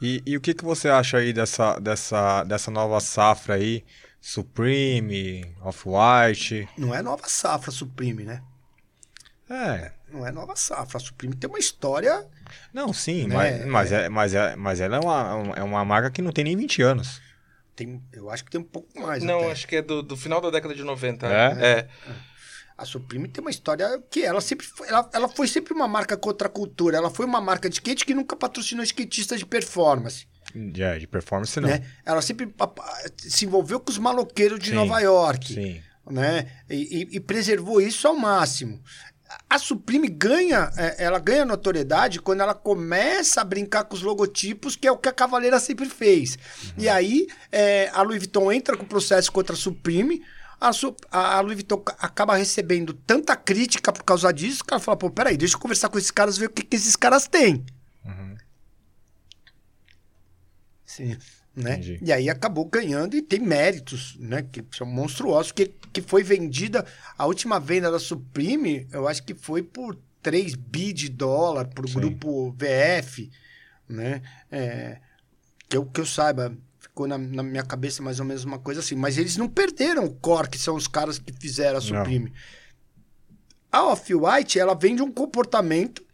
[0.00, 3.84] E, e o que, que você acha aí dessa, dessa, dessa nova safra aí?
[4.22, 6.68] Supreme, Off-White.
[6.78, 8.40] Não é nova safra Supreme, né?
[9.50, 9.90] É.
[10.12, 10.96] Não é nova safra.
[10.96, 12.24] A Supreme tem uma história.
[12.72, 16.08] Não, sim, Né, mas, mas, é, mas, é, mas ela é uma, é uma marca
[16.08, 17.20] que não tem nem 20 anos.
[17.74, 19.24] Tem, eu acho que tem um pouco mais.
[19.24, 19.50] Não, até.
[19.50, 21.26] acho que é do, do final da década de 90.
[21.26, 21.66] É?
[21.66, 21.88] é.
[22.78, 26.16] A Supreme tem uma história que ela sempre foi, ela, ela foi sempre uma marca
[26.16, 26.96] contra a cultura.
[26.96, 30.28] Ela foi uma marca de skate que nunca patrocinou skatistas de performance.
[30.78, 31.68] É, de performance não.
[31.68, 31.82] Né?
[32.04, 32.52] Ela sempre
[33.16, 35.54] se envolveu com os maloqueiros de Sim, Nova York.
[35.54, 35.80] Sim.
[36.10, 36.46] né?
[36.68, 38.80] E, e- preservou isso ao máximo.
[39.48, 44.76] A Supreme ganha, é, ela ganha notoriedade quando ela começa a brincar com os logotipos,
[44.76, 46.36] que é o que a Cavaleira sempre fez.
[46.76, 50.22] E aí é, a Louis Vuitton entra com o processo contra a Supreme.
[50.60, 50.70] A,
[51.10, 55.10] a- Louis Vuitton ca- acaba recebendo tanta crítica por causa disso que ela fala: pô,
[55.10, 57.64] peraí, deixa eu conversar com esses caras ver o que, que esses caras têm.
[58.04, 58.31] Uhum.
[60.96, 61.16] Sim.
[61.54, 61.74] Né?
[61.74, 61.98] Entendi.
[62.02, 64.42] E aí acabou ganhando e tem méritos, né?
[64.42, 66.86] Que são monstruosos, que, que foi vendida,
[67.16, 71.86] a última venda da Supreme, eu acho que foi por 3 bi de dólar pro
[71.86, 71.94] Sim.
[71.94, 73.30] grupo VF,
[73.88, 74.22] né?
[74.50, 74.98] É,
[75.68, 78.80] que, eu, que eu saiba, ficou na, na minha cabeça mais ou menos uma coisa
[78.80, 78.94] assim.
[78.94, 81.86] Mas eles não perderam o core, que são os caras que fizeram a Não.
[81.86, 82.32] Supreme.
[83.70, 86.04] A Off-White, ela vende um comportamento,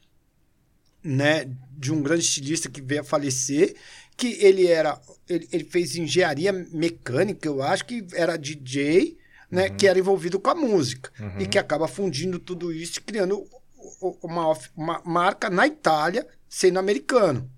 [1.03, 3.77] né, de um grande estilista que veio a falecer,
[4.19, 9.17] que ele era, ele, ele fez engenharia mecânica, eu acho que era DJ,
[9.51, 11.41] né, que era envolvido com a música Uhum.
[11.41, 13.49] e que acaba fundindo tudo isso, e criando
[14.23, 17.49] uma, uma marca na Itália, sendo americano.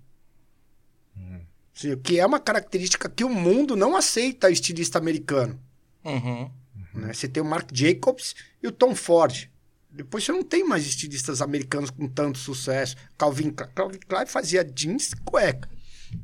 [1.73, 5.59] Sim, Que é uma característica que o mundo não aceita estilista americano.
[6.05, 6.51] Uhum.
[6.93, 7.11] Né?
[7.13, 9.49] Você tem o Marc Jacobs e o Tom Ford.
[9.89, 12.95] Depois você não tem mais estilistas americanos com tanto sucesso.
[13.17, 15.67] Calvin Klein, Calvin Klein fazia jeans e cueca.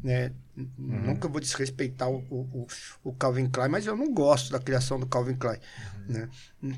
[0.03, 0.31] Né?
[0.55, 2.67] N- Nunca vou desrespeitar o, o,
[3.03, 5.59] o- Calvin Klein, mas eu não gosto da criação do Calvin Klein.
[6.07, 6.29] Né?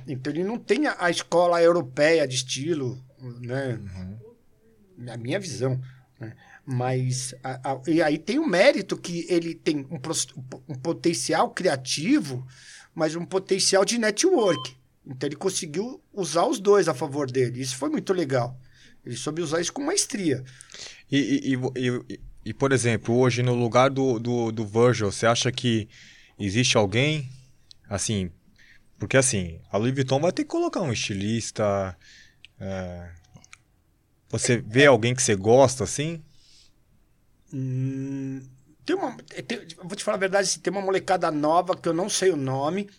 [0.07, 3.03] Então ele não tem a, a escola europeia de estilo,
[3.41, 3.79] né?
[5.11, 5.79] a minha visão.
[6.19, 6.35] Né?
[6.65, 9.99] Mas a- a- e aí tem o mérito que ele tem um,
[10.67, 12.45] um potencial criativo,
[12.93, 14.77] mas um potencial de network.
[15.05, 17.61] Então ele conseguiu usar os dois a favor dele.
[17.61, 18.59] Isso foi muito legal.
[19.05, 20.43] Ele soube usar isso com maestria.
[21.09, 22.19] E, e, e, e-
[22.49, 25.87] e, por exemplo, hoje no lugar do, do, do Virgil, você acha que
[26.39, 27.29] existe alguém,
[27.87, 28.31] assim,
[28.99, 31.97] porque assim, a Louis Vuitton vai ter que colocar um estilista,
[32.59, 33.11] é,
[34.29, 36.21] você vê alguém que você gosta, assim?
[37.53, 38.41] Hum,
[38.85, 39.15] tem uma,
[39.47, 42.31] tem- vou te falar a verdade, assim, tem uma molecada nova que eu não sei
[42.31, 42.89] o nome,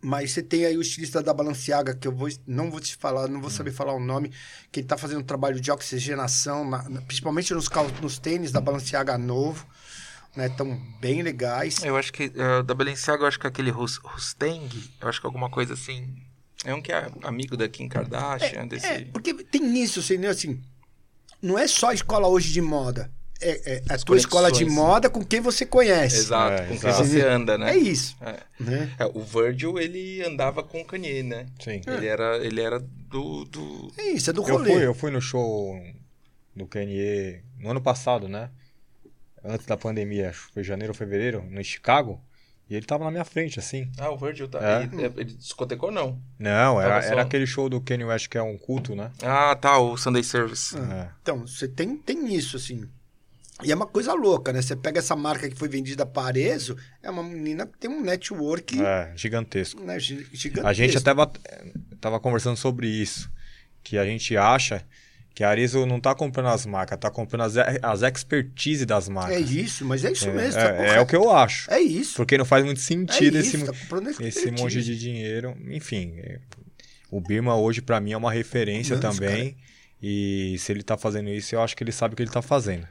[0.00, 3.28] mas você tem aí o estilista da Balenciaga, que eu vou, não vou te falar,
[3.28, 4.30] não vou saber falar o nome,
[4.70, 7.68] que ele tá fazendo um trabalho de oxigenação, na- principalmente nos,
[8.00, 9.66] nos tênis da Balenciaga novo,
[10.36, 10.48] né?
[10.50, 11.82] Tão bem legais.
[11.82, 14.68] Eu acho que eh, da Balenciaga, eu acho que aquele Rus- Rustang,
[15.00, 16.14] eu acho que é alguma coisa assim.
[16.64, 18.86] É um que é amigo da Kim Kardashian, desse.
[18.86, 20.60] É, porque tem isso, assim, né, assim,
[21.40, 23.10] não é só a escola hoje de moda.
[23.40, 26.16] É, é a As tua escola de moda com quem você conhece.
[26.16, 26.96] Exato, É, com exato.
[26.96, 27.72] quem você anda, né?
[27.72, 28.16] É isso.
[28.20, 28.36] É.
[28.58, 28.92] Né?
[28.98, 31.46] É, o Virgil, ele andava com o Kanye, né?
[31.60, 31.80] Sim.
[31.86, 33.92] Ele era, ele era do, do...
[33.98, 34.72] É isso, é do Eu rolê.
[34.72, 35.74] fui, eu fui no show
[36.54, 38.50] do Kanye no ano passado, né?
[39.44, 42.20] Antes da pandemia, acho que foi janeiro ou fevereiro, no Chicago.
[42.68, 43.88] E ele tava na minha frente, assim.
[43.96, 44.58] Ah, o Virgil tá...
[44.60, 44.82] É.
[44.82, 46.20] Ele, ele discotecou, não?
[46.36, 49.12] Não, era, só- era aquele show do Kanye West que é um culto, né?
[49.22, 50.76] Ah, tá, o Sunday Service.
[50.76, 51.08] É.
[51.22, 52.88] Então, você tem, tem isso, assim.
[53.64, 54.60] E é uma coisa louca, né?
[54.60, 58.02] Você pega essa marca que foi vendida para Arezzo, é uma menina que tem um
[58.02, 59.82] network É, gigantesco.
[59.82, 60.68] né, gi- gigantesco.
[60.68, 61.40] A gente até bat-
[62.00, 63.30] tava conversando sobre isso.
[63.82, 64.84] Que a gente acha
[65.34, 69.36] que a Arezzo não tá comprando as marcas, tá comprando as, as expertise das marcas.
[69.36, 70.60] É isso, mas é isso É, mesmo.
[70.60, 71.70] é- tá é o que eu acho.
[71.70, 72.16] É isso.
[72.16, 73.72] Porque não faz muito É sentido isso, esse, tá
[74.24, 75.56] esse monte de dinheiro.
[75.70, 76.40] Enfim, é,
[77.10, 79.56] o Birma hoje pra mim é uma referência os também.
[80.02, 82.42] E se ele tá fazendo isso, eu acho que ele sabe o que ele tá
[82.42, 82.86] fazendo.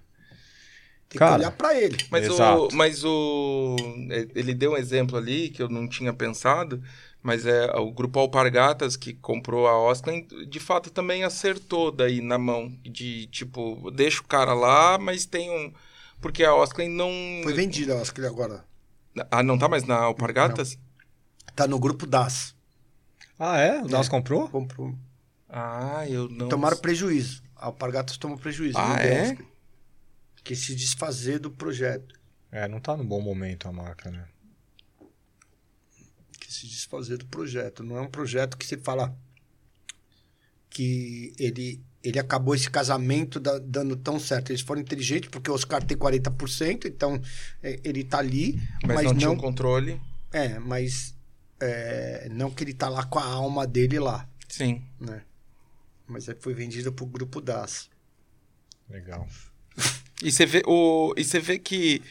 [1.09, 1.97] Tem Cara, que olhar pra ele.
[2.09, 3.75] Mas o, mas o.
[4.09, 6.81] é, Ele deu um exemplo ali que eu não tinha pensado,
[7.21, 12.37] mas é o grupo Alpargatas que comprou a Osklin, de fato também acertou daí na
[12.37, 12.71] mão.
[12.83, 15.71] De tipo, deixa o cara lá, mas tem um.
[16.21, 17.09] Porque a Osklin não.
[17.43, 18.63] Foi vendida, que ele agora.
[19.31, 20.77] Ah, não tá mais na Alpargatas?
[21.55, 22.53] Tá no grupo DAS.
[23.39, 23.81] Ah, é?
[23.81, 24.09] O Das É.
[24.09, 24.49] comprou?
[24.49, 24.93] Comprou.
[25.49, 26.49] Ah, eu não.
[26.49, 27.43] Tomaram prejuízo.
[27.55, 28.77] A Alpargatas tomou prejuízo.
[28.77, 29.33] Ah, não é?
[29.33, 29.45] deu.
[30.45, 32.17] Que se desfazer do projeto.
[32.51, 34.25] É, não tá no bom momento a marca, né?
[36.39, 37.83] que se desfazer do projeto.
[37.83, 39.17] Não é um projeto que se fala
[40.69, 44.51] que ele, ele acabou esse casamento da- dando tão certo.
[44.51, 47.19] Eles foram inteligentes porque o Oscar tem 40%, então
[47.63, 49.99] é, ele tá ali, Mas, mas, não, não, tinha um controle.
[50.31, 51.15] é, mas
[51.59, 54.83] é, não que ele tá lá com a alma dele lá, Sim.
[54.99, 55.23] né?
[56.05, 57.89] Mas aí foi vendido pro grupo DAS.
[58.89, 59.27] Legal.
[60.23, 62.01] E você vê, o, e você vê que.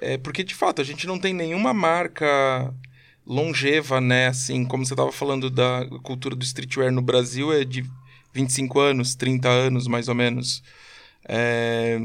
[0.00, 2.74] É, porque, de fato, a gente não tem nenhuma marca
[3.26, 4.28] longeva, né?
[4.28, 7.84] Assim, como você estava falando da cultura do streetwear no Brasil, é de
[8.32, 10.62] 25 anos, 30 anos, mais ou menos.
[11.26, 12.00] É,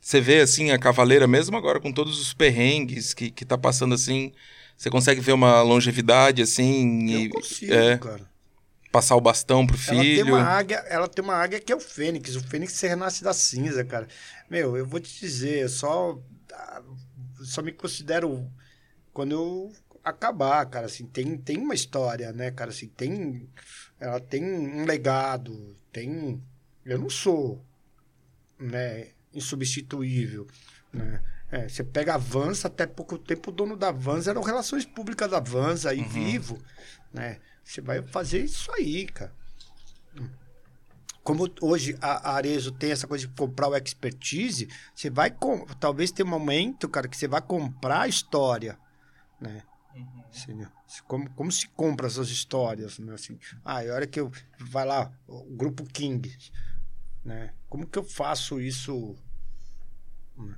[0.00, 3.94] você vê, assim, a Cavaleira, mesmo agora com todos os perrengues que, que tá passando,
[3.94, 4.32] assim,
[4.76, 8.29] você consegue ver uma longevidade, assim, Eu e consigo, é, cara.
[8.90, 10.34] Passar o bastão pro Ela tem, filho.
[10.34, 12.36] uma águia, ela tem uma águia que é o Fênix.
[12.36, 14.08] O Fênix se renasce da cinza, cara.
[14.48, 16.20] Meu, eu vou te dizer, eu só,
[16.52, 16.82] ah,
[17.42, 18.50] só me considero
[19.12, 19.72] quando eu
[20.04, 20.86] acabar, cara.
[20.86, 22.70] Assim, tem, tem uma história, né, cara?
[22.70, 23.48] Assim, tem,
[23.98, 26.42] ela tem um legado, tem.
[26.84, 27.64] Eu não sou,
[28.58, 30.46] né, insubstituível,
[30.92, 31.22] né?
[31.52, 35.28] É, você pega a Vans, até pouco tempo o dono da Vans eram relações públicas
[35.28, 36.62] da Vans aí vivo,
[37.12, 37.40] né?
[37.64, 39.32] Você vai fazer isso aí, cara.
[41.22, 45.64] Como hoje a a Arezzo tem essa coisa de comprar o expertise, você vai com,
[45.78, 48.78] talvez ter um momento, cara, que você vai comprar a história,
[49.40, 49.62] né?
[50.32, 53.12] Assim, se- como, como se compra essas histórias, né?
[53.14, 56.34] Assim, ah, e a hora que eu vai lá o grupo King,
[57.24, 57.52] né?
[57.68, 59.16] Como que eu faço isso
[60.36, 60.56] né?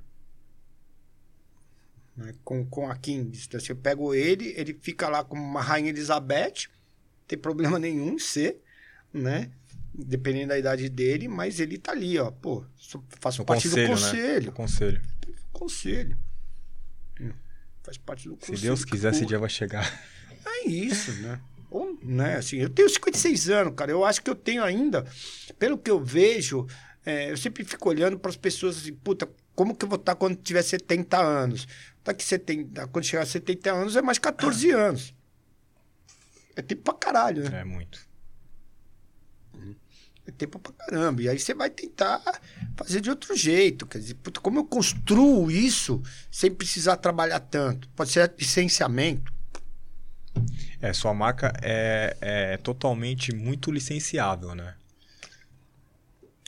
[2.15, 2.33] Né?
[2.43, 3.37] com com a King?
[3.45, 6.69] Então, se eu pego ele, ele fica lá como uma rainha Elizabeth,
[7.33, 8.61] tem problema nenhum em ser,
[9.11, 9.49] né?
[9.93, 12.63] Dependendo da idade dele, mas ele tá ali, ó, pô,
[13.19, 13.95] faço No parte conselho, do né?
[13.95, 15.01] conselho, O conselho.
[15.51, 16.17] conselho.
[17.83, 18.59] Faz parte do Se conselho.
[18.61, 19.85] Deus quiser, esse dia vai chegar.
[20.45, 21.39] É isso, né?
[21.69, 23.91] Ou, né, assim, eu tenho 56 anos, cara.
[23.91, 25.05] Eu acho que eu tenho ainda,
[25.59, 26.65] pelo que eu vejo,
[27.05, 30.15] é, eu sempre fico olhando para as pessoas assim, puta, como que eu vou estar
[30.15, 31.67] quando tiver 70 anos?
[32.03, 35.13] Tá que 70, quando chegar a 70 anos é mais 14 anos.
[36.55, 37.61] É tempo pra caralho, né?
[37.61, 37.99] É muito.
[40.25, 41.21] É tempo pra caramba.
[41.21, 42.21] E aí você vai tentar
[42.77, 43.85] fazer de outro jeito.
[43.85, 46.01] Quer dizer, puta, como eu construo isso
[46.31, 47.89] sem precisar trabalhar tanto?
[47.89, 49.33] Pode ser licenciamento.
[50.81, 54.75] É, sua marca é, é totalmente muito licenciável, né?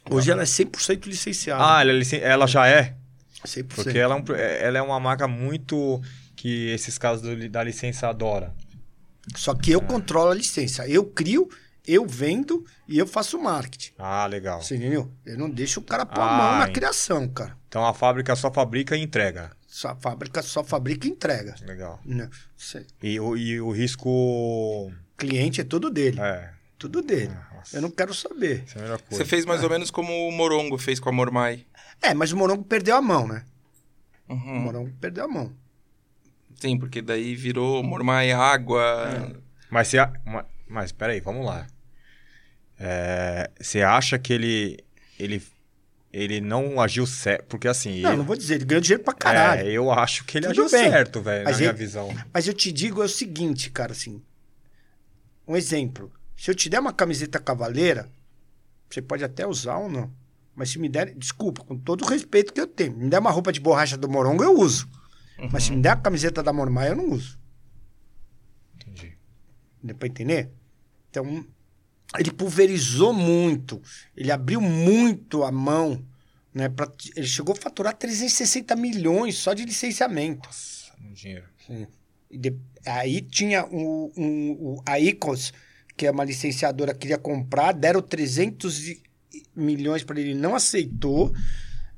[0.10, 1.64] Hoje ela é 100% licenciada.
[1.77, 2.95] Ah, ela, é licen- ela já é?
[3.44, 3.76] 100%.
[3.76, 6.02] Porque ela é, um é- ela é uma marca muito
[6.36, 8.53] que esses casos do- da licença adora.
[9.35, 10.88] Só que eu controlo a licença.
[10.88, 11.49] Eu crio,
[11.88, 13.93] eu vendo e eu faço marketing.
[13.97, 14.61] Ah, legal.
[14.61, 15.11] Você entendeu?
[15.26, 17.57] Eu não deixo o cara pôr a Ah, mão na ent- criação, cara.
[17.68, 19.52] Então a fábrica só fabrica e entrega.
[19.68, 21.56] Só a fábrica só fabrica e entrega.
[21.64, 21.99] Legal.
[22.57, 24.91] Cê- E, o- e o risco.
[25.18, 26.19] cliente é tudo dele.
[26.22, 26.52] É.
[26.77, 27.34] Tudo dele.
[27.53, 28.64] Nossa, Eu não quero saber.
[28.76, 29.23] É a melhor coisa.
[29.23, 31.65] Você fez mais ou menos como o Morongo fez com a Mormai.
[32.02, 33.43] É, mas o Morongo perdeu a mão, né?
[34.27, 34.60] O Uhum.
[34.60, 35.52] Morongo perdeu a mão.
[36.60, 39.34] Sim, porque daí virou Mormai água.
[39.69, 39.99] Mas você.
[39.99, 41.68] a- ma- Mas peraí, vamos lá.
[42.80, 44.80] É, Você acha que ele.
[45.19, 45.41] Ele,
[46.11, 47.45] ele não agiu certo.
[47.48, 48.02] Porque assim.
[48.02, 49.68] Não, ele- não vou dizer, ele ganhou dinheiro pra caralho.
[49.68, 50.91] É, eu acho que ele Tudo agiu bem.
[50.91, 52.10] certo, velho, na Mas minha visão.
[52.34, 54.22] Mas eu te digo é o seguinte, cara, assim.
[55.48, 56.11] Um exemplo.
[56.38, 58.10] Se eu te der uma camiseta cavaleira,
[58.90, 60.11] você pode até usar ou não.
[60.56, 63.30] Mas se me der, desculpa, com todo o respeito que eu tenho, me der uma
[63.32, 64.88] roupa de borracha do Morongo, eu uso.
[65.52, 67.38] Mas se me der a camiseta da Mormaia, eu não uso.
[68.76, 69.18] Entendi.
[69.84, 70.49] Deu pra entender?
[71.10, 71.45] Então,
[72.18, 73.82] ele pulverizou muito.
[74.16, 76.03] Ele abriu muito a mão.
[76.53, 80.48] Né, pra- ele chegou a faturar 360 milhões só de licenciamento.
[80.48, 81.45] Nossa, no dinheiro.
[82.32, 82.56] E de-
[82.86, 85.52] aí tinha o, um- o- a Icos,
[85.98, 89.03] que é uma licenciadora, queria comprar, deram 300 e-
[89.53, 91.34] milhões para ele, não aceitou,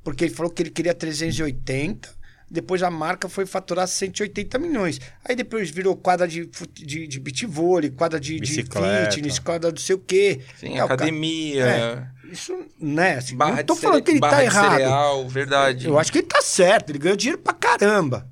[0.02, 2.17] porque ele falou que ele queria 380.
[2.50, 5.00] Depois a marca foi faturar 180 milhões.
[5.24, 9.78] Aí depois virou quadra de, de, de beach vôlei, quadra de, de fitness, quadra do
[9.80, 10.40] sei o quê.
[10.56, 13.16] Sim, É, o cara- academia, é, Isso, né?
[13.18, 14.70] Assim, barra não tô falando cere- que ele barra tá errado.
[14.72, 15.86] cereal, verdade.
[15.86, 18.26] Eu acho que ele tá certo, ele ganhou dinheiro pra caramba.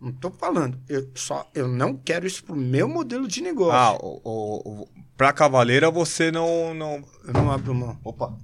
[0.00, 0.78] Não tô falando.
[0.88, 3.74] Eu só eu não quero isso pro meu modelo de negócio.
[3.74, 7.04] Ah, o, o, o- pra cavaleira você não, não.
[7.24, 7.98] Eu não abro mão.
[8.02, 8.34] Opa.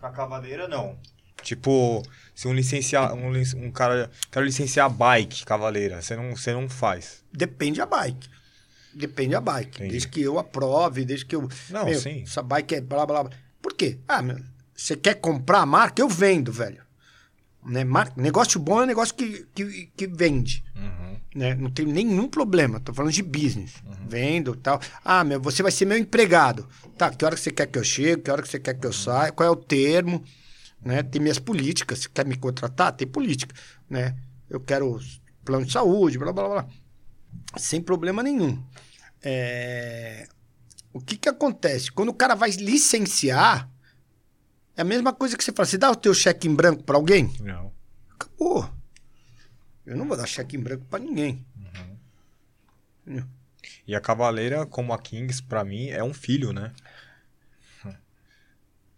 [0.00, 0.98] Pra cavaleira não.
[1.46, 2.02] Tipo,
[2.34, 3.14] se um licenciar.
[3.14, 4.10] Um, um cara.
[4.32, 6.02] Quero licenciar bike cavaleira.
[6.02, 7.22] Você não, você não faz.
[7.32, 8.28] Depende da bike.
[8.92, 9.76] Depende da bike.
[9.76, 9.90] Entendi.
[9.92, 11.48] Desde que eu aprove, desde que eu.
[11.70, 12.24] Não, Meu, sim.
[12.24, 13.32] Essa bike é blá blá blá.
[13.62, 14.00] Por quê?
[14.08, 14.40] Ah, meu,
[14.74, 16.02] você quer comprar a marca?
[16.02, 16.82] Eu vendo, velho.
[17.64, 17.84] Né?
[17.84, 18.12] Mar...
[18.16, 20.64] Negócio bom é negócio que, que, que vende.
[20.74, 21.20] Uhum.
[21.32, 21.54] né?
[21.54, 22.80] Não tem nenhum problema.
[22.80, 23.74] Tô falando de business.
[23.86, 24.08] Uhum.
[24.08, 24.80] Vendo e tal.
[25.04, 26.68] Ah, meu, você vai ser meu empregado.
[26.98, 28.22] Tá, que hora que você quer que eu chegue?
[28.22, 29.30] Que hora que você quer que eu saia?
[29.30, 30.24] Qual é o termo?
[30.86, 31.02] Né?
[31.02, 31.98] Tem minhas políticas.
[31.98, 32.92] Você quer me contratar?
[32.92, 33.52] Tem política.
[33.90, 34.16] Né?
[34.48, 35.00] Eu quero
[35.44, 36.68] plano de saúde, blá, blá, blá.
[37.56, 38.64] Sem problema nenhum.
[39.20, 40.28] É,
[40.92, 41.90] O que que acontece?
[41.90, 43.68] Quando o cara vai licenciar,
[44.76, 45.66] é a mesma coisa que você fala.
[45.66, 47.34] Você dá o teu cheque em branco para alguém?
[47.40, 47.72] Não.
[48.12, 48.70] Acabou.
[49.84, 51.44] Eu não vou dar cheque em branco para ninguém.
[53.86, 56.72] E a cavaleira, como a Kings, pra mim, é um filho, né?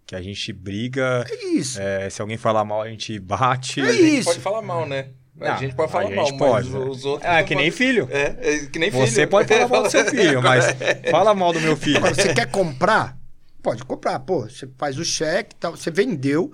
[0.08, 1.22] Que a gente briga.
[1.28, 1.78] É isso.
[1.78, 3.78] é, se alguém falar mal, a gente bate.
[3.78, 4.24] É a gente isso.
[4.30, 5.10] pode falar mal, né?
[5.38, 6.78] a Não, gente pode falar a mal, gente mas pode, né?
[6.78, 7.30] os outros.
[7.30, 8.08] É não que nem filho.
[8.10, 9.06] É, é que nem filho.
[9.06, 10.64] Você pode falar mal do seu filho, mas
[11.10, 11.98] fala mal do meu filho.
[11.98, 13.18] Agora, você quer comprar?
[13.62, 14.18] Pode comprar.
[14.20, 15.76] Pô, você faz o cheque e tal.
[15.76, 16.50] Você vendeu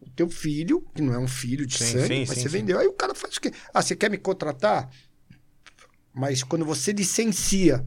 [0.00, 2.48] o teu filho, que não é um filho de Sim, sangue, sim, mas sim, você
[2.48, 2.58] sim.
[2.58, 2.78] vendeu.
[2.78, 3.52] Aí o cara faz o quê?
[3.74, 4.88] Ah, você quer me contratar?
[6.14, 7.84] Mas quando você licencia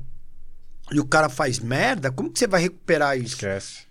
[0.91, 3.34] e o cara faz merda, como que você vai recuperar isso?
[3.34, 3.86] Esquece.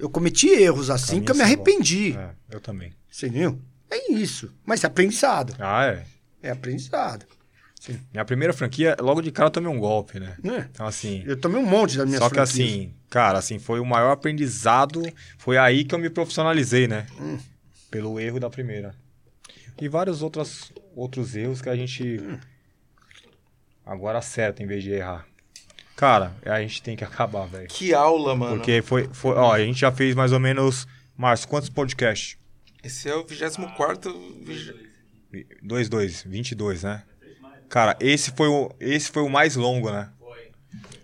[0.00, 1.54] Eu cometi erros assim Caminho que eu me volta.
[1.70, 2.16] arrependi.
[2.16, 2.92] É, eu também.
[3.10, 3.60] Você entendeu?
[3.90, 4.52] É isso.
[4.64, 5.54] Mas é aprendizado.
[5.58, 6.04] Ah, é.
[6.42, 7.26] É aprendizado.
[8.12, 10.36] Minha primeira franquia, logo de cara eu tomei um golpe, né?
[10.42, 10.68] Né?
[10.70, 11.22] Então, assim.
[11.26, 12.50] Eu tomei um monte das minhas Só que franquias.
[12.68, 15.02] assim, cara, assim, foi o maior aprendizado.
[15.38, 17.06] Foi aí que eu me profissionalizei, né?
[17.18, 17.38] Hum.
[17.90, 18.94] Pelo erro da primeira.
[19.80, 22.38] E vários outros, outros erros que a gente Hum.
[23.84, 25.26] agora acerta em vez de errar.
[26.00, 27.68] Cara, a gente tem que acabar, velho.
[27.68, 28.56] Que aula, mano.
[28.56, 29.36] Porque foi, foi.
[29.36, 30.88] Ó, a gente já fez mais ou menos.
[31.14, 32.38] Márcio, quantos podcasts?
[32.82, 34.10] Esse é o 24.
[34.42, 34.74] vig-
[35.62, 37.02] 2, 2, 22, né?
[37.68, 40.08] Cara, esse foi o, esse foi o mais longo, né?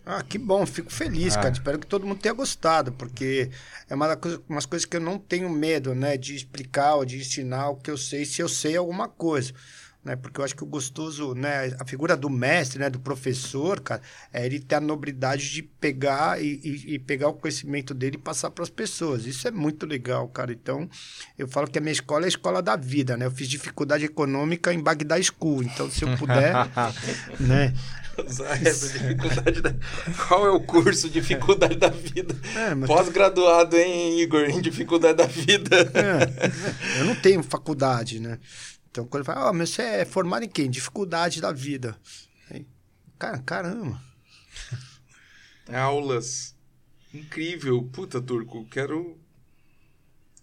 [0.07, 1.41] Ah, que bom, fico feliz, Ah.
[1.43, 1.53] cara.
[1.53, 3.51] Espero que todo mundo tenha gostado, porque
[3.91, 7.05] é uma das coisas, umas coisas que eu não tenho medo, né, de explicar ou
[7.05, 9.53] de ensinar o que eu sei, se eu sei alguma coisa.
[10.07, 10.15] Né?
[10.15, 14.01] Porque eu acho que o gostoso, né, a figura do mestre, né, do professor, cara,
[14.33, 18.21] é ele ter a nobridade de pegar e, e- e pegar o conhecimento dele e
[18.21, 19.27] passar para as pessoas.
[19.27, 20.53] Isso é muito legal, cara.
[20.53, 20.89] Então,
[21.37, 23.27] eu falo que a minha escola é a escola da vida, né?
[23.27, 25.65] Eu fiz dificuldade econômica em Bagdá School.
[25.65, 26.55] Então, se eu puder,
[27.41, 27.75] né?
[28.27, 29.75] Usar essa dificuldade da...
[30.29, 32.35] Qual é o curso Dificuldade da Vida?
[32.55, 34.45] É, mas Pós-graduado, hein, Igor?
[34.45, 35.77] Em Dificuldade da Vida.
[35.93, 38.39] É, eu não tenho faculdade, né?
[38.97, 40.63] Então, quando ele fala, ah, mas você é formado em quê?
[40.63, 41.99] Em dificuldade da vida.
[42.51, 42.67] Aí,
[43.19, 44.01] cara, caramba.
[45.71, 46.55] Aulas.
[47.13, 47.83] Incrível.
[47.93, 49.19] Puta, Turco, quero...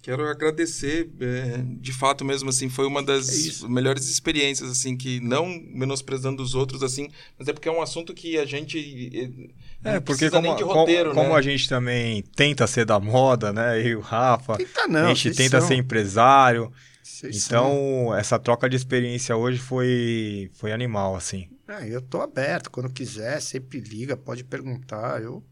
[0.04, 3.70] Quero agradecer, é, de fato mesmo, assim, foi uma É das isso.
[3.70, 7.10] melhores experiências, assim, que não menosprezando os outros, assim,
[7.40, 8.78] mas é porque é um assunto que a gente
[9.82, 11.36] É, não porque precisa como, nem de como- roteiro, como né?
[11.36, 13.80] a gente também tenta ser da moda, né?
[13.80, 15.06] Eu e o Rafa, Tenta não.
[15.06, 16.70] a gente tenta são- ser empresário.
[17.04, 17.72] Vocês são-
[18.06, 21.50] Então, essa troca de experiência hoje foi, foi animal, assim.
[21.68, 22.70] É, eu tô aberto.
[22.72, 25.22] Quando quiser, sempre liga, pode perguntar.
[25.22, 25.44] Eu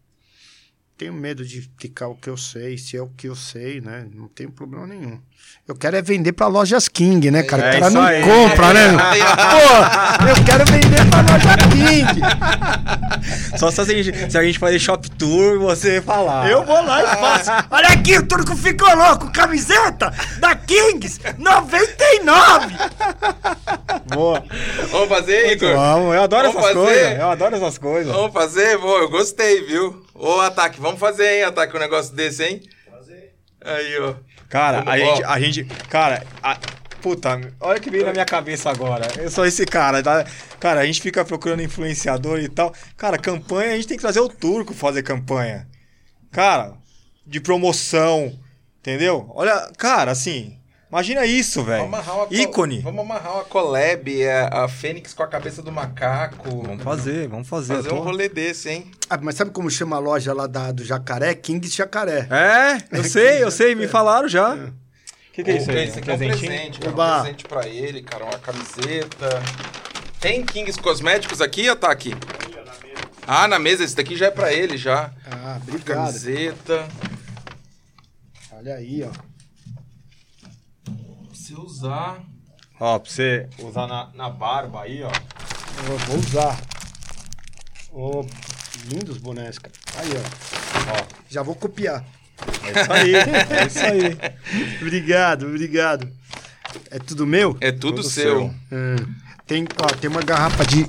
[1.01, 4.05] tenho medo de ficar o que eu sei, se é o que eu sei, né?
[4.13, 5.19] Não tenho problema nenhum.
[5.67, 7.73] Eu quero é vender pra lojas King, né, cara?
[7.73, 8.21] É o cara não aí.
[8.21, 8.89] compra, né?
[9.49, 12.21] Pô, eu quero vender pra loja King.
[13.57, 16.51] Só se a gente, se a gente fazer shop tour e você falar.
[16.51, 17.49] Eu vou lá e faço.
[17.71, 19.31] Olha aqui, o turco ficou louco.
[19.31, 22.75] Camiseta da Kings 99.
[24.13, 24.43] Boa.
[24.91, 25.73] Vamos fazer, Igor?
[25.73, 26.93] Vamos, eu adoro Vamos essas fazer?
[26.93, 27.19] coisas.
[27.19, 28.13] Eu adoro essas coisas.
[28.13, 28.77] Vamos fazer?
[28.77, 30.10] Pô, eu gostei, viu?
[30.23, 32.61] Ô, Ataque, vamos fazer, hein, Ataque, um negócio desse, hein?
[32.87, 33.33] Fazer.
[33.59, 34.13] Aí, ó.
[34.47, 34.95] Cara, a ó.
[34.95, 35.63] gente, a gente.
[35.89, 36.59] Cara, a-
[37.01, 39.07] puta, olha o que veio na minha cabeça agora.
[39.17, 40.23] Eu sou esse cara, tá?
[40.59, 42.71] Cara, a gente fica procurando influenciador e tal.
[42.95, 45.67] Cara, campanha, a gente tem que trazer o turco fazer campanha.
[46.31, 46.73] Cara,
[47.25, 48.39] de promoção,
[48.79, 49.25] entendeu?
[49.33, 50.60] Olha, cara, assim,
[50.91, 51.83] imagina isso, velho.
[51.83, 52.79] Vamos amarrar uma col- Ícone.
[52.81, 56.61] Vamos amarrar uma collab, a, a Fênix com a cabeça do macaco.
[56.63, 57.75] Vamos fazer, vamos fazer.
[57.75, 58.91] Fazer tô- um rolê desse, hein?
[59.09, 61.33] Ah, mas sabe como chama a loja lá da, do Jacaré?
[61.33, 62.27] Kings Jacaré.
[62.29, 64.53] É, eu sei, eu sei, me falaram já.
[64.55, 65.87] O que, que é isso aí?
[65.87, 66.91] Esse aqui é um presente, cara.
[66.91, 67.17] Oba.
[67.17, 68.25] Um presente pra ele, cara.
[68.25, 69.41] Uma camiseta.
[70.19, 72.13] Tem Kings Cosméticos aqui, Ataque?
[73.25, 73.83] Ah, na mesa.
[73.83, 75.09] Esse daqui já é pra ele, já.
[75.31, 76.05] Ah, obrigado.
[76.05, 76.85] Camiseta.
[78.51, 79.30] Olha aí, ó.
[81.51, 82.23] Você usar.
[82.79, 85.11] Ó, pra você usar na, na barba aí, ó.
[85.89, 86.57] Eu vou usar.
[87.91, 88.25] Ô,
[88.89, 89.73] lindos bonecos, cara.
[89.97, 91.01] Aí, ó.
[91.01, 92.05] Ó, Já vou copiar.
[92.63, 93.15] é isso aí,
[93.59, 94.77] é isso aí.
[94.81, 96.09] obrigado, obrigado.
[96.89, 97.57] É tudo meu?
[97.59, 98.23] É tudo, Tudo seu.
[98.23, 98.55] seu.
[98.71, 98.95] Hum.
[99.45, 100.85] Tem, ó, tem uma garrafa de,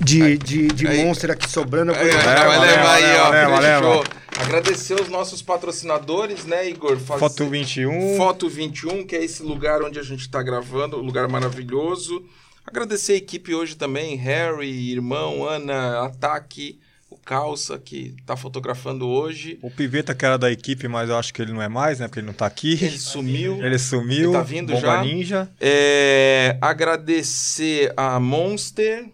[0.00, 1.04] de, de, de Aí.
[1.04, 1.92] Monster aqui sobrando.
[1.92, 3.28] Aí, vai leva, levar aí, ó.
[3.30, 4.04] leva, leva.
[4.38, 6.98] Agradecer os nossos patrocinadores, né, Igor?
[6.98, 8.16] Faz- Foto 21.
[8.16, 12.24] Foto 21, que é esse lugar onde a gente tá gravando, um lugar maravilhoso.
[12.66, 16.78] Agradecer a equipe hoje também, Harry, irmão, Ana, Ataque,
[17.10, 19.58] o Calça, que tá fotografando hoje.
[19.60, 22.06] O Piveta, que era da equipe, mas eu acho que ele não é mais, né?
[22.08, 22.72] Porque ele não tá aqui.
[22.80, 23.62] Ele sumiu.
[23.62, 24.30] Ele sumiu.
[24.30, 25.02] Ele tá vindo Bomba já?
[25.04, 25.48] Ninja.
[25.60, 29.06] É, agradecer a Monster.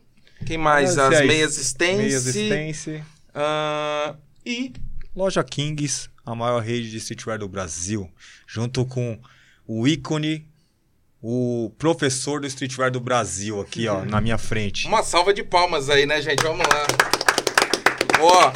[0.44, 0.97] Quem mais?
[0.98, 1.27] As aí.
[1.27, 1.97] meias Stance.
[1.97, 3.02] Meias Stance.
[3.35, 4.73] Ah, e
[5.15, 8.10] Loja Kings, a maior rede de streetwear do Brasil.
[8.47, 9.19] Junto com
[9.66, 10.47] o ícone,
[11.23, 14.86] o professor do streetwear do Brasil aqui, ó, na minha frente.
[14.86, 16.43] uma salva de palmas aí, né, gente?
[16.43, 16.86] Vamos lá.
[18.20, 18.52] Ó,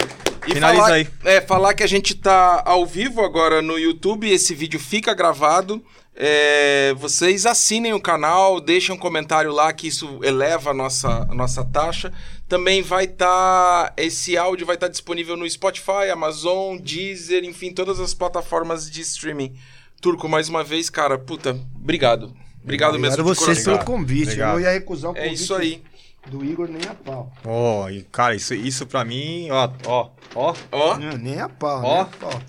[0.46, 1.08] e Finaliza falar, aí.
[1.24, 5.84] É, falar que a gente tá ao vivo agora no YouTube, esse vídeo fica gravado.
[6.14, 11.34] É, vocês assinem o canal, deixem um comentário lá que isso eleva a nossa, a
[11.34, 12.12] nossa taxa.
[12.48, 13.94] Também vai estar.
[13.96, 19.54] esse áudio vai estar disponível no Spotify, Amazon, Deezer, enfim, todas as plataformas de streaming.
[20.02, 22.34] Turco, mais uma vez, cara, puta, obrigado.
[22.62, 23.20] Obrigado, mesmo.
[23.20, 24.24] Obrigado vocês pelo convite.
[24.24, 24.54] Obrigado.
[24.58, 25.82] Eu ia recusar o É convite isso aí.
[26.28, 27.32] do Igor nem a pau.
[27.44, 30.54] Ó, e cara, isso, isso pra mim, ó, ó, ó.
[30.70, 31.92] Ó, Não, nem a pau, Ó.
[31.94, 32.42] nem a pau.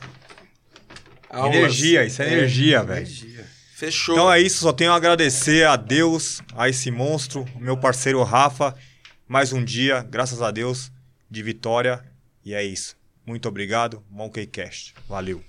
[1.47, 2.99] Energia, isso é, energia, velho.
[2.99, 3.52] Energia.
[3.83, 4.15] Fechou.
[4.15, 8.73] Então é isso, só tenho a agradecer a Deus, a esse monstro, meu parceiro Rafa.
[9.27, 10.89] Mais um dia, graças a Deus,
[11.29, 12.01] de vitória.
[12.45, 12.95] E é isso.
[13.25, 14.93] Muito obrigado, Monkeycast.
[15.05, 15.43] Valeu.